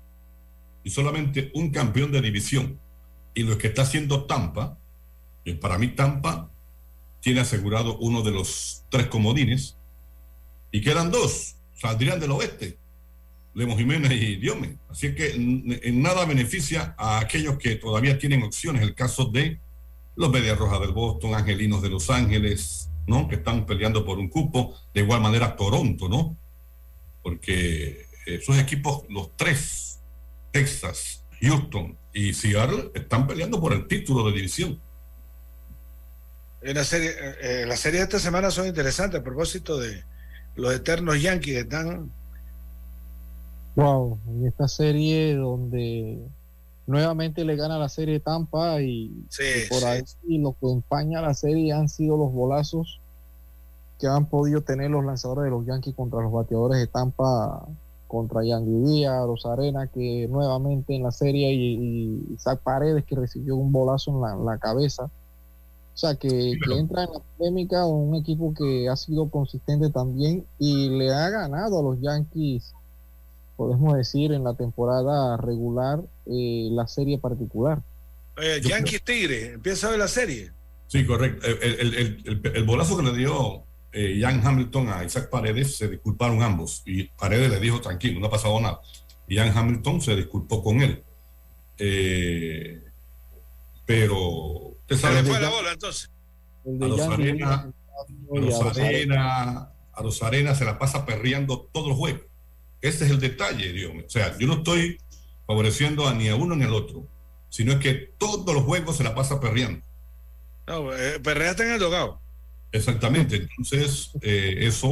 y 0.82 0.90
solamente 0.90 1.50
un 1.54 1.70
campeón 1.70 2.10
de 2.10 2.20
división. 2.20 2.80
Y 3.34 3.44
lo 3.44 3.58
que 3.58 3.68
está 3.68 3.82
haciendo 3.82 4.24
Tampa, 4.24 4.78
para 5.60 5.78
mí 5.78 5.88
Tampa 5.88 6.50
tiene 7.20 7.40
asegurado 7.40 7.96
uno 7.98 8.22
de 8.22 8.32
los 8.32 8.84
tres 8.88 9.06
comodines, 9.06 9.76
y 10.70 10.80
quedan 10.80 11.10
dos, 11.10 11.56
saldrían 11.74 12.20
del 12.20 12.30
oeste, 12.32 12.78
Lemos 13.54 13.76
Jiménez 13.76 14.12
y 14.12 14.36
Diome. 14.36 14.78
Así 14.88 15.14
que 15.14 15.32
en 15.32 16.02
nada 16.02 16.24
beneficia 16.24 16.94
a 16.96 17.18
aquellos 17.18 17.58
que 17.58 17.76
todavía 17.76 18.18
tienen 18.18 18.42
opciones. 18.42 18.82
El 18.82 18.94
caso 18.94 19.24
de 19.24 19.58
los 20.16 20.30
Medias 20.30 20.56
Rojas 20.56 20.80
del 20.80 20.92
Boston, 20.92 21.34
Angelinos 21.34 21.82
de 21.82 21.90
Los 21.90 22.10
Ángeles, 22.10 22.88
¿no? 23.06 23.26
Que 23.26 23.36
están 23.36 23.66
peleando 23.66 24.04
por 24.04 24.18
un 24.18 24.28
cupo. 24.28 24.76
De 24.94 25.00
igual 25.00 25.20
manera 25.20 25.56
Toronto, 25.56 26.08
¿no? 26.08 26.36
Porque 27.22 28.06
esos 28.26 28.56
equipos, 28.58 29.02
los 29.08 29.36
tres, 29.36 30.00
Texas, 30.52 31.24
Houston 31.40 31.98
y 32.14 32.32
Seattle, 32.32 32.92
están 32.94 33.26
peleando 33.26 33.60
por 33.60 33.72
el 33.72 33.88
título 33.88 34.30
de 34.30 34.36
división. 34.36 34.80
En 36.62 36.76
la 36.76 36.84
serie, 36.84 37.14
eh, 37.40 37.64
las 37.66 37.80
series 37.80 38.00
de 38.00 38.04
esta 38.04 38.18
semana 38.20 38.50
son 38.50 38.66
interesantes 38.66 39.20
a 39.20 39.24
propósito 39.24 39.78
de, 39.78 40.04
los 40.56 40.74
eternos 40.74 41.20
Yankees 41.20 41.56
están. 41.56 42.10
Wow, 43.76 44.18
en 44.28 44.46
esta 44.46 44.68
serie 44.68 45.36
donde 45.36 46.18
nuevamente 46.86 47.44
le 47.44 47.56
gana 47.56 47.78
la 47.78 47.88
serie 47.88 48.20
Tampa 48.20 48.82
y, 48.82 49.26
por 49.68 49.84
ahí 49.84 50.02
lo 50.38 50.56
que 50.60 50.70
empaña 50.70 51.22
la 51.22 51.34
serie 51.34 51.72
han 51.72 51.88
sido 51.88 52.16
los 52.16 52.32
bolazos 52.32 53.00
que 54.00 54.06
han 54.06 54.26
podido 54.26 54.62
tener 54.62 54.90
los 54.90 55.04
lanzadores 55.04 55.44
de 55.44 55.50
los 55.50 55.66
Yankees 55.66 55.94
contra 55.94 56.20
los 56.20 56.32
bateadores 56.32 56.78
de 56.78 56.86
Tampa 56.86 57.66
contra 58.10 58.42
Yandy 58.42 58.90
Díaz, 58.90 59.24
Rosarena, 59.24 59.86
que 59.86 60.26
nuevamente 60.28 60.96
en 60.96 61.04
la 61.04 61.12
serie, 61.12 61.52
y, 61.52 61.74
y 61.76 62.34
Isaac 62.34 62.60
Paredes, 62.64 63.04
que 63.04 63.14
recibió 63.14 63.54
un 63.54 63.70
bolazo 63.70 64.10
en 64.10 64.44
la, 64.44 64.58
cabeza. 64.58 65.08
O 65.94 65.98
sea, 66.00 66.14
que, 66.14 66.52
entra 66.52 67.04
en 67.04 67.12
la 67.12 67.20
polémica 67.36 67.84
un 67.86 68.14
equipo 68.16 68.54
que 68.54 68.88
ha 68.88 68.96
sido 68.96 69.28
consistente 69.28 69.90
también 69.90 70.46
y 70.58 70.88
le 70.88 71.12
ha 71.12 71.28
ganado 71.28 71.80
a 71.80 71.82
los 71.82 72.00
Yankees, 72.00 72.72
podemos 73.56 73.94
decir, 73.94 74.32
en 74.32 74.44
la 74.44 74.54
temporada 74.54 75.36
regular, 75.36 76.00
eh, 76.26 76.68
la 76.72 76.86
serie 76.86 77.18
particular. 77.18 77.82
Yankees 78.62 79.04
Tigre, 79.04 79.52
empieza 79.54 79.88
a 79.88 79.90
ver 79.90 79.98
la 79.98 80.08
serie. 80.08 80.52
Sí, 80.86 81.06
correcto. 81.06 81.46
El, 81.46 81.94
el, 81.94 82.40
el, 82.54 82.64
bolazo 82.64 82.96
que 82.96 83.02
le 83.02 83.14
dio 83.14 83.64
eh, 83.92 84.18
Jan 84.20 84.44
Hamilton 84.44 84.88
a 84.88 85.04
Isaac 85.04 85.30
Paredes, 85.30 85.76
se 85.76 85.88
disculparon 85.88 86.42
ambos 86.42 86.82
y 86.86 87.04
Paredes 87.04 87.50
le 87.50 87.58
dijo 87.58 87.80
tranquilo, 87.80 88.20
no 88.20 88.26
ha 88.26 88.30
pasado 88.30 88.60
nada. 88.60 88.80
Y 89.28 89.36
Jan 89.36 89.56
Hamilton 89.56 90.00
se 90.00 90.16
disculpó 90.16 90.62
con 90.62 90.80
él. 90.80 91.02
Eh, 91.78 92.82
pero 93.86 94.76
¿te 94.90 94.96
sabe 94.96 95.22
fue 95.22 95.40
la 95.40 95.48
bola 95.48 95.72
entonces? 95.72 96.10
A 96.66 97.68
Rosarena, 98.28 99.72
a 99.92 100.02
Rosarena, 100.02 100.54
se 100.56 100.64
la 100.64 100.78
pasa 100.78 101.06
perreando 101.06 101.68
todos 101.72 101.88
los 101.88 101.96
juegos. 101.96 102.22
Ese 102.80 103.04
es 103.04 103.10
el 103.10 103.20
detalle, 103.20 103.72
Dios 103.72 103.94
mío. 103.94 104.04
O 104.04 104.10
sea, 104.10 104.36
yo 104.36 104.48
no 104.48 104.54
estoy 104.54 104.98
favoreciendo 105.46 106.08
a 106.08 106.14
ni 106.14 106.28
a 106.28 106.34
uno 106.34 106.56
ni 106.56 106.64
al 106.64 106.74
otro, 106.74 107.06
sino 107.50 107.72
es 107.72 107.78
que 107.78 107.94
todos 108.18 108.52
los 108.52 108.64
juegos 108.64 108.96
se 108.96 109.04
la 109.04 109.14
pasa 109.14 109.38
perreando. 109.38 109.80
No, 110.66 110.92
eh, 110.92 111.20
perrea 111.20 111.52
está 111.52 111.64
en 111.64 111.72
el 111.72 111.78
dogado. 111.78 112.20
Exactamente, 112.72 113.36
entonces 113.36 114.10
eh, 114.22 114.56
eso 114.62 114.88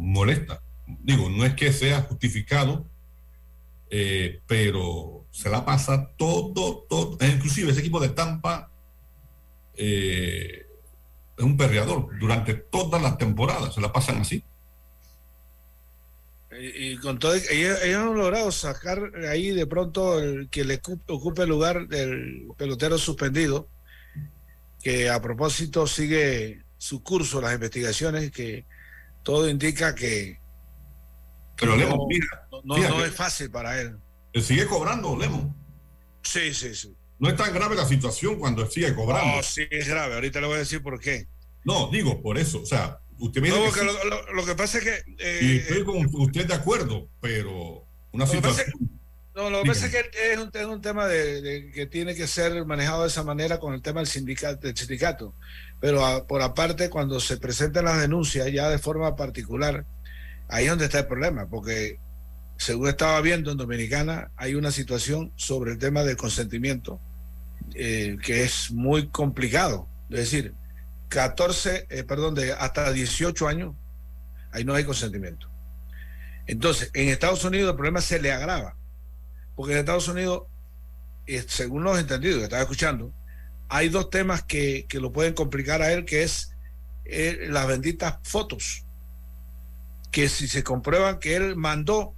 molesta. 0.00 0.60
Digo, 0.86 1.30
no 1.30 1.44
es 1.44 1.54
que 1.54 1.72
sea 1.72 2.02
justificado, 2.02 2.84
eh, 3.90 4.40
pero 4.48 5.24
se 5.30 5.50
la 5.50 5.64
pasa 5.64 6.10
todo, 6.16 6.84
todo, 6.88 7.16
inclusive 7.24 7.70
ese 7.70 7.80
equipo 7.80 8.00
de 8.00 8.08
Tampa 8.08 8.72
eh, 9.76 10.66
es 11.36 11.44
un 11.44 11.56
perreador 11.56 12.08
durante 12.18 12.54
todas 12.54 13.02
las 13.02 13.18
temporadas, 13.18 13.74
se 13.74 13.80
la 13.80 13.92
pasan 13.92 14.18
así. 14.18 14.42
Y, 16.58 16.96
con 16.98 17.18
todo, 17.18 17.34
ellos, 17.34 17.78
han 17.82 18.14
logrado 18.14 18.50
sacar 18.50 19.12
ahí 19.28 19.50
de 19.50 19.66
pronto 19.66 20.18
el 20.18 20.48
que 20.48 20.64
le 20.64 20.80
ocupe 21.08 21.42
el 21.42 21.50
lugar 21.50 21.86
del 21.86 22.48
pelotero 22.56 22.96
suspendido, 22.96 23.68
que 24.82 25.10
a 25.10 25.20
propósito 25.20 25.86
sigue 25.86 26.62
su 26.78 27.02
curso, 27.02 27.42
las 27.42 27.52
investigaciones, 27.52 28.30
que 28.30 28.64
todo 29.22 29.48
indica 29.50 29.94
que, 29.94 30.40
Pero 31.56 31.76
no, 31.76 32.06
no, 32.64 33.04
es 33.04 33.14
fácil 33.14 33.50
para 33.50 33.78
él. 33.80 33.98
Sigue 34.40 34.66
cobrando, 34.66 35.16
Lemon. 35.16 35.54
Sí, 36.22 36.54
sí, 36.54 36.74
sí. 36.74 36.96
No 37.18 37.28
es 37.28 37.36
tan 37.36 37.52
grave 37.54 37.74
la 37.76 37.86
situación 37.86 38.38
cuando 38.38 38.68
sigue 38.70 38.94
cobrando. 38.94 39.36
No, 39.36 39.42
sí 39.42 39.62
es 39.70 39.88
grave. 39.88 40.14
Ahorita 40.14 40.40
le 40.40 40.46
voy 40.46 40.56
a 40.56 40.60
decir 40.60 40.82
por 40.82 41.00
qué. 41.00 41.26
No, 41.64 41.88
digo, 41.90 42.20
por 42.20 42.38
eso. 42.38 42.60
O 42.60 42.66
sea, 42.66 43.00
usted 43.18 43.40
me 43.40 43.48
no, 43.48 43.72
que 43.72 43.82
lo, 44.34 44.44
que 44.44 44.54
pasa 44.54 44.78
es 44.78 44.84
que... 44.84 45.02
Eh, 45.18 45.40
y 45.42 45.56
estoy 45.56 45.84
con 45.84 46.06
usted 46.12 46.46
de 46.46 46.54
acuerdo, 46.54 47.08
pero 47.20 47.86
una 48.12 48.26
situación... 48.26 48.66
No, 49.34 49.50
lo 49.50 49.62
que 49.62 49.68
pasa 49.68 49.86
es 49.86 49.92
que 49.92 50.32
es 50.32 50.38
un, 50.38 50.50
es 50.52 50.64
un 50.64 50.80
tema 50.80 51.06
de, 51.06 51.70
que 51.74 51.86
tiene 51.86 52.14
que 52.14 52.26
ser 52.26 52.64
manejado 52.64 53.02
de 53.02 53.08
esa 53.08 53.22
manera 53.22 53.58
con 53.58 53.74
el 53.74 53.82
tema 53.82 54.00
del 54.00 54.06
sindicato. 54.06 54.66
Del 54.66 54.76
sindicato. 54.76 55.34
Pero 55.78 56.26
por 56.26 56.40
aparte, 56.40 56.88
cuando 56.88 57.20
se 57.20 57.36
presentan 57.36 57.84
las 57.84 58.00
denuncias 58.00 58.50
ya 58.50 58.70
de 58.70 58.78
forma 58.78 59.14
particular, 59.14 59.84
ahí 60.48 60.64
es 60.64 60.70
donde 60.70 60.86
está 60.86 61.00
el 61.00 61.06
problema, 61.06 61.48
porque 61.48 61.98
según 62.56 62.88
estaba 62.88 63.20
viendo 63.20 63.50
en 63.50 63.58
Dominicana, 63.58 64.30
hay 64.36 64.54
una 64.54 64.70
situación 64.70 65.32
sobre 65.36 65.72
el 65.72 65.78
tema 65.78 66.02
del 66.02 66.16
consentimiento 66.16 66.98
eh, 67.78 68.16
que 68.22 68.42
es 68.42 68.70
muy 68.70 69.08
complicado. 69.08 69.86
Es 70.08 70.16
decir, 70.16 70.54
14, 71.08 71.86
eh, 71.90 72.04
perdón, 72.04 72.34
de 72.34 72.52
hasta 72.52 72.90
18 72.90 73.46
años, 73.46 73.74
ahí 74.50 74.64
no 74.64 74.72
hay 74.72 74.84
consentimiento. 74.84 75.50
Entonces, 76.46 76.90
en 76.94 77.10
Estados 77.10 77.44
Unidos 77.44 77.68
el 77.68 77.76
problema 77.76 78.00
se 78.00 78.18
le 78.18 78.32
agrava, 78.32 78.78
porque 79.54 79.74
en 79.74 79.80
Estados 79.80 80.08
Unidos, 80.08 80.44
eh, 81.26 81.44
según 81.46 81.84
los 81.84 81.98
entendidos 81.98 82.38
que 82.38 82.44
estaba 82.44 82.62
escuchando, 82.62 83.12
hay 83.68 83.90
dos 83.90 84.08
temas 84.08 84.42
que, 84.42 84.86
lo 84.94 85.12
pueden 85.12 85.34
complicar 85.34 85.82
a 85.82 85.92
él, 85.92 86.06
que 86.06 86.22
es 86.22 86.52
las 87.04 87.66
benditas 87.66 88.16
fotos, 88.22 88.86
que 90.10 90.30
si 90.30 90.48
se 90.48 90.64
comprueban 90.64 91.18
que 91.18 91.36
él 91.36 91.56
mandó, 91.56 92.14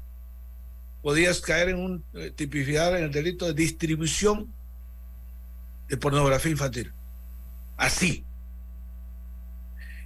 podías 1.02 1.40
caer 1.40 1.70
en 1.70 1.78
un 1.80 2.04
tipificar 2.36 2.94
en 2.94 3.04
el 3.04 3.10
delito 3.10 3.46
de 3.46 3.54
distribución 3.54 4.54
de 5.88 5.96
pornografía 5.96 6.52
infantil. 6.52 6.92
Así. 7.76 8.24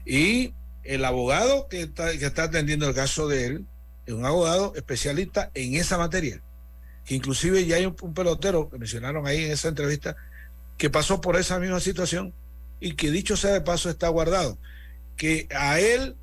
Y 0.05 0.55
el 0.85 1.05
abogado 1.05 1.69
que 1.69 1.83
está, 1.83 2.11
que 2.17 2.27
está 2.27 2.45
atendiendo 2.45 2.89
el 2.89 2.95
caso 2.95 3.29
de 3.29 3.47
él 3.47 3.67
es 4.07 4.15
un 4.15 4.25
abogado 4.25 4.73
especialista 4.75 5.51
en 5.55 5.75
esa 5.75 5.97
materia, 5.97 6.43
que 7.05 7.15
inclusive 7.15 7.65
ya 7.67 7.77
hay 7.77 7.87
un 7.87 8.15
pelotero 8.15 8.69
que 8.69 8.79
mencionaron 8.79 9.27
ahí 9.27 9.45
en 9.45 9.53
esa 9.53 9.69
entrevista, 9.69 10.17
que 10.77 10.91
pasó 10.91 11.21
por 11.21 11.37
esa 11.37 11.59
misma 11.59 11.81
situación 11.81 12.35
y 12.81 12.95
que 12.95 13.11
dicho 13.11 13.37
sea 13.37 13.53
de 13.53 13.61
paso 13.61 13.89
está 13.89 14.09
guardado. 14.09 14.59
Que 15.17 15.47
a 15.55 15.79
él, 15.79 16.17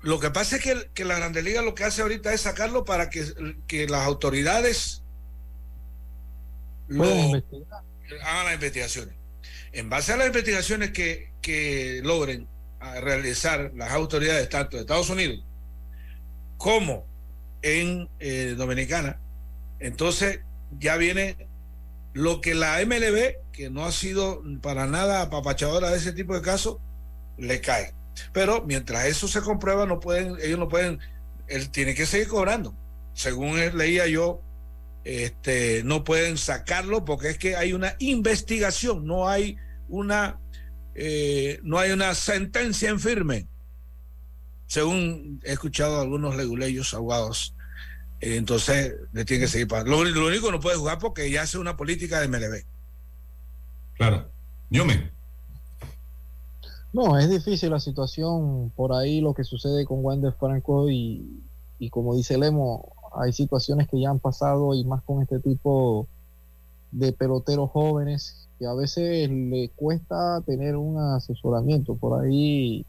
lo 0.00 0.18
que 0.18 0.30
pasa 0.30 0.56
es 0.56 0.62
que, 0.94 1.04
la 1.04 1.16
Grande 1.16 1.42
Liga 1.42 1.60
lo 1.60 1.74
que 1.74 1.84
hace 1.84 2.00
ahorita 2.00 2.32
es 2.32 2.40
sacarlo 2.40 2.84
para 2.84 3.10
que, 3.10 3.86
las 3.88 4.06
autoridades 4.06 5.01
hagan 6.90 8.44
las 8.44 8.54
investigaciones. 8.54 9.14
En 9.72 9.88
base 9.88 10.12
a 10.12 10.16
las 10.16 10.26
investigaciones 10.26 10.90
que, 10.90 12.00
logren 12.04 12.48
realizar 13.00 13.72
las 13.74 13.92
autoridades 13.92 14.48
tanto 14.48 14.76
de 14.76 14.82
Estados 14.82 15.08
Unidos 15.08 15.44
como 16.56 17.06
en 17.62 18.08
eh, 18.18 18.54
Dominicana, 18.56 19.20
entonces 19.78 20.40
ya 20.78 20.96
viene 20.96 21.36
lo 22.12 22.40
que 22.40 22.54
la 22.54 22.84
MLB, 22.84 23.36
que 23.52 23.70
no 23.70 23.84
ha 23.84 23.92
sido 23.92 24.42
para 24.60 24.86
nada 24.86 25.22
apapachadora 25.22 25.90
de 25.90 25.96
ese 25.96 26.12
tipo 26.12 26.34
de 26.34 26.42
casos, 26.42 26.78
le 27.38 27.60
cae. 27.60 27.94
Pero 28.32 28.62
mientras 28.64 29.06
eso 29.06 29.28
se 29.28 29.40
comprueba, 29.40 29.86
no 29.86 30.00
pueden, 30.00 30.36
ellos 30.42 30.58
no 30.58 30.68
pueden, 30.68 31.00
él 31.48 31.70
tiene 31.70 31.94
que 31.94 32.06
seguir 32.06 32.28
cobrando. 32.28 32.74
Según 33.14 33.58
leía 33.76 34.06
yo, 34.06 34.40
este, 35.04 35.82
no 35.84 36.04
pueden 36.04 36.38
sacarlo 36.38 37.04
porque 37.04 37.30
es 37.30 37.38
que 37.38 37.56
hay 37.56 37.72
una 37.72 37.96
investigación, 37.98 39.06
no 39.06 39.28
hay 39.28 39.56
una, 39.88 40.40
eh, 40.94 41.60
no 41.62 41.78
hay 41.78 41.90
una 41.92 42.14
sentencia 42.14 42.90
en 42.90 43.00
firme. 43.00 43.46
Según 44.66 45.40
he 45.44 45.52
escuchado 45.52 45.98
a 45.98 46.02
algunos 46.02 46.36
leguleyos 46.36 46.94
abogados 46.94 47.54
entonces 48.22 48.94
le 49.12 49.24
tiene 49.24 49.42
que 49.42 49.48
seguir 49.48 49.66
pagando. 49.66 49.90
Lo, 50.04 50.26
único 50.26 50.46
que 50.46 50.52
no 50.52 50.60
puede 50.60 50.76
jugar 50.76 50.98
porque 50.98 51.28
ya 51.30 51.42
hace 51.42 51.58
una 51.58 51.76
política 51.76 52.20
de 52.20 52.28
MLB. 52.28 52.64
Claro. 53.94 54.30
Yo 54.70 54.84
me. 54.84 55.10
No, 56.92 57.18
es 57.18 57.28
difícil 57.28 57.70
la 57.70 57.80
situación 57.80 58.70
por 58.76 58.92
ahí, 58.92 59.20
lo 59.20 59.34
que 59.34 59.42
sucede 59.42 59.84
con 59.84 60.04
Wender 60.04 60.32
Franco 60.34 60.88
y, 60.88 61.42
y 61.80 61.90
como 61.90 62.14
dice 62.14 62.38
Lemo, 62.38 62.94
hay 63.14 63.32
situaciones 63.32 63.88
que 63.88 64.00
ya 64.00 64.10
han 64.10 64.18
pasado 64.18 64.74
y 64.74 64.84
más 64.84 65.02
con 65.02 65.22
este 65.22 65.38
tipo 65.40 66.06
de 66.90 67.12
peloteros 67.12 67.70
jóvenes 67.70 68.48
que 68.58 68.66
a 68.66 68.74
veces 68.74 69.30
le 69.30 69.70
cuesta 69.70 70.40
tener 70.42 70.76
un 70.76 70.98
asesoramiento. 70.98 71.94
Por 71.96 72.22
ahí 72.22 72.86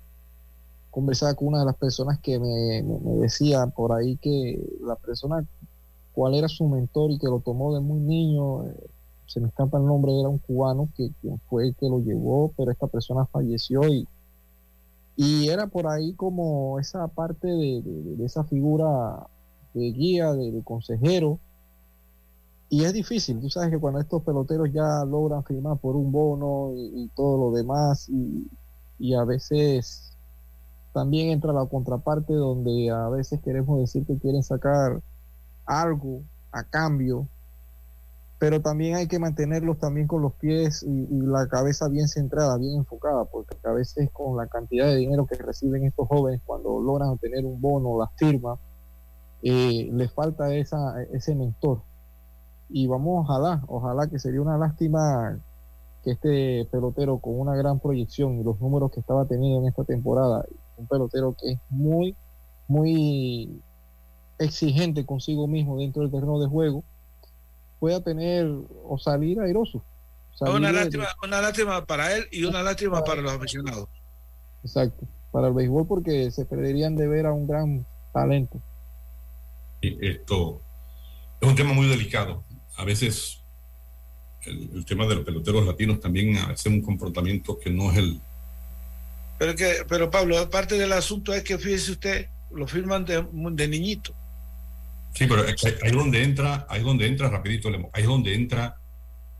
conversaba 0.92 1.34
con 1.34 1.48
una 1.50 1.60
de 1.60 1.66
las 1.66 1.76
personas 1.76 2.20
que 2.20 2.40
me, 2.40 2.84
decía 3.20 3.66
por 3.68 3.92
ahí 3.94 4.18
que 4.18 4.64
la 4.82 4.96
persona, 4.96 5.44
cuál 6.14 6.36
era 6.36 6.48
su 6.48 6.68
mentor 6.68 7.12
y 7.12 7.18
que 7.18 7.28
lo 7.28 7.40
tomó 7.40 7.74
de 7.74 7.82
muy 7.82 8.00
niño, 8.00 8.66
eh, 8.68 8.90
se 9.26 9.40
me 9.40 9.48
escapa 9.48 9.80
el 9.80 9.86
nombre, 9.86 10.12
era 10.20 10.30
un 10.30 10.38
cubano 10.38 10.90
que, 10.96 11.10
fue 11.50 11.70
el 11.70 11.76
que 11.76 11.90
lo 11.90 12.00
llevó, 12.00 12.52
pero 12.56 12.70
esta 12.70 12.86
persona 12.86 13.26
falleció 13.26 13.88
y, 13.88 14.08
y 15.16 15.50
era 15.50 15.66
por 15.66 15.88
ahí 15.88 16.14
como 16.14 16.80
esa 16.80 17.08
parte 17.08 17.48
de, 17.48 18.16
esa 18.24 18.44
figura 18.44 19.28
de 19.74 19.92
guía, 19.92 20.34
de, 20.34 20.62
consejero. 20.64 21.40
Y 22.70 22.86
es 22.86 22.94
difícil, 22.94 23.40
tú 23.40 23.50
sabes 23.50 23.70
que 23.70 23.80
cuando 23.80 24.00
estos 24.00 24.24
peloteros 24.24 24.72
ya 24.74 25.06
logran 25.06 25.44
firmar 25.44 25.78
por 25.78 25.96
un 25.96 26.12
bono 26.12 26.74
y, 26.76 27.08
todo 27.16 27.38
lo 27.38 27.56
demás, 27.56 28.10
y, 28.10 28.48
y 28.98 29.14
a 29.14 29.24
veces 29.24 30.14
también 30.94 31.30
entra 31.30 31.54
la 31.54 31.66
contraparte 31.66 32.34
donde 32.34 32.90
a 32.92 33.10
veces 33.10 33.42
queremos 33.42 33.80
decir 33.80 34.06
que 34.06 34.18
quieren 34.18 34.44
sacar 34.44 35.02
algo 35.66 36.22
a 36.52 36.64
cambio, 36.64 37.28
pero 38.40 38.62
también 38.62 38.96
hay 38.96 39.08
que 39.08 39.20
mantenerlos 39.20 39.80
también 39.80 40.06
con 40.06 40.22
los 40.22 40.34
pies 40.34 40.84
y, 40.84 41.08
la 41.10 41.48
cabeza 41.48 41.88
bien 41.88 42.08
centrada, 42.08 42.58
bien 42.58 42.76
enfocada, 42.76 43.26
porque 43.26 43.56
a 43.64 43.72
veces 43.72 44.10
con 44.12 44.38
la 44.38 44.48
cantidad 44.48 44.86
de 44.86 44.98
dinero 44.98 45.26
que 45.26 45.36
reciben 45.36 45.86
estos 45.86 46.08
jóvenes 46.08 46.42
cuando 46.46 46.80
logran 46.82 47.10
obtener 47.10 47.46
un 47.46 47.60
bono, 47.60 47.98
la 47.98 48.08
firma, 48.16 48.58
eh, 49.44 49.90
les 49.92 50.12
falta 50.12 50.54
esa, 50.56 51.04
ese 51.12 51.36
mentor. 51.36 51.82
Y 52.70 52.88
vamos, 52.88 53.26
ojalá, 53.26 53.62
ojalá 53.68 54.08
que 54.08 54.18
sería 54.18 54.42
una 54.42 54.58
lástima 54.58 55.38
que 56.04 56.12
este 56.12 56.68
pelotero 56.72 57.20
con 57.20 57.40
una 57.40 57.56
gran 57.56 57.80
proyección 57.80 58.40
y 58.40 58.44
los 58.44 58.60
números 58.60 58.92
que 58.92 59.00
estaba 59.00 59.26
teniendo 59.26 59.60
en 59.60 59.68
esta 59.68 59.84
temporada, 59.84 60.46
un 60.78 60.88
pelotero 60.88 61.36
que 61.40 61.52
es 61.54 61.60
muy, 61.70 62.16
muy 62.68 63.62
exigente 64.40 65.06
consigo 65.06 65.48
mismo 65.48 65.78
dentro 65.78 66.02
del 66.02 66.12
terreno 66.12 66.40
de 66.40 66.48
juego, 66.48 66.84
pueda 67.80 68.02
tener 68.02 68.50
o 68.86 68.98
salir 68.98 69.40
airoso. 69.42 69.84
una, 70.42 70.72
lástima, 70.72 71.08
una 71.24 71.42
lástima 71.42 71.86
para 71.86 72.16
él 72.16 72.26
y 72.32 72.46
una 72.46 72.64
lástima 72.64 73.04
para 73.04 73.22
los 73.22 73.34
aficionados. 73.34 73.90
Exacto, 74.64 75.06
para 75.32 75.50
el 75.50 75.54
béisbol 75.54 75.86
porque 75.86 76.32
se 76.32 76.46
perderían 76.46 76.96
de 76.96 77.08
ver 77.08 77.26
a 77.26 77.34
un 77.34 77.46
gran 77.46 77.86
talento. 78.14 78.62
Esto 79.84 80.62
es 81.42 81.48
un 81.48 81.56
tema 81.56 81.74
muy 81.74 81.88
delicado. 81.88 82.44
A 82.78 82.86
veces 82.86 83.42
el, 84.46 84.86
tema 84.86 85.06
de 85.06 85.16
los 85.16 85.26
peloteros 85.26 85.66
latinos 85.66 86.00
también 86.00 86.38
hace 86.38 86.70
un 86.70 86.82
comportamiento 86.82 87.60
que 87.60 87.70
no 87.70 87.92
es 87.92 87.98
el... 87.98 88.22
Pero, 89.40 89.56
que, 89.56 89.78
pero 89.88 90.10
Pablo, 90.10 90.50
parte 90.50 90.78
del 90.78 90.94
asunto 90.94 91.34
es 91.34 91.44
que 91.44 91.58
fíjese 91.58 91.92
usted, 91.92 92.28
lo 92.52 92.68
firman 92.68 93.04
de, 93.04 93.26
de 93.32 93.68
niñito. 93.68 94.16
Sí, 95.14 95.26
pero 95.28 95.44
ahí 95.44 95.54
es 95.84 95.92
donde 95.92 96.24
entra, 96.24 96.66
ahí 96.70 96.82
donde 96.82 97.08
entra, 97.08 97.30
rapidito, 97.30 97.70
ahí 97.94 98.02
es 98.02 98.08
donde 98.08 98.34
entra 98.34 98.78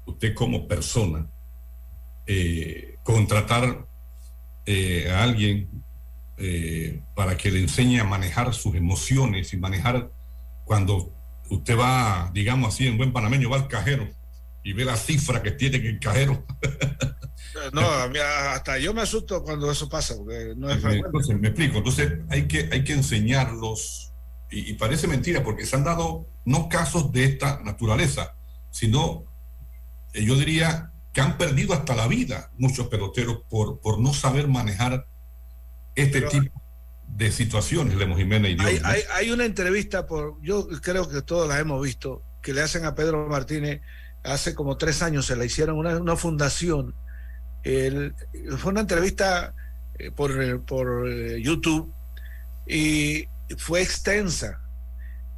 usted 0.06 0.34
como 0.34 0.68
persona, 0.68 1.26
eh, 2.28 2.98
contratar 3.04 3.86
eh, 4.66 5.10
a 5.10 5.24
alguien 5.24 5.70
eh, 6.38 7.02
para 7.16 7.38
que 7.38 7.52
le 7.52 7.62
enseñe 7.62 8.00
a 8.00 8.04
manejar 8.04 8.54
sus 8.54 8.76
emociones 8.76 9.54
y 9.54 9.58
manejar 9.58 10.10
cuando 10.66 11.14
usted 11.50 11.78
va, 11.78 12.32
digamos 12.34 12.74
así, 12.74 12.88
en 12.88 12.98
buen 12.98 13.14
panameño, 13.14 13.50
va 13.50 13.58
al 13.58 13.68
cajero 13.68 14.10
y 14.64 14.74
ve 14.74 14.86
la 14.86 14.96
cifra 14.96 15.44
que 15.44 15.52
tiene 15.52 15.78
en 15.78 15.86
el 15.86 16.00
cajero. 16.00 16.46
no, 17.74 17.82
hasta 17.82 18.78
yo 18.80 18.94
me 18.94 19.02
asusto 19.02 19.44
cuando 19.44 19.70
eso 19.70 19.90
pasa, 19.90 20.16
porque 20.16 20.54
no 20.56 20.70
es 20.70 20.84
Entonces, 20.84 21.40
me 21.40 21.50
explico, 21.50 21.80
entonces 21.80 22.14
hay 22.30 22.48
que, 22.48 22.70
hay 22.72 22.84
que 22.84 22.94
enseñarlos 22.94 24.14
y, 24.50 24.74
parece 24.74 25.08
mentira 25.08 25.44
porque 25.44 25.66
se 25.66 25.76
han 25.76 25.84
dado 25.84 26.28
no 26.46 26.70
casos 26.70 27.12
de 27.12 27.26
esta 27.26 27.62
naturaleza, 27.64 28.36
sino 28.70 29.26
eh, 30.14 30.24
yo 30.24 30.36
diría 30.36 30.92
que 31.12 31.22
han 31.22 31.38
perdido 31.38 31.74
hasta 31.74 31.96
la 31.96 32.08
vida 32.08 32.52
muchos 32.58 32.88
peloteros 32.88 33.42
por, 33.50 33.80
por 33.80 34.00
no 34.00 34.14
saber 34.14 34.48
manejar 34.48 35.08
este 35.96 36.22
tipo 36.22 36.63
de 37.16 37.32
situaciones, 37.32 37.96
Lemos 37.96 38.18
Jiménez 38.18 38.58
y 38.58 38.66
hay, 38.84 39.02
hay, 39.14 39.32
una 39.32 39.46
entrevista, 39.46 40.08
por 40.08 40.42
yo 40.42 40.68
creo 40.82 41.08
que 41.08 41.22
todos 41.22 41.48
la 41.48 41.60
hemos 41.60 41.82
visto, 41.82 42.24
que 42.42 42.54
le 42.54 42.62
hacen 42.62 42.86
a 42.86 42.96
Pedro 42.96 43.28
Martínez 43.28 43.82
hace 44.24 44.56
como 44.56 44.78
tres 44.78 45.02
años, 45.04 45.26
se 45.26 45.36
la 45.36 45.46
hicieron 45.46 45.78
una, 45.78 45.98
una 45.98 46.16
fundación. 46.16 46.96
fue 48.58 48.72
una 48.72 48.82
entrevista 48.82 49.54
eh, 50.00 50.12
por, 50.12 50.66
por 50.66 51.08
eh, 51.08 51.42
YouTube 51.42 51.94
y 52.68 53.28
fue 53.58 53.82
extensa, 53.82 54.62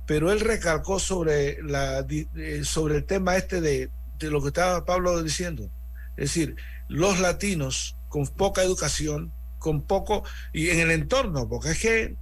pero 0.07 0.31
él 0.31 0.39
recalcó 0.39 0.99
sobre, 0.99 1.61
la, 1.61 2.05
eh, 2.09 2.61
sobre 2.63 2.97
el 2.97 3.05
tema 3.05 3.35
este 3.35 3.59
de, 3.59 3.89
de 4.17 4.31
lo 4.31 4.41
que 4.41 4.47
estaba 4.47 4.85
Pablo 4.85 5.21
diciendo. 5.21 5.69
Es 6.15 6.33
decir, 6.33 6.55
los 6.87 7.19
latinos 7.19 7.97
con 8.07 8.27
poca 8.27 8.63
educación, 8.63 9.33
con 9.57 9.83
poco, 9.83 10.23
y 10.53 10.69
en 10.69 10.79
el 10.79 10.91
entorno, 10.91 11.47
porque 11.47 11.71
es 11.71 11.79
que 11.79 12.17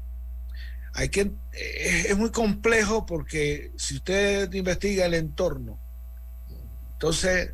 hay 0.93 1.09
que, 1.09 1.31
es, 1.51 2.17
muy 2.17 2.29
complejo 2.29 3.05
porque 3.05 3.71
si 3.77 3.95
usted 3.95 4.51
investiga 4.53 5.05
el 5.05 5.15
entorno, 5.15 5.79
entonces 6.93 7.51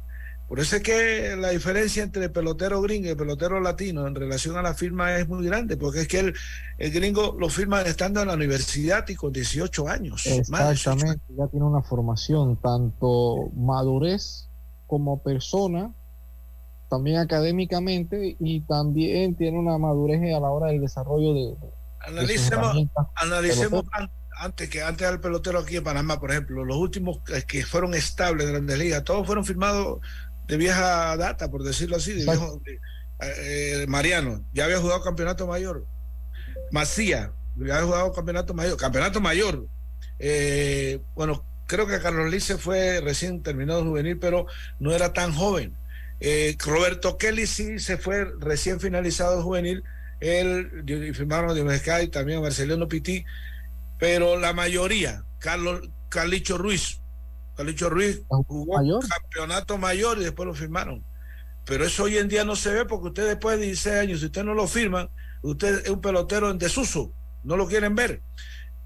por 0.49 0.59
eso 0.59 0.77
es 0.77 0.81
que 0.81 1.35
la 1.37 1.49
diferencia 1.49 2.01
entre 2.01 2.25
el 2.25 2.31
pelotero 2.31 2.81
gringo 2.81 3.05
y 3.05 3.11
el 3.11 3.17
pelotero 3.17 3.59
latino 3.59 4.07
en 4.07 4.15
relación 4.15 4.57
a 4.57 4.63
la 4.63 4.73
firma 4.73 5.15
es 5.15 5.27
muy 5.27 5.45
grande, 5.45 5.77
porque 5.77 6.01
es 6.01 6.07
que 6.07 6.19
el, 6.19 6.33
el 6.79 6.91
gringo 6.91 7.35
lo 7.39 7.49
firma 7.49 7.83
estando 7.83 8.19
en 8.21 8.29
la 8.29 8.33
universidad 8.33 9.07
y 9.09 9.15
con 9.15 9.31
18 9.31 9.87
años. 9.87 10.25
Exactamente, 10.25 11.21
ya 11.37 11.47
tiene 11.47 11.67
una 11.67 11.83
formación, 11.83 12.59
tanto 12.59 13.51
madurez 13.55 14.49
como 14.87 15.21
persona, 15.21 15.93
también 16.89 17.17
académicamente, 17.17 18.35
y 18.39 18.61
también 18.61 19.35
tiene 19.35 19.59
una 19.59 19.77
madurez 19.77 20.21
a 20.35 20.39
la 20.39 20.49
hora 20.49 20.67
del 20.67 20.81
desarrollo 20.81 21.33
de... 21.33 21.55
Analicemos, 22.01 22.87
analicemos 23.15 23.85
antes 24.39 24.69
que 24.69 24.81
antes 24.81 25.09
del 25.09 25.19
pelotero 25.19 25.59
aquí 25.59 25.77
en 25.77 25.83
Panamá, 25.83 26.19
por 26.19 26.31
ejemplo, 26.31 26.63
los 26.63 26.77
últimos 26.77 27.19
que 27.47 27.65
fueron 27.65 27.93
estables 27.93 28.45
de 28.45 28.53
Grandes 28.53 28.77
Ligas, 28.77 29.03
todos 29.03 29.27
fueron 29.27 29.43
firmados 29.43 29.99
de 30.47 30.57
vieja 30.57 31.15
data, 31.17 31.51
por 31.51 31.63
decirlo 31.63 31.97
así, 31.97 32.13
de 32.13 32.23
viejo, 32.23 32.61
eh, 33.19 33.85
Mariano, 33.87 34.45
ya 34.53 34.65
había 34.65 34.79
jugado 34.79 35.01
campeonato 35.01 35.45
mayor. 35.45 35.85
Macía, 36.71 37.33
ya 37.57 37.75
había 37.75 37.85
jugado 37.85 38.13
campeonato 38.13 38.53
mayor, 38.53 38.77
campeonato 38.77 39.19
mayor. 39.19 39.67
Eh, 40.19 41.01
bueno, 41.15 41.45
creo 41.67 41.85
que 41.85 41.99
Carlos 41.99 42.31
Lice 42.31 42.57
fue 42.57 43.01
recién 43.01 43.43
terminado 43.43 43.83
juvenil, 43.83 44.17
pero 44.19 44.45
no 44.79 44.93
era 44.93 45.11
tan 45.11 45.33
joven. 45.33 45.75
Eh, 46.19 46.57
Roberto 46.59 47.17
Kelly 47.17 47.47
sí 47.47 47.79
se 47.79 47.97
fue 47.97 48.25
recién 48.39 48.79
finalizado 48.79 49.41
juvenil. 49.41 49.83
Él 50.19 50.83
firmaron 51.13 51.55
de 51.55 52.03
y 52.03 52.07
también 52.09 52.41
Marcelino 52.41 52.87
Pití, 52.89 53.23
pero 53.97 54.37
la 54.37 54.51
mayoría, 54.51 55.23
Carlos 55.39 55.89
Carlicho 56.09 56.57
Ruiz, 56.57 56.99
Carlicho 57.55 57.89
Ruiz 57.89 58.23
jugó 58.27 58.81
campeonato 59.07 59.77
mayor 59.77 60.17
y 60.17 60.23
después 60.23 60.45
lo 60.47 60.53
firmaron. 60.53 61.05
Pero 61.65 61.85
eso 61.85 62.03
hoy 62.03 62.17
en 62.17 62.27
día 62.27 62.43
no 62.43 62.55
se 62.55 62.71
ve 62.71 62.85
porque 62.85 63.09
usted 63.09 63.27
después 63.27 63.59
de 63.59 63.67
16 63.67 63.95
años, 63.95 64.19
si 64.19 64.25
usted 64.25 64.43
no 64.43 64.53
lo 64.53 64.67
firma, 64.67 65.09
usted 65.41 65.85
es 65.85 65.89
un 65.89 66.01
pelotero 66.01 66.49
en 66.49 66.57
desuso, 66.57 67.13
no 67.43 67.55
lo 67.55 67.67
quieren 67.67 67.95
ver. 67.95 68.23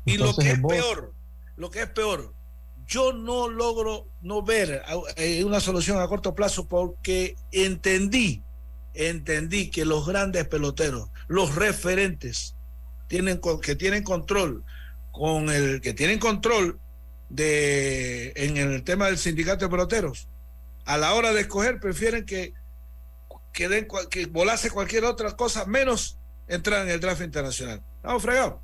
Y 0.05 0.17
lo 0.17 0.35
que 0.35 0.51
es 0.51 0.59
peor, 0.59 1.13
lo 1.55 1.71
que 1.71 1.83
es 1.83 1.89
peor, 1.89 2.33
yo 2.85 3.13
no 3.13 3.49
logro 3.49 4.07
no 4.21 4.41
ver 4.41 4.83
eh, 5.15 5.43
una 5.43 5.59
solución 5.59 5.99
a 5.99 6.07
corto 6.07 6.35
plazo 6.35 6.67
porque 6.67 7.35
entendí, 7.51 8.43
entendí 8.93 9.69
que 9.69 9.85
los 9.85 10.05
grandes 10.05 10.47
peloteros, 10.47 11.09
los 11.27 11.55
referentes, 11.55 12.55
tienen, 13.07 13.39
que 13.61 13.75
tienen 13.75 14.03
control, 14.03 14.63
con 15.11 15.49
el 15.49 15.81
que 15.81 15.93
tienen 15.93 16.19
control 16.19 16.79
de, 17.29 18.33
en 18.35 18.57
el 18.57 18.83
tema 18.83 19.07
del 19.07 19.17
sindicato 19.17 19.65
de 19.65 19.71
peloteros, 19.71 20.27
a 20.85 20.97
la 20.97 21.13
hora 21.13 21.33
de 21.33 21.41
escoger 21.41 21.79
prefieren 21.79 22.25
que, 22.25 22.53
que, 23.53 23.69
den, 23.69 23.87
que 24.09 24.25
volase 24.25 24.69
cualquier 24.69 25.05
otra 25.05 25.35
cosa 25.35 25.65
menos 25.65 26.17
entrar 26.47 26.83
en 26.83 26.89
el 26.89 26.99
draft 26.99 27.21
internacional. 27.21 27.81
Vamos 28.01 28.23
fregado. 28.23 28.61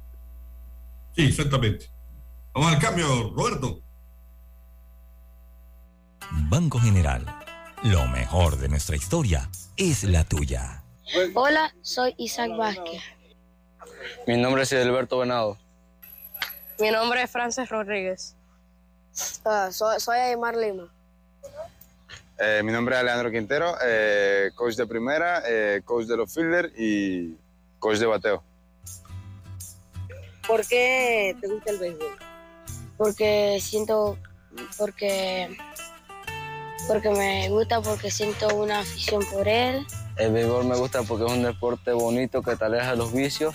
Sí, 1.16 1.28
exactamente. 1.28 1.90
Vamos 2.54 2.74
al 2.74 2.80
cambio, 2.80 3.34
Roberto. 3.36 3.82
Banco 6.32 6.80
General. 6.80 7.26
Lo 7.84 8.06
mejor 8.08 8.58
de 8.58 8.70
nuestra 8.70 8.96
historia 8.96 9.50
es 9.78 10.04
la 10.04 10.24
tuya. 10.24 10.84
Hola, 11.34 11.74
soy 11.82 12.14
Isaac 12.18 12.52
Vázquez. 12.58 13.02
Mi 14.28 14.38
nombre 14.38 14.64
es 14.64 14.74
Alberto 14.74 15.20
Venado. 15.20 15.58
Mi 16.80 16.92
nombre 16.92 17.24
es 17.24 17.32
Frances 17.32 17.70
Rodríguez. 17.70 18.36
Ah, 19.44 19.70
soy, 19.72 20.00
soy 20.00 20.18
Aymar 20.18 20.56
Lima. 20.56 20.88
Eh, 22.38 22.62
mi 22.64 22.72
nombre 22.72 22.96
es 22.96 23.02
Alejandro 23.02 23.32
Quintero, 23.32 23.76
eh, 23.84 24.52
coach 24.56 24.76
de 24.76 24.88
primera, 24.88 25.44
eh, 25.46 25.82
coach 25.84 26.06
de 26.06 26.16
los 26.16 26.34
fielders 26.34 26.72
y 26.78 27.36
coach 27.80 27.98
de 27.98 28.06
bateo. 28.06 28.44
¿Por 30.48 30.66
qué 30.66 31.36
te 31.42 31.48
gusta 31.48 31.72
el 31.72 31.80
béisbol? 31.80 32.18
Porque 32.98 33.60
siento, 33.62 34.18
porque, 34.78 35.58
porque 36.90 37.12
me 37.12 37.48
gusta, 37.50 37.82
porque 37.82 38.10
siento 38.10 38.48
una 38.56 38.80
afición 38.80 39.24
por 39.32 39.48
él. 39.48 39.86
El 40.18 40.34
béisbol 40.34 40.66
me 40.66 40.76
gusta 40.76 41.04
porque 41.04 41.24
es 41.24 41.32
un 41.32 41.44
deporte 41.44 41.94
bonito 41.94 42.42
que 42.42 42.56
te 42.56 42.66
aleja 42.66 42.92
de 42.92 42.98
los 42.98 43.14
vicios 43.14 43.54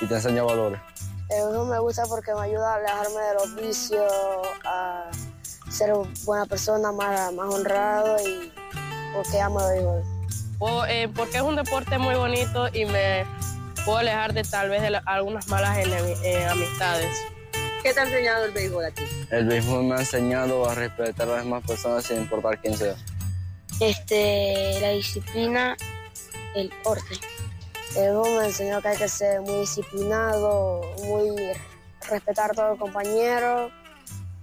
y 0.00 0.06
te 0.06 0.14
enseña 0.14 0.42
valores. 0.42 0.80
El 1.28 1.66
me 1.66 1.78
gusta 1.78 2.04
porque 2.08 2.34
me 2.34 2.40
ayuda 2.40 2.72
a 2.72 2.76
alejarme 2.76 3.20
de 3.20 3.34
los 3.34 3.56
vicios, 3.56 4.12
a 4.64 5.10
ser 5.70 5.92
buena 6.24 6.46
persona, 6.46 6.90
más, 6.90 7.32
más 7.34 7.54
honrado 7.54 8.16
y 8.26 8.50
porque 9.14 9.40
amo 9.40 9.60
el 9.60 9.74
béisbol. 9.74 10.02
Eh, 10.88 11.08
porque 11.14 11.36
es 11.36 11.42
un 11.42 11.56
deporte 11.56 11.98
muy 11.98 12.14
bonito 12.14 12.68
y 12.72 12.86
me 12.86 13.26
puedo 13.84 13.98
alejar 13.98 14.32
de 14.32 14.42
tal 14.42 14.70
vez 14.70 14.80
de 14.80 14.98
algunas 15.04 15.48
malas 15.48 15.76
eh, 15.76 16.46
amistades. 16.50 17.14
¿Qué 17.82 17.94
te 17.94 18.00
ha 18.00 18.02
enseñado 18.02 18.44
el 18.44 18.52
béisbol 18.52 18.84
a 18.84 18.90
ti? 18.90 19.04
El 19.30 19.46
béisbol 19.46 19.84
me 19.84 19.94
ha 19.94 20.00
enseñado 20.00 20.68
a 20.68 20.74
respetar 20.74 21.28
a 21.28 21.32
las 21.36 21.44
demás 21.44 21.64
personas 21.66 22.04
sin 22.04 22.18
importar 22.18 22.60
quién 22.60 22.76
sea. 22.76 22.94
Este, 23.80 24.78
la 24.80 24.90
disciplina, 24.90 25.76
el 26.54 26.70
orden. 26.84 27.18
El 27.96 28.02
béisbol 28.02 28.38
me 28.38 28.46
enseñó 28.46 28.82
que 28.82 28.88
hay 28.88 28.98
que 28.98 29.08
ser 29.08 29.40
muy 29.40 29.60
disciplinado, 29.60 30.82
muy 31.04 31.34
respetar 32.08 32.50
a 32.50 32.54
todos 32.54 32.70
los 32.70 32.78
compañeros, 32.78 33.72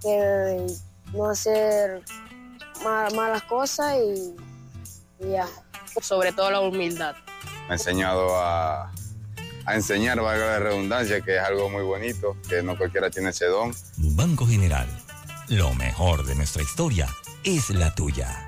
que 0.02 0.66
no 1.12 1.30
hacer 1.30 2.02
malas 2.82 3.42
cosas 3.44 3.96
y, 3.98 4.34
ya. 5.30 5.46
Sobre 6.00 6.32
todo 6.32 6.50
la 6.50 6.60
humildad. 6.60 7.14
Me 7.66 7.70
ha 7.70 7.72
enseñado 7.74 8.36
a, 8.36 8.92
a 9.68 9.74
enseñar, 9.74 10.18
valga 10.20 10.46
la 10.46 10.58
redundancia, 10.60 11.20
que 11.20 11.36
es 11.36 11.42
algo 11.42 11.68
muy 11.68 11.82
bonito, 11.82 12.36
que 12.48 12.62
no 12.62 12.76
cualquiera 12.76 13.10
tiene 13.10 13.30
ese 13.30 13.46
don. 13.46 13.74
Banco 13.98 14.46
General, 14.46 14.88
lo 15.48 15.74
mejor 15.74 16.24
de 16.24 16.34
nuestra 16.34 16.62
historia 16.62 17.06
es 17.44 17.68
la 17.68 17.94
tuya. 17.94 18.47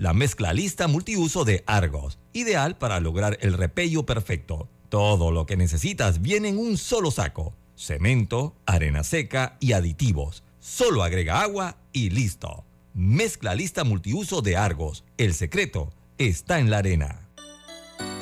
la 0.00 0.14
mezcla 0.14 0.54
lista 0.54 0.88
multiuso 0.88 1.44
de 1.44 1.62
Argos, 1.66 2.18
ideal 2.32 2.78
para 2.78 3.00
lograr 3.00 3.36
el 3.42 3.52
repello 3.52 4.06
perfecto. 4.06 4.66
Todo 4.88 5.30
lo 5.30 5.44
que 5.44 5.58
necesitas 5.58 6.22
viene 6.22 6.48
en 6.48 6.56
un 6.56 6.78
solo 6.78 7.10
saco. 7.10 7.54
Cemento, 7.76 8.56
arena 8.64 9.04
seca 9.04 9.58
y 9.60 9.72
aditivos. 9.72 10.42
Solo 10.58 11.02
agrega 11.02 11.42
agua 11.42 11.76
y 11.92 12.08
listo. 12.08 12.64
Mezcla 12.94 13.54
lista 13.54 13.84
multiuso 13.84 14.40
de 14.40 14.56
Argos. 14.56 15.04
El 15.18 15.34
secreto 15.34 15.92
está 16.16 16.60
en 16.60 16.70
la 16.70 16.78
arena. 16.78 17.28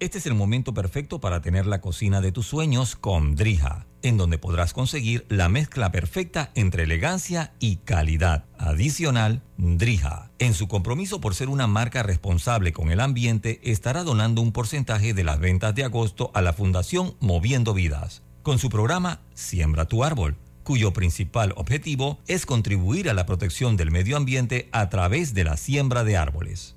Este 0.00 0.16
es 0.16 0.24
el 0.24 0.32
momento 0.32 0.72
perfecto 0.72 1.20
para 1.20 1.42
tener 1.42 1.66
la 1.66 1.82
cocina 1.82 2.22
de 2.22 2.32
tus 2.32 2.46
sueños 2.46 2.96
con 2.96 3.36
Drija, 3.36 3.86
en 4.00 4.16
donde 4.16 4.38
podrás 4.38 4.72
conseguir 4.72 5.26
la 5.28 5.50
mezcla 5.50 5.92
perfecta 5.92 6.50
entre 6.54 6.84
elegancia 6.84 7.52
y 7.60 7.76
calidad. 7.76 8.46
Adicional, 8.56 9.42
Drija, 9.58 10.30
en 10.38 10.54
su 10.54 10.68
compromiso 10.68 11.20
por 11.20 11.34
ser 11.34 11.50
una 11.50 11.66
marca 11.66 12.02
responsable 12.02 12.72
con 12.72 12.90
el 12.90 13.00
ambiente, 13.00 13.60
estará 13.62 14.02
donando 14.02 14.40
un 14.40 14.52
porcentaje 14.52 15.12
de 15.12 15.22
las 15.22 15.38
ventas 15.38 15.74
de 15.74 15.84
agosto 15.84 16.30
a 16.32 16.40
la 16.40 16.54
Fundación 16.54 17.14
Moviendo 17.20 17.74
Vidas, 17.74 18.22
con 18.42 18.58
su 18.58 18.70
programa 18.70 19.20
Siembra 19.34 19.84
tu 19.84 20.02
árbol 20.02 20.38
cuyo 20.62 20.92
principal 20.92 21.52
objetivo 21.56 22.20
es 22.28 22.46
contribuir 22.46 23.10
a 23.10 23.14
la 23.14 23.26
protección 23.26 23.76
del 23.76 23.90
medio 23.90 24.16
ambiente 24.16 24.68
a 24.70 24.88
través 24.88 25.34
de 25.34 25.42
la 25.42 25.56
siembra 25.56 26.04
de 26.04 26.16
árboles. 26.16 26.76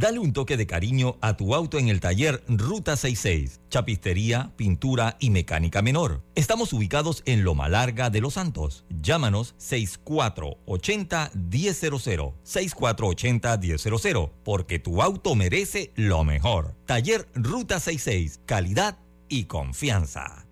Dale 0.00 0.18
un 0.18 0.32
toque 0.32 0.56
de 0.56 0.66
cariño 0.66 1.18
a 1.20 1.36
tu 1.36 1.54
auto 1.54 1.78
en 1.78 1.88
el 1.88 2.00
taller 2.00 2.42
Ruta 2.48 2.96
66, 2.96 3.60
chapistería, 3.68 4.50
pintura 4.56 5.18
y 5.20 5.28
mecánica 5.28 5.82
menor. 5.82 6.24
Estamos 6.34 6.72
ubicados 6.72 7.22
en 7.26 7.44
Loma 7.44 7.68
Larga 7.68 8.08
de 8.08 8.22
Los 8.22 8.32
Santos. 8.32 8.86
Llámanos 8.88 9.54
6480-1000, 9.58 12.32
6480-1000, 12.46 14.30
porque 14.42 14.78
tu 14.78 15.02
auto 15.02 15.34
merece 15.34 15.92
lo 15.96 16.24
mejor. 16.24 16.74
Taller 16.86 17.28
Ruta 17.34 17.78
66, 17.78 18.40
calidad 18.46 18.96
y 19.28 19.44
confianza. 19.44 20.46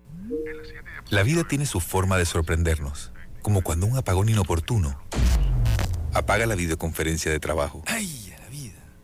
La 1.09 1.23
vida 1.23 1.43
tiene 1.43 1.65
su 1.65 1.79
forma 1.79 2.19
de 2.19 2.25
sorprendernos, 2.25 3.11
como 3.41 3.63
cuando 3.63 3.87
un 3.87 3.97
apagón 3.97 4.29
inoportuno 4.29 4.95
apaga 6.13 6.45
la 6.45 6.53
videoconferencia 6.53 7.31
de 7.31 7.39
trabajo. 7.39 7.81
¡Ay! 7.87 8.28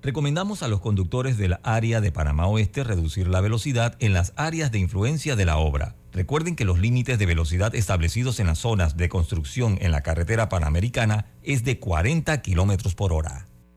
Recomendamos 0.00 0.62
a 0.62 0.68
los 0.68 0.80
conductores 0.80 1.38
del 1.38 1.56
área 1.64 2.00
de 2.00 2.12
Panamá 2.12 2.46
Oeste 2.46 2.84
reducir 2.84 3.26
la 3.26 3.40
velocidad 3.40 3.96
en 3.98 4.12
las 4.12 4.32
áreas 4.36 4.70
de 4.70 4.78
influencia 4.78 5.34
de 5.34 5.44
la 5.44 5.56
obra. 5.56 5.96
Recuerden 6.12 6.54
que 6.54 6.64
los 6.64 6.78
límites 6.78 7.18
de 7.18 7.26
velocidad 7.26 7.74
establecidos 7.74 8.38
en 8.38 8.46
las 8.46 8.58
zonas 8.58 8.96
de 8.96 9.08
construcción 9.08 9.76
en 9.80 9.90
la 9.90 10.02
carretera 10.02 10.48
panamericana 10.48 11.26
es 11.42 11.64
de 11.64 11.80
40 11.80 12.40
kilómetros 12.42 12.94
por 12.94 13.12
hora. 13.12 13.47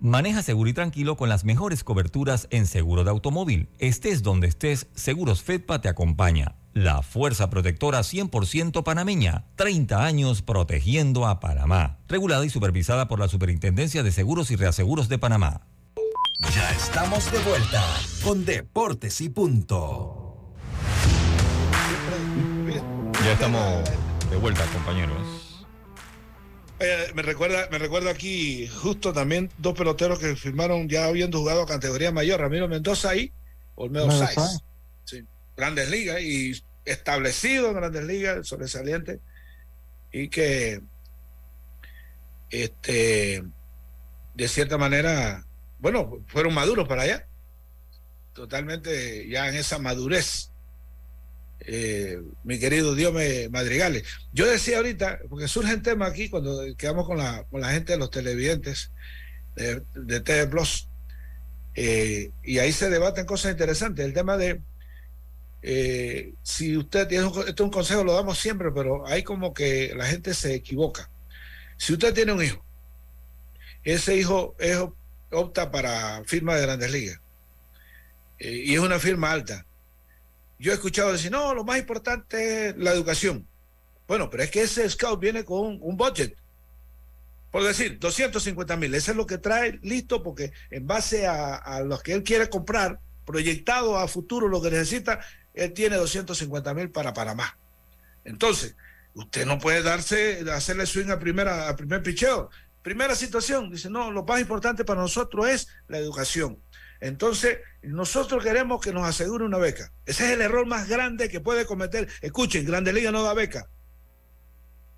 Maneja 0.00 0.42
seguro 0.42 0.70
y 0.70 0.72
tranquilo 0.72 1.16
con 1.16 1.28
las 1.28 1.44
mejores 1.44 1.82
coberturas 1.82 2.46
en 2.50 2.66
seguro 2.66 3.02
de 3.02 3.10
automóvil. 3.10 3.68
Estés 3.78 4.22
donde 4.22 4.46
estés, 4.46 4.86
Seguros 4.94 5.42
Fedpa 5.42 5.80
te 5.80 5.88
acompaña. 5.88 6.54
La 6.72 7.02
fuerza 7.02 7.50
protectora 7.50 8.00
100% 8.00 8.84
panameña. 8.84 9.46
30 9.56 10.04
años 10.04 10.42
protegiendo 10.42 11.26
a 11.26 11.40
Panamá. 11.40 11.98
Regulada 12.06 12.46
y 12.46 12.50
supervisada 12.50 13.08
por 13.08 13.18
la 13.18 13.26
Superintendencia 13.26 14.04
de 14.04 14.12
Seguros 14.12 14.52
y 14.52 14.56
Reaseguros 14.56 15.08
de 15.08 15.18
Panamá. 15.18 15.62
Ya 16.54 16.70
estamos 16.70 17.30
de 17.32 17.38
vuelta 17.40 17.84
con 18.22 18.44
Deportes 18.44 19.20
y 19.20 19.28
Punto. 19.28 20.54
Ya 23.24 23.32
estamos 23.32 23.82
de 24.30 24.36
vuelta, 24.36 24.64
compañeros. 24.72 25.47
Me 27.14 27.22
recuerda, 27.22 27.68
me 27.70 27.78
recuerda 27.78 28.10
aquí 28.10 28.68
justo 28.68 29.12
también 29.12 29.50
dos 29.58 29.74
peloteros 29.74 30.18
que 30.18 30.36
firmaron 30.36 30.88
ya 30.88 31.06
habiendo 31.06 31.38
jugado 31.38 31.62
a 31.62 31.66
categoría 31.66 32.12
mayor, 32.12 32.40
Ramiro 32.40 32.68
Mendoza 32.68 33.16
y 33.16 33.32
Olmedo 33.74 34.10
Sáez. 34.10 34.60
Sí, 35.04 35.24
grandes 35.56 35.90
ligas 35.90 36.20
y 36.20 36.52
establecido 36.84 37.70
en 37.70 37.74
grandes 37.74 38.04
ligas, 38.04 38.46
sobresaliente, 38.46 39.20
y 40.12 40.28
que 40.28 40.80
este 42.50 43.42
de 44.34 44.48
cierta 44.48 44.78
manera, 44.78 45.44
bueno, 45.80 46.24
fueron 46.28 46.54
maduros 46.54 46.86
para 46.86 47.02
allá, 47.02 47.26
totalmente 48.34 49.28
ya 49.28 49.48
en 49.48 49.56
esa 49.56 49.80
madurez 49.80 50.47
eh, 51.60 52.22
mi 52.44 52.58
querido 52.58 52.94
Dios 52.94 53.12
me 53.12 53.48
madrigales. 53.48 54.04
Yo 54.32 54.46
decía 54.46 54.78
ahorita, 54.78 55.20
porque 55.28 55.48
surge 55.48 55.72
el 55.72 55.82
tema 55.82 56.06
aquí 56.06 56.28
cuando 56.28 56.62
quedamos 56.76 57.06
con 57.06 57.18
la, 57.18 57.44
con 57.44 57.60
la 57.60 57.70
gente 57.70 57.92
de 57.92 57.98
los 57.98 58.10
televidentes 58.10 58.92
de, 59.56 59.82
de 59.94 60.20
TV 60.20 60.46
Plus, 60.46 60.88
eh, 61.74 62.30
y 62.42 62.58
ahí 62.58 62.72
se 62.72 62.90
debaten 62.90 63.26
cosas 63.26 63.52
interesantes. 63.52 64.04
El 64.04 64.12
tema 64.12 64.36
de 64.36 64.62
eh, 65.62 66.34
si 66.42 66.76
usted 66.76 67.08
tiene 67.08 67.26
un, 67.26 67.70
consejo, 67.70 68.04
lo 68.04 68.14
damos 68.14 68.38
siempre, 68.38 68.70
pero 68.72 69.06
hay 69.06 69.22
como 69.22 69.52
que 69.52 69.92
la 69.96 70.06
gente 70.06 70.34
se 70.34 70.54
equivoca. 70.54 71.10
Si 71.76 71.92
usted 71.92 72.14
tiene 72.14 72.32
un 72.32 72.42
hijo, 72.42 72.64
ese 73.84 74.16
hijo 74.16 74.56
opta 75.30 75.70
para 75.70 76.22
firma 76.24 76.56
de 76.56 76.62
grandes 76.62 76.90
ligas 76.90 77.20
y 78.38 78.74
es 78.74 78.80
una 78.80 78.98
firma 78.98 79.30
alta 79.32 79.66
yo 80.58 80.72
he 80.72 80.74
escuchado 80.74 81.12
decir, 81.12 81.30
no, 81.30 81.54
lo 81.54 81.64
más 81.64 81.78
importante 81.78 82.68
es 82.68 82.76
la 82.76 82.92
educación. 82.92 83.46
Bueno, 84.06 84.30
pero 84.30 84.42
es 84.42 84.50
que 84.50 84.62
ese 84.62 84.88
scout 84.88 85.20
viene 85.20 85.44
con 85.44 85.78
un, 85.80 85.96
budget. 85.96 86.36
Por 87.50 87.62
decir, 87.62 87.98
250 87.98 88.76
mil. 88.76 88.94
Ese 88.94 89.12
es 89.12 89.16
lo 89.16 89.26
que 89.26 89.38
trae 89.38 89.78
listo 89.82 90.22
porque 90.22 90.52
en 90.70 90.86
base 90.86 91.26
a, 91.26 91.54
a 91.56 91.82
los 91.82 92.02
que 92.02 92.12
él 92.12 92.22
quiere 92.22 92.48
comprar, 92.48 93.00
proyectado 93.24 93.98
a 93.98 94.08
futuro 94.08 94.48
lo 94.48 94.62
que 94.62 94.70
necesita, 94.70 95.20
él 95.54 95.72
tiene 95.72 95.96
250 95.96 96.74
mil 96.74 96.90
para 96.90 97.12
Panamá. 97.12 97.58
Entonces, 98.24 98.76
usted 99.14 99.46
no 99.46 99.58
puede 99.58 99.82
darse, 99.82 100.44
hacerle 100.50 100.86
swing 100.86 101.10
a, 101.10 101.18
primera, 101.18 101.68
a 101.68 101.76
primer 101.76 102.02
picheo. 102.02 102.50
Primera 102.82 103.14
situación, 103.14 103.70
dice, 103.70 103.90
no, 103.90 104.10
lo 104.10 104.24
más 104.24 104.40
importante 104.40 104.84
para 104.84 105.00
nosotros 105.00 105.48
es 105.48 105.68
la 105.88 105.98
educación. 105.98 106.58
Entonces, 107.00 107.58
nosotros 107.82 108.42
queremos 108.42 108.80
que 108.80 108.92
nos 108.92 109.06
asegure 109.06 109.44
una 109.44 109.58
beca. 109.58 109.92
Ese 110.04 110.26
es 110.26 110.30
el 110.32 110.40
error 110.40 110.66
más 110.66 110.88
grande 110.88 111.28
que 111.28 111.40
puede 111.40 111.64
cometer. 111.64 112.08
Escuchen, 112.22 112.66
Grandes 112.66 112.94
Ligas 112.94 113.12
no 113.12 113.22
da 113.22 113.34
beca. 113.34 113.68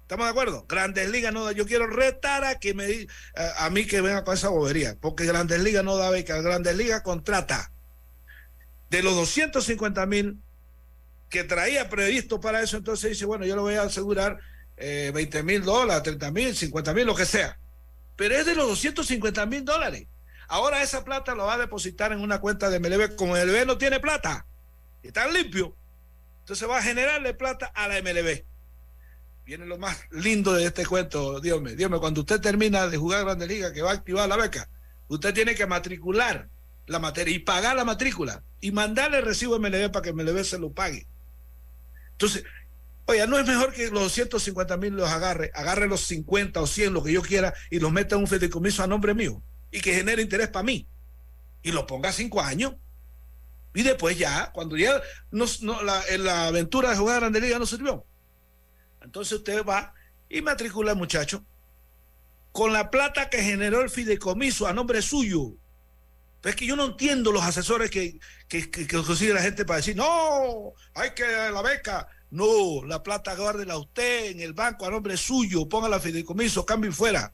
¿Estamos 0.02 0.26
de 0.26 0.30
acuerdo? 0.30 0.64
Grandes 0.68 1.10
Ligas 1.10 1.32
no 1.32 1.44
da. 1.44 1.52
Yo 1.52 1.66
quiero 1.66 1.86
retar 1.86 2.44
a 2.44 2.58
que 2.58 2.74
me 2.74 3.06
a, 3.36 3.66
a 3.66 3.70
mí 3.70 3.86
que 3.86 4.00
venga 4.00 4.24
con 4.24 4.34
esa 4.34 4.48
bobería, 4.48 4.96
porque 5.00 5.26
Grandes 5.26 5.60
Ligas 5.62 5.84
no 5.84 5.96
da 5.96 6.10
beca. 6.10 6.40
Grandes 6.40 6.76
Ligas 6.76 7.02
contrata. 7.02 7.70
De 8.88 9.02
los 9.02 9.14
250 9.14 10.06
mil 10.06 10.40
que 11.28 11.44
traía 11.44 11.88
previsto 11.88 12.40
para 12.40 12.60
eso, 12.60 12.76
entonces 12.76 13.10
dice, 13.10 13.24
bueno, 13.24 13.46
yo 13.46 13.54
le 13.54 13.62
voy 13.62 13.74
a 13.74 13.82
asegurar 13.82 14.40
20 14.76 15.38
eh, 15.38 15.42
mil 15.42 15.62
dólares, 15.62 16.02
30 16.02 16.30
mil, 16.32 16.56
50 16.56 16.92
mil, 16.94 17.06
lo 17.06 17.14
que 17.14 17.26
sea. 17.26 17.58
Pero 18.16 18.34
es 18.34 18.46
de 18.46 18.54
los 18.54 18.66
250 18.66 19.46
mil 19.46 19.64
dólares. 19.64 20.06
Ahora 20.50 20.82
esa 20.82 21.04
plata 21.04 21.36
lo 21.36 21.46
va 21.46 21.54
a 21.54 21.58
depositar 21.58 22.10
en 22.10 22.20
una 22.20 22.40
cuenta 22.40 22.68
de 22.70 22.80
MLB. 22.80 23.14
Como 23.14 23.34
MLB 23.34 23.66
no 23.66 23.78
tiene 23.78 24.00
plata, 24.00 24.46
y 25.00 25.06
está 25.06 25.28
limpio, 25.28 25.76
entonces 26.40 26.68
va 26.68 26.78
a 26.78 26.82
generarle 26.82 27.34
plata 27.34 27.66
a 27.66 27.86
la 27.86 28.02
MLB. 28.02 28.42
Viene 29.46 29.64
lo 29.66 29.78
más 29.78 29.96
lindo 30.10 30.52
de 30.52 30.64
este 30.64 30.84
cuento, 30.84 31.38
Dios 31.38 31.62
mío. 31.62 31.76
Dios 31.76 31.88
mío, 31.88 32.00
cuando 32.00 32.22
usted 32.22 32.40
termina 32.40 32.88
de 32.88 32.96
jugar 32.96 33.24
Grande 33.24 33.46
Liga, 33.46 33.72
que 33.72 33.80
va 33.80 33.92
a 33.92 33.94
activar 33.94 34.28
la 34.28 34.36
beca, 34.36 34.68
usted 35.06 35.32
tiene 35.32 35.54
que 35.54 35.68
matricular 35.68 36.48
la 36.88 36.98
materia 36.98 37.32
y 37.32 37.38
pagar 37.38 37.76
la 37.76 37.84
matrícula 37.84 38.42
y 38.60 38.72
mandarle 38.72 39.18
el 39.18 39.24
recibo 39.24 39.54
a 39.54 39.60
MLB 39.60 39.92
para 39.92 40.02
que 40.02 40.12
MLB 40.12 40.42
se 40.42 40.58
lo 40.58 40.72
pague. 40.72 41.06
Entonces, 42.10 42.42
oye, 43.06 43.24
no 43.28 43.38
es 43.38 43.46
mejor 43.46 43.72
que 43.72 43.88
los 43.92 44.10
150 44.10 44.76
mil 44.78 44.96
los 44.96 45.08
agarre, 45.08 45.52
agarre 45.54 45.86
los 45.86 46.00
50 46.00 46.60
o 46.60 46.66
100, 46.66 46.92
lo 46.92 47.04
que 47.04 47.12
yo 47.12 47.22
quiera, 47.22 47.54
y 47.70 47.78
los 47.78 47.92
meta 47.92 48.16
en 48.16 48.22
un 48.22 48.26
fideicomiso 48.26 48.82
a 48.82 48.88
nombre 48.88 49.14
mío 49.14 49.40
y 49.70 49.80
que 49.80 49.94
genere 49.94 50.22
interés 50.22 50.48
para 50.48 50.62
mí. 50.62 50.86
Y 51.62 51.72
lo 51.72 51.86
ponga 51.86 52.12
cinco 52.12 52.40
años. 52.40 52.74
Y 53.74 53.82
después 53.82 54.18
ya, 54.18 54.50
cuando 54.52 54.76
ya 54.76 55.00
no, 55.30 55.46
la, 55.82 56.48
aventura 56.48 56.90
de 56.90 56.96
jugar 56.96 57.16
a 57.16 57.20
Grande 57.20 57.40
Liga 57.40 57.58
no 57.58 57.66
sirvió. 57.66 58.04
Entonces 59.00 59.38
usted 59.38 59.64
va 59.64 59.94
y 60.28 60.42
matricula 60.42 60.92
al 60.92 60.98
muchacho 60.98 61.44
con 62.52 62.72
la 62.72 62.90
plata 62.90 63.30
que 63.30 63.42
generó 63.42 63.80
el 63.80 63.90
fideicomiso 63.90 64.66
a 64.66 64.72
nombre 64.72 65.02
suyo. 65.02 65.54
Es 66.42 66.56
que 66.56 66.66
yo 66.66 66.74
no 66.74 66.86
entiendo 66.86 67.32
los 67.32 67.42
asesores 67.42 67.90
que, 67.90 68.18
que, 68.48 68.70
que, 68.70 68.86
consigue 68.88 69.34
la 69.34 69.42
gente 69.42 69.64
para 69.64 69.76
decir, 69.76 69.94
no, 69.94 70.72
hay 70.94 71.10
que 71.10 71.24
la 71.24 71.62
beca. 71.62 72.08
No, 72.30 72.84
la 72.86 73.02
plata 73.02 73.34
guárdela 73.34 73.76
usted 73.76 74.30
en 74.30 74.40
el 74.40 74.52
banco 74.52 74.86
a 74.86 74.90
nombre 74.90 75.16
suyo, 75.16 75.68
ponga 75.68 75.88
la 75.88 76.00
fideicomiso, 76.00 76.64
cambie 76.64 76.92
fuera. 76.92 77.32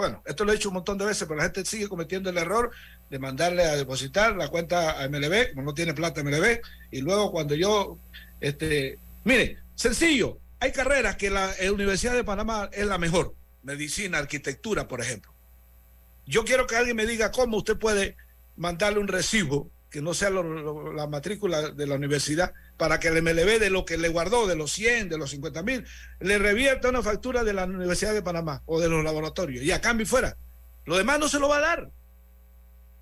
Bueno, 0.00 0.22
esto 0.24 0.46
lo 0.46 0.52
he 0.52 0.54
dicho 0.54 0.70
un 0.70 0.76
montón 0.76 0.96
de 0.96 1.04
veces, 1.04 1.28
pero 1.28 1.36
la 1.36 1.42
gente 1.42 1.62
sigue 1.66 1.86
cometiendo 1.86 2.30
el 2.30 2.38
error 2.38 2.70
de 3.10 3.18
mandarle 3.18 3.64
a 3.64 3.76
depositar 3.76 4.34
la 4.34 4.48
cuenta 4.48 4.98
a 4.98 5.06
MLB, 5.06 5.52
como 5.52 5.66
no 5.66 5.74
tiene 5.74 5.92
plata 5.92 6.24
MLB, 6.24 6.58
y 6.90 7.02
luego 7.02 7.30
cuando 7.30 7.54
yo, 7.54 7.98
este, 8.40 8.98
mire, 9.24 9.58
sencillo, 9.74 10.38
hay 10.58 10.72
carreras 10.72 11.16
que 11.16 11.28
la, 11.28 11.52
Universidad 11.70 12.14
de 12.14 12.24
Panamá 12.24 12.70
es 12.72 12.86
la 12.86 12.96
mejor, 12.96 13.34
medicina, 13.62 14.16
arquitectura, 14.16 14.88
por 14.88 15.02
ejemplo. 15.02 15.34
Yo 16.24 16.46
quiero 16.46 16.66
que 16.66 16.76
alguien 16.76 16.96
me 16.96 17.04
diga 17.04 17.30
cómo 17.30 17.58
usted 17.58 17.76
puede 17.76 18.16
mandarle 18.56 19.00
un 19.00 19.08
recibo 19.08 19.70
que 19.90 20.00
no 20.00 20.14
sea 20.14 20.30
la 20.30 21.06
matrícula 21.08 21.70
de 21.70 21.86
la 21.86 21.96
universidad, 21.96 22.54
para 22.76 23.00
que 23.00 23.08
el 23.08 23.22
MLB 23.22 23.58
de 23.58 23.70
lo 23.70 23.84
que 23.84 23.98
le 23.98 24.08
guardó, 24.08 24.46
de 24.46 24.54
los 24.54 24.70
100, 24.72 25.08
de 25.08 25.18
los 25.18 25.30
50 25.30 25.62
mil, 25.62 25.84
le 26.20 26.38
revierta 26.38 26.88
una 26.88 27.02
factura 27.02 27.42
de 27.42 27.52
la 27.52 27.64
Universidad 27.64 28.14
de 28.14 28.22
Panamá 28.22 28.62
o 28.66 28.80
de 28.80 28.88
los 28.88 29.02
laboratorios 29.02 29.64
y 29.64 29.72
a 29.72 29.80
cambio 29.80 30.06
fuera. 30.06 30.36
Lo 30.84 30.96
demás 30.96 31.18
no 31.18 31.28
se 31.28 31.40
lo 31.40 31.48
va 31.48 31.56
a 31.56 31.60
dar. 31.60 31.90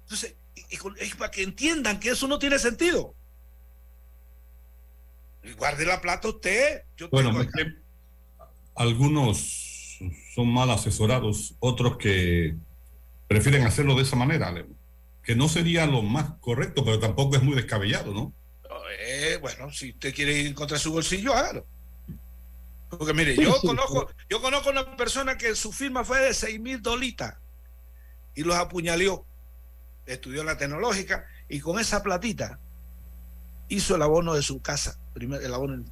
Entonces, 0.05 0.35
es 0.71 1.15
para 1.15 1.31
que 1.31 1.43
entiendan 1.43 2.01
que 2.01 2.11
eso 2.11 2.27
no 2.27 2.39
tiene 2.39 2.59
sentido. 2.59 3.15
guarde 5.59 5.85
la 5.85 6.01
plata 6.01 6.29
usted. 6.29 6.83
bueno, 7.11 7.33
algunos 8.75 9.99
son 10.35 10.49
mal 10.49 10.71
asesorados, 10.71 11.55
otros 11.61 11.99
que 11.99 12.57
prefieren 13.27 13.65
hacerlo 13.65 13.95
de 13.95 14.03
esa 14.03 14.17
manera 14.17 14.53
que 15.23 15.35
no 15.35 15.49
sería 15.49 15.87
lo 15.87 16.03
más 16.03 16.33
correcto, 16.41 16.85
pero 16.85 16.99
tampoco 16.99 17.37
es 17.37 17.43
muy 17.43 17.55
descabellado, 17.55 18.13
¿no? 18.13 18.35
Eh, 19.01 19.39
bueno, 19.41 19.71
si 19.73 19.91
usted 19.91 20.15
quiere 20.15 20.33
ir 20.33 20.55
contra 20.55 20.79
su 20.79 20.93
bolsillo, 20.93 21.35
hágalo. 21.35 21.67
Porque 22.89 23.13
mire, 23.13 23.37
yo 23.37 23.55
conozco, 23.61 24.11
yo 24.31 24.41
conozco 24.41 24.71
una 24.71 24.97
persona 24.97 25.37
que 25.37 25.55
su 25.55 25.73
firma 25.73 26.05
fue 26.05 26.21
de 26.21 26.35
6 26.35 26.59
mil 26.61 26.81
dolitas 26.81 27.37
y 28.35 28.43
los 28.43 28.57
apuñaleó. 28.57 29.27
Estudió 30.07 30.43
la 30.43 30.57
tecnológica 30.57 31.27
y 31.49 31.61
con 31.61 31.79
esa 31.79 32.03
platita 32.03 32.59
hizo 33.69 33.97
el 33.97 34.03
abono 34.03 34.35
de 34.35 34.43
su 34.43 34.63
casa. 34.63 34.99
Primer, 35.13 35.43
el 35.43 35.53
abono 35.53 35.85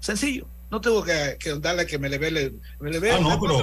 sencillo. 0.00 0.46
No 0.70 0.80
tengo 0.80 1.02
que, 1.02 1.38
darle 1.60 1.86
que 1.86 1.98
me 1.98 2.08
le 2.08 2.18
ve, 2.18 2.52
me 2.80 2.90
le 2.90 3.10
ah, 3.10 3.20
no, 3.20 3.40
pero, 3.40 3.62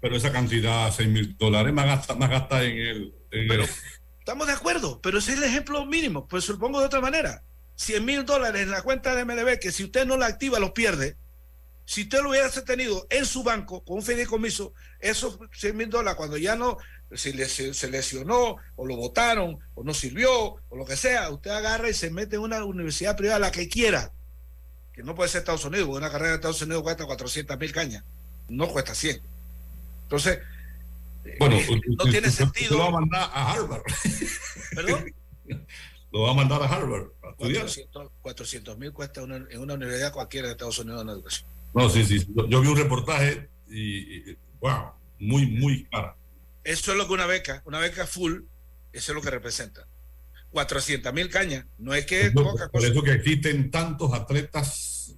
pero, 0.00 0.16
esa 0.16 0.32
cantidad, 0.32 0.90
6 0.90 1.08
mil 1.08 1.36
dólares, 1.36 1.72
más 1.72 1.86
gasta, 1.86 2.14
más 2.14 2.30
gasta 2.30 2.64
en 2.64 2.76
el. 2.78 3.14
Estamos 4.20 4.46
de 4.46 4.52
acuerdo, 4.52 5.00
pero 5.02 5.18
ese 5.18 5.32
es 5.32 5.38
el 5.38 5.44
ejemplo 5.44 5.84
mínimo. 5.86 6.28
Pues 6.28 6.48
lo 6.48 6.58
pongo 6.58 6.78
de 6.80 6.86
otra 6.86 7.00
manera. 7.00 7.42
100 7.76 8.04
mil 8.04 8.24
dólares 8.26 8.62
en 8.62 8.70
la 8.70 8.82
cuenta 8.82 9.14
de 9.14 9.24
MLB, 9.24 9.58
que 9.58 9.72
si 9.72 9.84
usted 9.84 10.06
no 10.06 10.16
la 10.16 10.26
activa, 10.26 10.58
los 10.58 10.72
pierde. 10.72 11.16
Si 11.86 12.02
usted 12.02 12.22
lo 12.22 12.30
hubiese 12.30 12.62
tenido 12.62 13.06
en 13.10 13.24
su 13.24 13.42
banco 13.42 13.82
con 13.82 13.96
un 13.96 14.02
fideicomiso, 14.02 14.74
esos 15.00 15.38
100 15.52 15.76
mil 15.76 15.90
dólares, 15.90 16.16
cuando 16.16 16.36
ya 16.36 16.54
no 16.54 16.76
se, 17.12 17.72
se, 17.74 17.90
lesionó, 17.90 18.56
o 18.76 18.86
lo 18.86 18.96
votaron, 18.96 19.58
o 19.74 19.82
no 19.82 19.94
sirvió, 19.94 20.30
o 20.68 20.76
lo 20.76 20.84
que 20.84 20.96
sea, 20.96 21.30
usted 21.30 21.50
agarra 21.50 21.88
y 21.88 21.94
se 21.94 22.10
mete 22.10 22.36
en 22.36 22.42
una 22.42 22.64
universidad 22.64 23.16
privada, 23.16 23.40
la 23.40 23.50
que 23.50 23.68
quiera, 23.68 24.12
que 24.92 25.02
no 25.02 25.14
puede 25.14 25.30
ser 25.30 25.40
Estados 25.40 25.64
Unidos, 25.64 25.86
porque 25.86 26.04
una 26.04 26.12
carrera 26.12 26.30
de 26.30 26.36
Estados 26.36 26.62
Unidos 26.62 26.82
cuesta 26.82 27.06
400 27.06 27.58
mil 27.58 27.72
cañas, 27.72 28.04
no 28.48 28.68
cuesta 28.68 28.94
100. 28.94 29.20
Entonces, 30.02 30.38
bueno, 31.38 31.56
no 31.98 32.04
tiene 32.04 32.30
sentido. 32.30 32.76
Lo 32.76 32.78
va 32.78 32.88
a 32.88 32.90
mandar 32.90 33.30
a 33.32 33.52
Harvard. 33.52 33.82
¿Perdón? 34.74 35.14
lo 36.12 36.22
va 36.22 36.30
a 36.30 36.34
mandar 36.34 36.62
a 36.62 36.66
Harvard. 36.66 37.08
400 38.22 38.78
mil 38.78 38.92
cuesta 38.92 39.22
en 39.22 39.60
una 39.60 39.74
universidad 39.74 40.12
cualquiera 40.12 40.48
de 40.48 40.52
Estados 40.52 40.78
Unidos 40.78 41.02
una 41.02 41.12
educación. 41.12 41.48
No, 41.74 41.88
sí, 41.88 42.04
sí. 42.04 42.26
Yo 42.48 42.60
vi 42.60 42.68
un 42.68 42.76
reportaje 42.76 43.48
y, 43.68 44.34
wow, 44.60 44.92
muy, 45.18 45.46
muy 45.46 45.84
cara. 45.84 46.16
Eso 46.64 46.92
es 46.92 46.98
lo 46.98 47.06
que 47.06 47.14
una 47.14 47.26
beca, 47.26 47.62
una 47.64 47.78
beca 47.78 48.06
full, 48.06 48.42
eso 48.92 49.12
es 49.12 49.16
lo 49.16 49.22
que 49.22 49.30
representa. 49.30 49.86
400 50.50 51.12
mil 51.14 51.30
cañas, 51.30 51.64
no 51.78 51.94
es 51.94 52.04
que 52.06 52.32
por, 52.32 52.70
por 52.72 52.84
eso 52.84 53.02
que 53.04 53.12
existen 53.12 53.70
tantos 53.70 54.12
atletas 54.12 55.14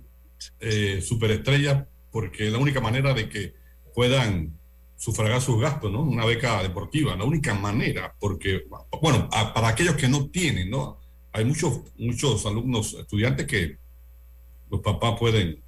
eh, 0.60 1.00
superestrellas 1.02 1.86
porque 2.10 2.46
es 2.46 2.52
la 2.52 2.58
única 2.58 2.80
manera 2.80 3.14
de 3.14 3.28
que 3.28 3.54
puedan 3.94 4.58
sufragar 5.03 5.42
sus 5.42 5.61
gastos, 5.61 5.90
¿no? 5.90 6.00
Una 6.03 6.24
beca 6.24 6.62
deportiva, 6.62 7.16
la 7.16 7.24
única 7.24 7.55
manera, 7.55 8.14
porque, 8.20 8.62
bueno, 9.00 9.28
para 9.28 9.66
aquellos 9.66 9.96
que 9.96 10.07
no 10.07 10.30
tienen, 10.30 10.70
¿no? 10.70 11.00
Hay 11.32 11.44
muchos, 11.44 11.80
muchos 11.98 12.46
alumnos, 12.46 12.94
estudiantes 12.94 13.48
que 13.48 13.78
los 14.70 14.80
papás 14.80 15.18
pueden 15.18 15.61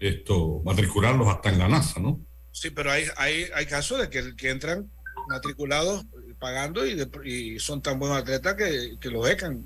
esto, 0.00 0.62
matricularlos 0.64 1.28
hasta 1.28 1.50
en 1.50 1.58
la 1.58 1.68
NASA, 1.68 2.00
¿no? 2.00 2.20
Sí, 2.52 2.70
pero 2.70 2.90
hay, 2.90 3.04
hay, 3.18 3.48
hay 3.54 3.66
casos 3.66 4.00
de 4.00 4.08
que, 4.08 4.34
que 4.34 4.48
entran 4.48 4.90
matriculados 5.28 6.06
pagando 6.38 6.86
y, 6.86 7.06
y, 7.24 7.58
son 7.58 7.82
tan 7.82 7.98
buenos 7.98 8.16
atletas 8.16 8.54
que, 8.54 8.96
que 8.98 9.10
lo 9.10 9.20
becan. 9.20 9.62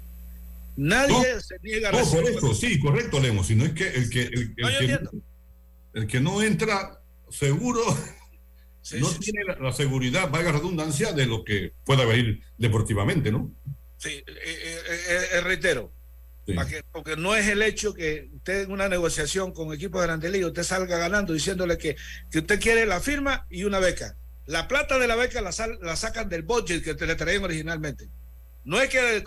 Nadie 0.76 1.40
se 1.40 1.56
niega 1.62 1.90
a 1.90 1.92
No, 1.92 2.04
correcto, 2.04 2.52
sí, 2.52 2.80
correcto, 2.80 3.20
Lemos. 3.20 3.46
Si 3.46 3.54
no 3.54 3.64
es 3.64 3.74
que 3.74 3.86
el 3.86 4.10
que, 4.10 4.22
el, 4.22 4.54
el 4.56 4.56
no, 4.56 4.68
que, 4.68 4.98
el 6.00 6.06
que 6.08 6.20
no 6.20 6.42
entra 6.42 7.00
seguro 7.30 7.80
sí, 8.86 9.00
no 9.00 9.08
sí, 9.08 9.18
tiene 9.18 9.42
sí. 9.42 9.52
La, 9.60 9.72
seguridad, 9.72 10.30
valga 10.30 10.52
redundancia, 10.52 11.12
de 11.12 11.26
lo 11.26 11.44
que 11.44 11.72
pueda 11.84 12.04
venir 12.04 12.42
deportivamente, 12.58 13.32
¿no? 13.32 13.50
Sí, 13.96 14.10
eh, 14.10 14.24
eh, 14.28 15.26
eh, 15.32 15.40
reitero, 15.40 15.92
que, 16.46 16.84
porque 16.92 17.16
no 17.16 17.34
es 17.34 17.48
el 17.48 17.62
hecho 17.62 17.94
que 17.94 18.28
usted 18.34 18.64
en 18.64 18.72
una 18.72 18.88
negociación 18.88 19.52
con 19.52 19.72
equipos 19.72 20.00
de 20.00 20.06
Grande 20.06 20.30
Liga, 20.30 20.46
usted 20.46 20.62
salga 20.62 20.98
ganando 20.98 21.32
diciéndole 21.32 21.76
que, 21.78 21.96
que 22.30 22.38
usted 22.38 22.60
quiere 22.60 22.86
la 22.86 23.00
firma 23.00 23.46
y 23.50 23.64
una 23.64 23.80
beca. 23.80 24.16
La 24.46 24.68
plata 24.68 24.98
de 24.98 25.08
la 25.08 25.16
beca 25.16 25.40
la, 25.40 25.50
sal, 25.50 25.78
la 25.82 25.96
sacan 25.96 26.28
del 26.28 26.42
budget 26.42 26.84
que 26.84 26.94
te 26.94 27.06
le 27.06 27.16
traían 27.16 27.42
originalmente. 27.42 28.08
No 28.64 28.80
es 28.80 28.88
que 28.88 29.24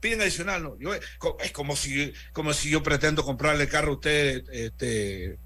piden 0.00 0.20
adicional, 0.20 0.62
no. 0.62 0.78
Yo, 0.78 0.94
es 0.94 1.52
como 1.52 1.76
si, 1.76 2.12
como 2.32 2.52
si 2.52 2.70
yo 2.70 2.82
pretendo 2.82 3.24
comprarle 3.24 3.68
carro 3.68 3.92
a 3.92 3.94
usted, 3.94 4.44
este, 4.50 5.38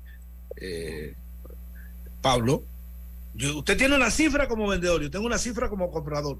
eh, 0.57 1.15
Pablo. 2.21 2.65
Yo, 3.35 3.59
usted 3.59 3.76
tiene 3.76 3.97
una 3.97 4.11
cifra 4.11 4.49
como 4.49 4.66
vendedor, 4.66 5.03
yo 5.03 5.11
tengo 5.11 5.26
una 5.26 5.39
cifra 5.39 5.68
como 5.68 5.91
comprador. 5.91 6.39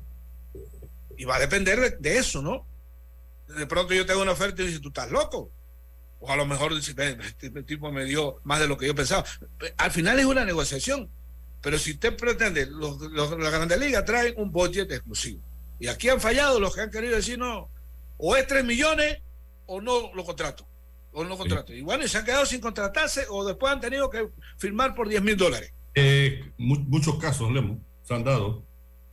Y 1.16 1.24
va 1.24 1.36
a 1.36 1.41
depender 1.41 1.80
de, 1.80 1.91
de 1.91 2.18
eso, 2.18 2.43
¿no? 2.43 2.66
De 3.47 3.66
pronto 3.66 3.95
yo 3.95 4.07
tengo 4.07 4.22
una 4.22 4.32
oferta 4.32 4.62
y 4.62 4.66
dice, 4.66 4.80
tú 4.80 4.88
estás 4.88 5.11
loco. 5.11 5.51
O 6.20 6.30
a 6.30 6.36
lo 6.36 6.47
mejor 6.47 6.74
dice, 6.74 6.95
este 7.41 7.62
tipo 7.62 7.91
me 7.91 8.05
dio 8.05 8.41
más 8.45 8.61
de 8.61 8.68
lo 8.68 8.76
que 8.76 8.86
yo 8.86 8.95
pensaba. 8.95 9.24
Al 9.78 9.91
final 9.91 10.18
es 10.18 10.26
una 10.26 10.45
negociación. 10.45 11.11
Pero 11.62 11.78
si 11.78 11.93
usted 11.93 12.16
pretende, 12.16 12.66
los, 12.66 13.01
los, 13.01 13.38
la 13.38 13.51
Grande 13.51 13.76
Liga 13.78 14.05
traen 14.05 14.34
un 14.36 14.51
budget 14.51 14.91
exclusivo. 14.93 15.41
Y 15.78 15.88
aquí 15.88 16.09
han 16.09 16.20
fallado 16.20 16.61
los 16.61 16.74
que 16.74 16.82
han 16.82 16.91
querido 16.91 17.16
decir, 17.16 17.38
no, 17.38 17.70
o 18.18 18.36
es 18.36 18.47
3 18.47 18.64
millones 18.64 19.18
o 19.66 19.80
no 19.80 20.12
lo 20.14 20.24
contrato. 20.24 20.66
O 21.12 21.22
no 21.22 21.30
lo 21.30 21.38
contrato. 21.38 21.72
Sí. 21.72 21.78
Y 21.78 21.82
bueno, 21.82 22.05
y 22.05 22.09
se 22.09 22.18
han 22.18 22.24
quedado 22.24 22.45
sin 22.47 22.61
contratarse 22.61 23.26
o 23.28 23.45
después 23.45 23.72
han 23.72 23.80
tenido 23.80 24.11
que 24.11 24.28
firmar 24.59 24.95
por 24.95 25.09
10 25.09 25.22
mil 25.22 25.36
dólares. 25.36 25.72
Eh, 25.95 26.53
mu 26.57 26.76
muchos 26.80 27.16
casos, 27.18 27.51
Lemo, 27.53 27.80
se 28.03 28.14
han 28.14 28.24
dado. 28.24 28.64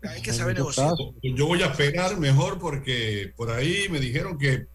Hay 0.03 0.21
que 0.21 0.33
saber 0.33 0.55
negociar. 0.55 0.93
Yo 1.23 1.47
voy 1.47 1.61
a 1.63 1.67
esperar 1.67 2.17
mejor 2.19 2.59
porque 2.59 3.33
por 3.35 3.51
ahí 3.51 3.87
me 3.89 3.99
dijeron 3.99 4.37
que 4.37 4.67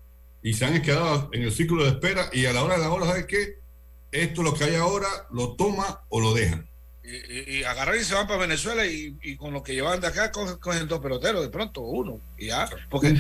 y 0.42 0.55
se 0.55 0.64
han 0.64 0.82
quedado 0.82 1.30
en 1.32 1.42
el 1.42 1.53
ciclo 1.53 1.84
de 1.84 1.90
espera 1.90 2.28
y 2.32 2.46
a 2.46 2.53
la 2.53 2.64
hora 2.64 2.74
de 2.74 2.80
la 2.80 2.90
hora, 2.90 3.07
¿sabes 3.07 3.26
qué? 3.26 3.59
Esto 4.11 4.42
lo 4.42 4.55
que 4.55 4.64
hay 4.64 4.74
ahora 4.74 5.09
lo 5.30 5.55
toma 5.55 6.05
o 6.09 6.20
lo 6.20 6.34
dejan. 6.34 6.68
Y, 7.05 7.59
y, 7.59 7.64
agarran 7.64 7.98
y 7.98 8.05
se 8.05 8.14
van 8.14 8.28
para 8.28 8.40
Venezuela 8.40 8.86
y, 8.86 9.16
y, 9.22 9.36
con 9.36 9.53
lo 9.53 9.62
que 9.62 9.74
llevan 9.74 10.00
de 10.00 10.07
acá 10.07 10.30
cogen, 10.30 10.57
cogen 10.59 10.86
dos 10.86 11.00
peloteros 11.00 11.42
de 11.42 11.48
pronto 11.48 11.80
uno 11.80 12.20
y 12.38 12.46
ya 12.46 12.68
porque 12.88 13.16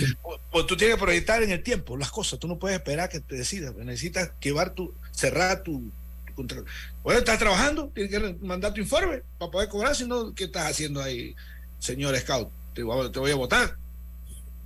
pues, 0.52 0.66
tú 0.66 0.76
tienes 0.76 0.94
que 0.94 1.02
proyectar 1.02 1.42
en 1.42 1.50
el 1.50 1.64
tiempo 1.64 1.96
las 1.96 2.12
cosas 2.12 2.38
tú 2.38 2.46
no 2.46 2.60
puedes 2.60 2.78
esperar 2.78 3.08
que 3.08 3.18
te 3.18 3.34
decidas 3.34 3.74
necesitas 3.74 4.34
llevar 4.40 4.74
tu 4.74 4.94
cerrar 5.10 5.64
tu 5.64 5.90
contrato 6.34 6.64
bueno 7.02 7.18
estás 7.18 7.38
trabajando 7.38 7.90
tienes 7.94 8.12
que 8.12 8.34
mandar 8.44 8.72
tu 8.72 8.80
informe 8.80 9.22
para 9.38 9.50
poder 9.50 9.68
cobrar 9.68 9.94
si 9.94 10.06
no 10.06 10.34
qué 10.34 10.44
estás 10.44 10.70
haciendo 10.70 11.00
ahí 11.00 11.34
señor 11.78 12.16
scout 12.18 12.48
te 12.74 12.82
voy 12.82 13.06
a, 13.06 13.12
te 13.12 13.18
voy 13.18 13.30
a 13.30 13.36
votar 13.36 13.76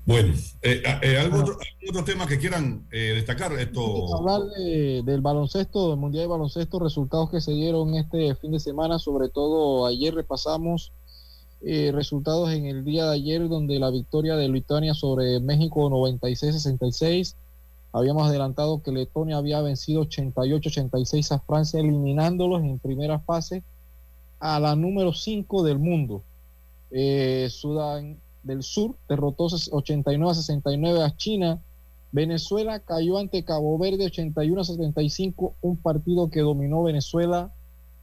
bueno, 0.07 0.35
eh, 0.63 0.83
eh, 1.03 1.19
¿algún, 1.19 1.41
otro, 1.41 1.55
¿algún, 1.55 1.89
otro, 1.91 2.05
tema 2.05 2.29
que 2.29 2.39
quieran 2.39 2.87
eh, 2.93 3.15
destacar? 3.17 3.53
Esto... 3.55 4.15
Hablar 4.15 4.43
de, 4.57 5.03
del 5.05 5.21
baloncesto, 5.21 5.91
del 5.91 5.99
Mundial 5.99 6.23
de 6.23 6.29
Baloncesto, 6.29 6.79
resultados 6.79 7.29
que 7.29 7.41
se 7.41 7.51
dieron 7.51 7.93
este 7.97 8.37
fin 8.37 8.53
de 8.53 8.61
semana, 8.61 9.01
sobre 9.01 9.31
todo 9.31 9.85
ayer 9.85 10.15
repasamos 10.15 10.93
eh, 11.63 11.91
resultados 11.93 12.53
en 12.53 12.67
el 12.67 12.85
día 12.85 13.07
de 13.07 13.15
ayer, 13.15 13.49
donde 13.49 13.81
la 13.81 13.91
victoria 13.91 14.37
de 14.37 14.49
Lituania 14.49 14.95
sobre 14.95 15.41
México 15.41 15.91
96-66. 15.91 17.35
Habíamos 17.97 18.29
adelantado 18.29 18.83
que 18.83 18.93
Letonia 18.93 19.39
había 19.39 19.63
vencido 19.63 20.03
88-86 20.03 21.33
a 21.35 21.39
Francia, 21.39 21.81
eliminándolos 21.81 22.63
en 22.63 22.79
primera 22.79 23.21
fase 23.21 23.63
a 24.39 24.61
la 24.61 24.77
número 24.77 25.15
5 25.15 25.63
del 25.63 25.79
mundo. 25.79 26.23
Sudán 27.49 28.19
del 28.43 28.63
Sur 28.63 28.97
derrotó 29.09 29.47
89 29.71 30.31
a 30.31 30.35
69 30.35 31.03
a 31.05 31.17
China. 31.17 31.59
Venezuela 32.13 32.81
cayó 32.81 33.17
ante 33.17 33.45
Cabo 33.45 33.79
Verde 33.79 34.05
81 34.05 34.61
a 34.61 34.65
75, 34.65 35.55
un 35.63 35.79
partido 35.79 36.29
que 36.29 36.41
dominó 36.41 36.83
Venezuela 36.83 37.51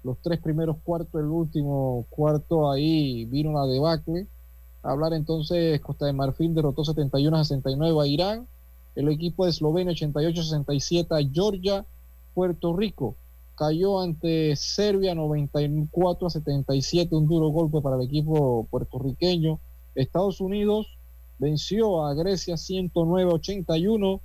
los 0.03 0.17
tres 0.23 0.39
primeros 0.39 0.77
cuartos, 0.83 1.21
el 1.21 1.27
último 1.27 2.07
cuarto 2.09 2.71
ahí 2.71 3.25
vino 3.25 3.51
una 3.51 3.67
debacle. 3.67 4.25
Hablar 4.81 5.13
entonces, 5.13 5.79
Costa 5.81 6.07
de 6.07 6.13
Marfil 6.13 6.55
derrotó 6.55 6.83
71 6.83 7.37
a 7.37 7.45
69 7.45 8.01
a 8.01 8.07
Irán, 8.07 8.47
el 8.95 9.09
equipo 9.09 9.45
de 9.45 9.51
Eslovenia 9.51 9.91
88 9.91 10.41
a 10.41 10.43
67 10.43 11.15
a 11.15 11.29
Georgia, 11.31 11.85
Puerto 12.33 12.75
Rico 12.75 13.15
cayó 13.55 14.01
ante 14.01 14.55
Serbia 14.55 15.15
94 15.15 16.27
a 16.27 16.29
77, 16.29 17.15
un 17.15 17.27
duro 17.27 17.49
golpe 17.49 17.81
para 17.81 17.97
el 17.97 18.03
equipo 18.03 18.67
puertorriqueño. 18.69 19.59
Estados 19.95 20.41
Unidos 20.41 20.87
venció 21.37 22.05
a 22.05 22.13
Grecia 22.13 22.55
109-81, 22.55 24.19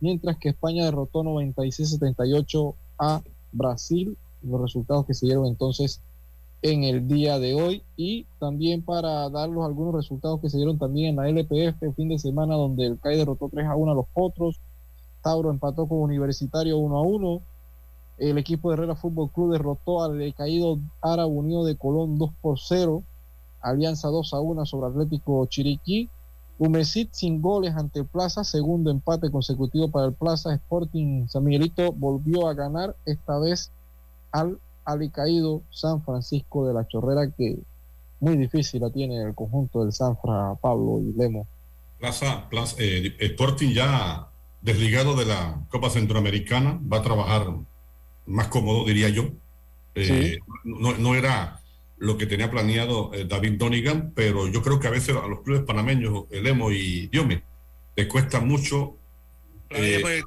mientras 0.00 0.36
que 0.38 0.50
España 0.50 0.84
derrotó 0.84 1.22
96-78 1.22 2.74
a 2.98 3.22
Brasil. 3.52 4.16
Los 4.42 4.60
resultados 4.60 5.06
que 5.06 5.14
se 5.14 5.26
dieron 5.26 5.46
entonces 5.46 6.00
en 6.64 6.82
el 6.82 7.06
día 7.06 7.38
de 7.38 7.52
hoy 7.52 7.82
y 7.94 8.24
también 8.40 8.80
para 8.80 9.28
darlos 9.28 9.66
algunos 9.66 9.94
resultados 9.94 10.40
que 10.40 10.48
se 10.48 10.56
dieron 10.56 10.78
también 10.78 11.10
en 11.10 11.16
la 11.16 11.28
LPF 11.28 11.82
el 11.82 11.92
fin 11.92 12.08
de 12.08 12.18
semana 12.18 12.54
donde 12.54 12.86
el 12.86 12.98
CAI 12.98 13.18
derrotó 13.18 13.50
3 13.50 13.66
a 13.66 13.76
1 13.76 13.92
a 13.92 13.94
los 13.94 14.06
Potros, 14.14 14.58
Tauro 15.22 15.50
empató 15.50 15.86
con 15.86 15.98
Universitario 15.98 16.78
1 16.78 16.96
a 16.96 17.02
1, 17.02 17.42
el 18.16 18.38
equipo 18.38 18.70
de 18.70 18.76
Herrera 18.76 18.96
Fútbol 18.96 19.30
Club 19.30 19.52
derrotó 19.52 20.02
al 20.02 20.34
caído 20.34 20.78
Árabe 21.02 21.30
Unido 21.30 21.66
de 21.66 21.76
Colón 21.76 22.16
2 22.16 22.30
por 22.40 22.58
0, 22.58 23.02
Alianza 23.60 24.08
2 24.08 24.32
a 24.32 24.40
1 24.40 24.64
sobre 24.64 24.88
Atlético 24.88 25.44
Chiriquí. 25.46 26.08
Humesit 26.56 27.12
sin 27.12 27.42
goles 27.42 27.74
ante 27.74 28.04
Plaza, 28.04 28.44
segundo 28.44 28.90
empate 28.90 29.28
consecutivo 29.30 29.90
para 29.90 30.06
el 30.06 30.12
Plaza. 30.12 30.54
Sporting 30.54 31.26
San 31.26 31.42
Miguelito 31.42 31.92
volvió 31.92 32.46
a 32.46 32.54
ganar, 32.54 32.94
esta 33.04 33.38
vez 33.40 33.72
al 34.30 34.60
alicaído 34.84 35.62
San 35.70 36.02
Francisco 36.02 36.66
de 36.66 36.74
la 36.74 36.86
Chorrera, 36.86 37.30
que 37.30 37.58
muy 38.20 38.36
difícil 38.36 38.80
la 38.80 38.90
tiene 38.90 39.22
el 39.22 39.34
conjunto 39.34 39.82
del 39.82 39.92
Sanfra, 39.92 40.54
Pablo 40.60 41.00
y 41.00 41.12
Lemo. 41.18 41.46
Plaza, 41.98 42.48
Plaza 42.48 42.76
eh, 42.78 43.16
Sporting 43.18 43.70
ya 43.70 44.28
desligado 44.60 45.14
de 45.14 45.26
la 45.26 45.60
Copa 45.68 45.90
Centroamericana, 45.90 46.80
va 46.90 46.98
a 46.98 47.02
trabajar 47.02 47.54
más 48.26 48.48
cómodo, 48.48 48.84
diría 48.84 49.10
yo. 49.10 49.30
Eh, 49.94 50.38
sí. 50.38 50.38
no, 50.64 50.96
no 50.96 51.14
era 51.14 51.60
lo 51.98 52.18
que 52.18 52.26
tenía 52.26 52.50
planeado 52.50 53.12
eh, 53.14 53.24
David 53.24 53.58
Donigan, 53.58 54.12
pero 54.14 54.48
yo 54.48 54.62
creo 54.62 54.80
que 54.80 54.88
a 54.88 54.90
veces 54.90 55.16
a 55.16 55.26
los 55.26 55.42
clubes 55.42 55.62
panameños, 55.62 56.24
el 56.30 56.46
Emo 56.46 56.70
y 56.70 57.06
Diome, 57.08 57.44
les 57.94 58.06
cuesta 58.06 58.40
mucho 58.40 58.96
eh, 59.70 60.22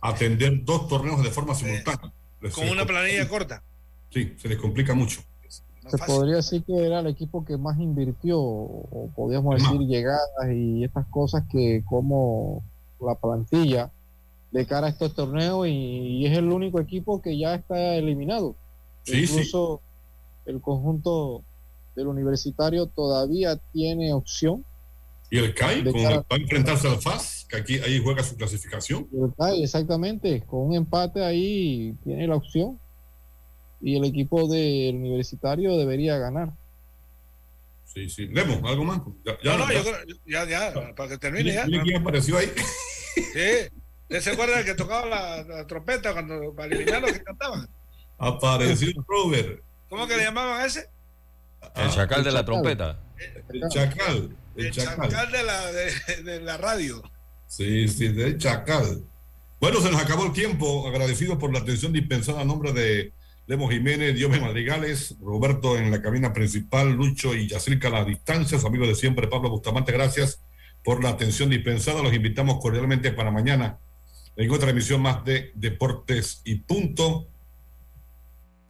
atender 0.00 0.64
dos 0.64 0.88
torneos 0.88 1.22
de 1.22 1.30
forma 1.30 1.54
simultánea. 1.54 2.12
Les 2.40 2.54
Con 2.54 2.68
una 2.68 2.86
planilla 2.86 3.28
corta. 3.28 3.62
Sí, 4.10 4.34
se 4.36 4.48
les 4.48 4.58
complica 4.58 4.94
mucho. 4.94 5.20
Se 5.88 5.98
podría 5.98 6.36
decir 6.36 6.62
que 6.64 6.86
era 6.86 7.00
el 7.00 7.08
equipo 7.08 7.44
que 7.44 7.56
más 7.56 7.78
invirtió, 7.80 8.38
o 8.38 9.10
podríamos 9.16 9.56
decir 9.56 9.80
llegadas 9.80 10.20
y 10.52 10.84
estas 10.84 11.06
cosas 11.06 11.44
que 11.50 11.82
como 11.84 12.62
la 13.00 13.16
plantilla 13.16 13.90
de 14.52 14.66
cara 14.66 14.86
a 14.86 14.90
estos 14.90 15.14
torneos 15.14 15.66
y, 15.66 15.70
y 15.70 16.26
es 16.26 16.36
el 16.36 16.52
único 16.52 16.80
equipo 16.80 17.20
que 17.20 17.38
ya 17.38 17.54
está 17.54 17.94
eliminado. 17.94 18.54
Sí, 19.04 19.22
Incluso 19.22 19.80
sí 19.84 19.90
el 20.50 20.60
conjunto 20.60 21.44
del 21.96 22.08
universitario 22.08 22.86
todavía 22.86 23.56
tiene 23.72 24.12
opción. 24.12 24.64
¿Y 25.30 25.38
el 25.38 25.54
CAI 25.54 25.84
con, 25.84 25.92
cara... 25.92 26.16
va 26.18 26.36
a 26.36 26.36
enfrentarse 26.36 26.88
al 26.88 27.00
FAS? 27.00 27.46
Que 27.48 27.56
aquí 27.56 27.78
ahí 27.78 28.00
juega 28.02 28.22
su 28.22 28.36
clasificación. 28.36 29.08
El 29.12 29.32
CAI, 29.36 29.62
exactamente. 29.62 30.42
Con 30.42 30.66
un 30.66 30.74
empate 30.74 31.24
ahí 31.24 31.94
tiene 32.02 32.26
la 32.26 32.36
opción. 32.36 32.78
Y 33.80 33.96
el 33.96 34.04
equipo 34.04 34.46
del 34.48 34.96
universitario 34.96 35.76
debería 35.76 36.18
ganar. 36.18 36.50
Sí, 37.86 38.08
sí. 38.08 38.26
Lemo, 38.28 38.66
¿algo 38.68 38.84
más? 38.84 39.00
Ya, 39.24 39.36
ya, 39.42 39.56
no, 39.56 39.66
no, 39.66 39.72
yo 39.72 39.82
creo, 39.82 39.96
ya, 40.26 40.44
ya, 40.44 40.94
para 40.94 41.08
que 41.08 41.18
termine 41.18 41.52
ya. 41.52 41.64
¿Quién 41.64 41.96
apareció 41.96 42.38
ahí? 42.38 42.52
Sí. 43.14 43.68
¿Usted 44.02 44.20
se 44.20 44.30
acuerda 44.30 44.56
del 44.56 44.64
que 44.64 44.74
tocaba 44.74 45.06
la, 45.06 45.42
la 45.42 45.66
trompeta 45.66 46.12
cuando 46.12 46.54
para 46.54 46.72
eliminar 46.74 47.02
los 47.02 47.12
que 47.12 47.22
cantaban? 47.22 47.68
Apareció 48.18 48.90
Robert. 49.08 49.62
¿Cómo 49.88 50.06
que 50.06 50.16
le 50.16 50.24
llamaban 50.24 50.60
a 50.60 50.66
ese? 50.66 50.88
El 51.74 51.90
chacal 51.90 52.22
de 52.22 52.32
la 52.32 52.44
trompeta. 52.44 53.00
El 53.48 53.68
chacal. 53.68 54.36
El, 54.56 54.66
El 54.66 54.72
chacal. 54.72 55.08
chacal 55.08 55.32
de 55.32 55.42
la, 55.42 55.72
de, 55.72 56.22
de 56.22 56.40
la 56.40 56.56
radio. 56.58 57.02
Sí, 57.46 57.88
sí, 57.88 58.08
del 58.08 58.38
chacal. 58.38 59.02
Bueno, 59.60 59.80
se 59.80 59.90
nos 59.90 60.00
acabó 60.00 60.26
el 60.26 60.32
tiempo. 60.32 60.86
Agradecidos 60.86 61.38
por 61.38 61.52
la 61.52 61.58
atención 61.58 61.92
dispensada 61.92 62.40
a 62.40 62.44
nombre 62.44 62.72
de 62.72 63.12
Lemos 63.50 63.72
Jiménez, 63.72 64.14
Diome 64.14 64.38
Madrigales, 64.38 65.16
Roberto 65.20 65.76
en 65.76 65.90
la 65.90 66.00
cabina 66.00 66.32
principal, 66.32 66.92
Lucho 66.92 67.34
y 67.34 67.48
Yacirca 67.48 67.88
a 67.88 67.90
las 67.90 68.06
distancias, 68.06 68.64
amigos 68.64 68.86
de 68.86 68.94
siempre, 68.94 69.26
Pablo 69.26 69.50
Bustamante, 69.50 69.90
gracias 69.90 70.40
por 70.84 71.02
la 71.02 71.08
atención 71.08 71.50
dispensada. 71.50 72.00
Los 72.00 72.14
invitamos 72.14 72.60
cordialmente 72.60 73.10
para 73.10 73.32
mañana 73.32 73.80
en 74.36 74.50
otra 74.52 74.70
emisión 74.70 75.02
más 75.02 75.24
de 75.24 75.50
Deportes 75.56 76.42
y 76.44 76.60
Punto. 76.60 77.26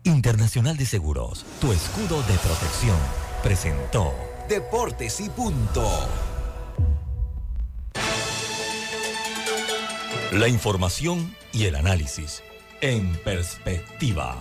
Internacional 0.05 0.79
de 0.79 0.87
Seguros, 0.87 1.45
tu 1.61 1.71
escudo 1.73 2.23
de 2.23 2.39
protección, 2.39 2.97
presentó 3.43 4.15
Deportes 4.49 5.21
y 5.21 5.29
punto. 5.29 6.09
la 10.33 10.47
información 10.47 11.35
y 11.53 11.65
el 11.65 11.75
análisis 11.75 12.43
en 12.81 13.13
perspectiva. 13.25 14.41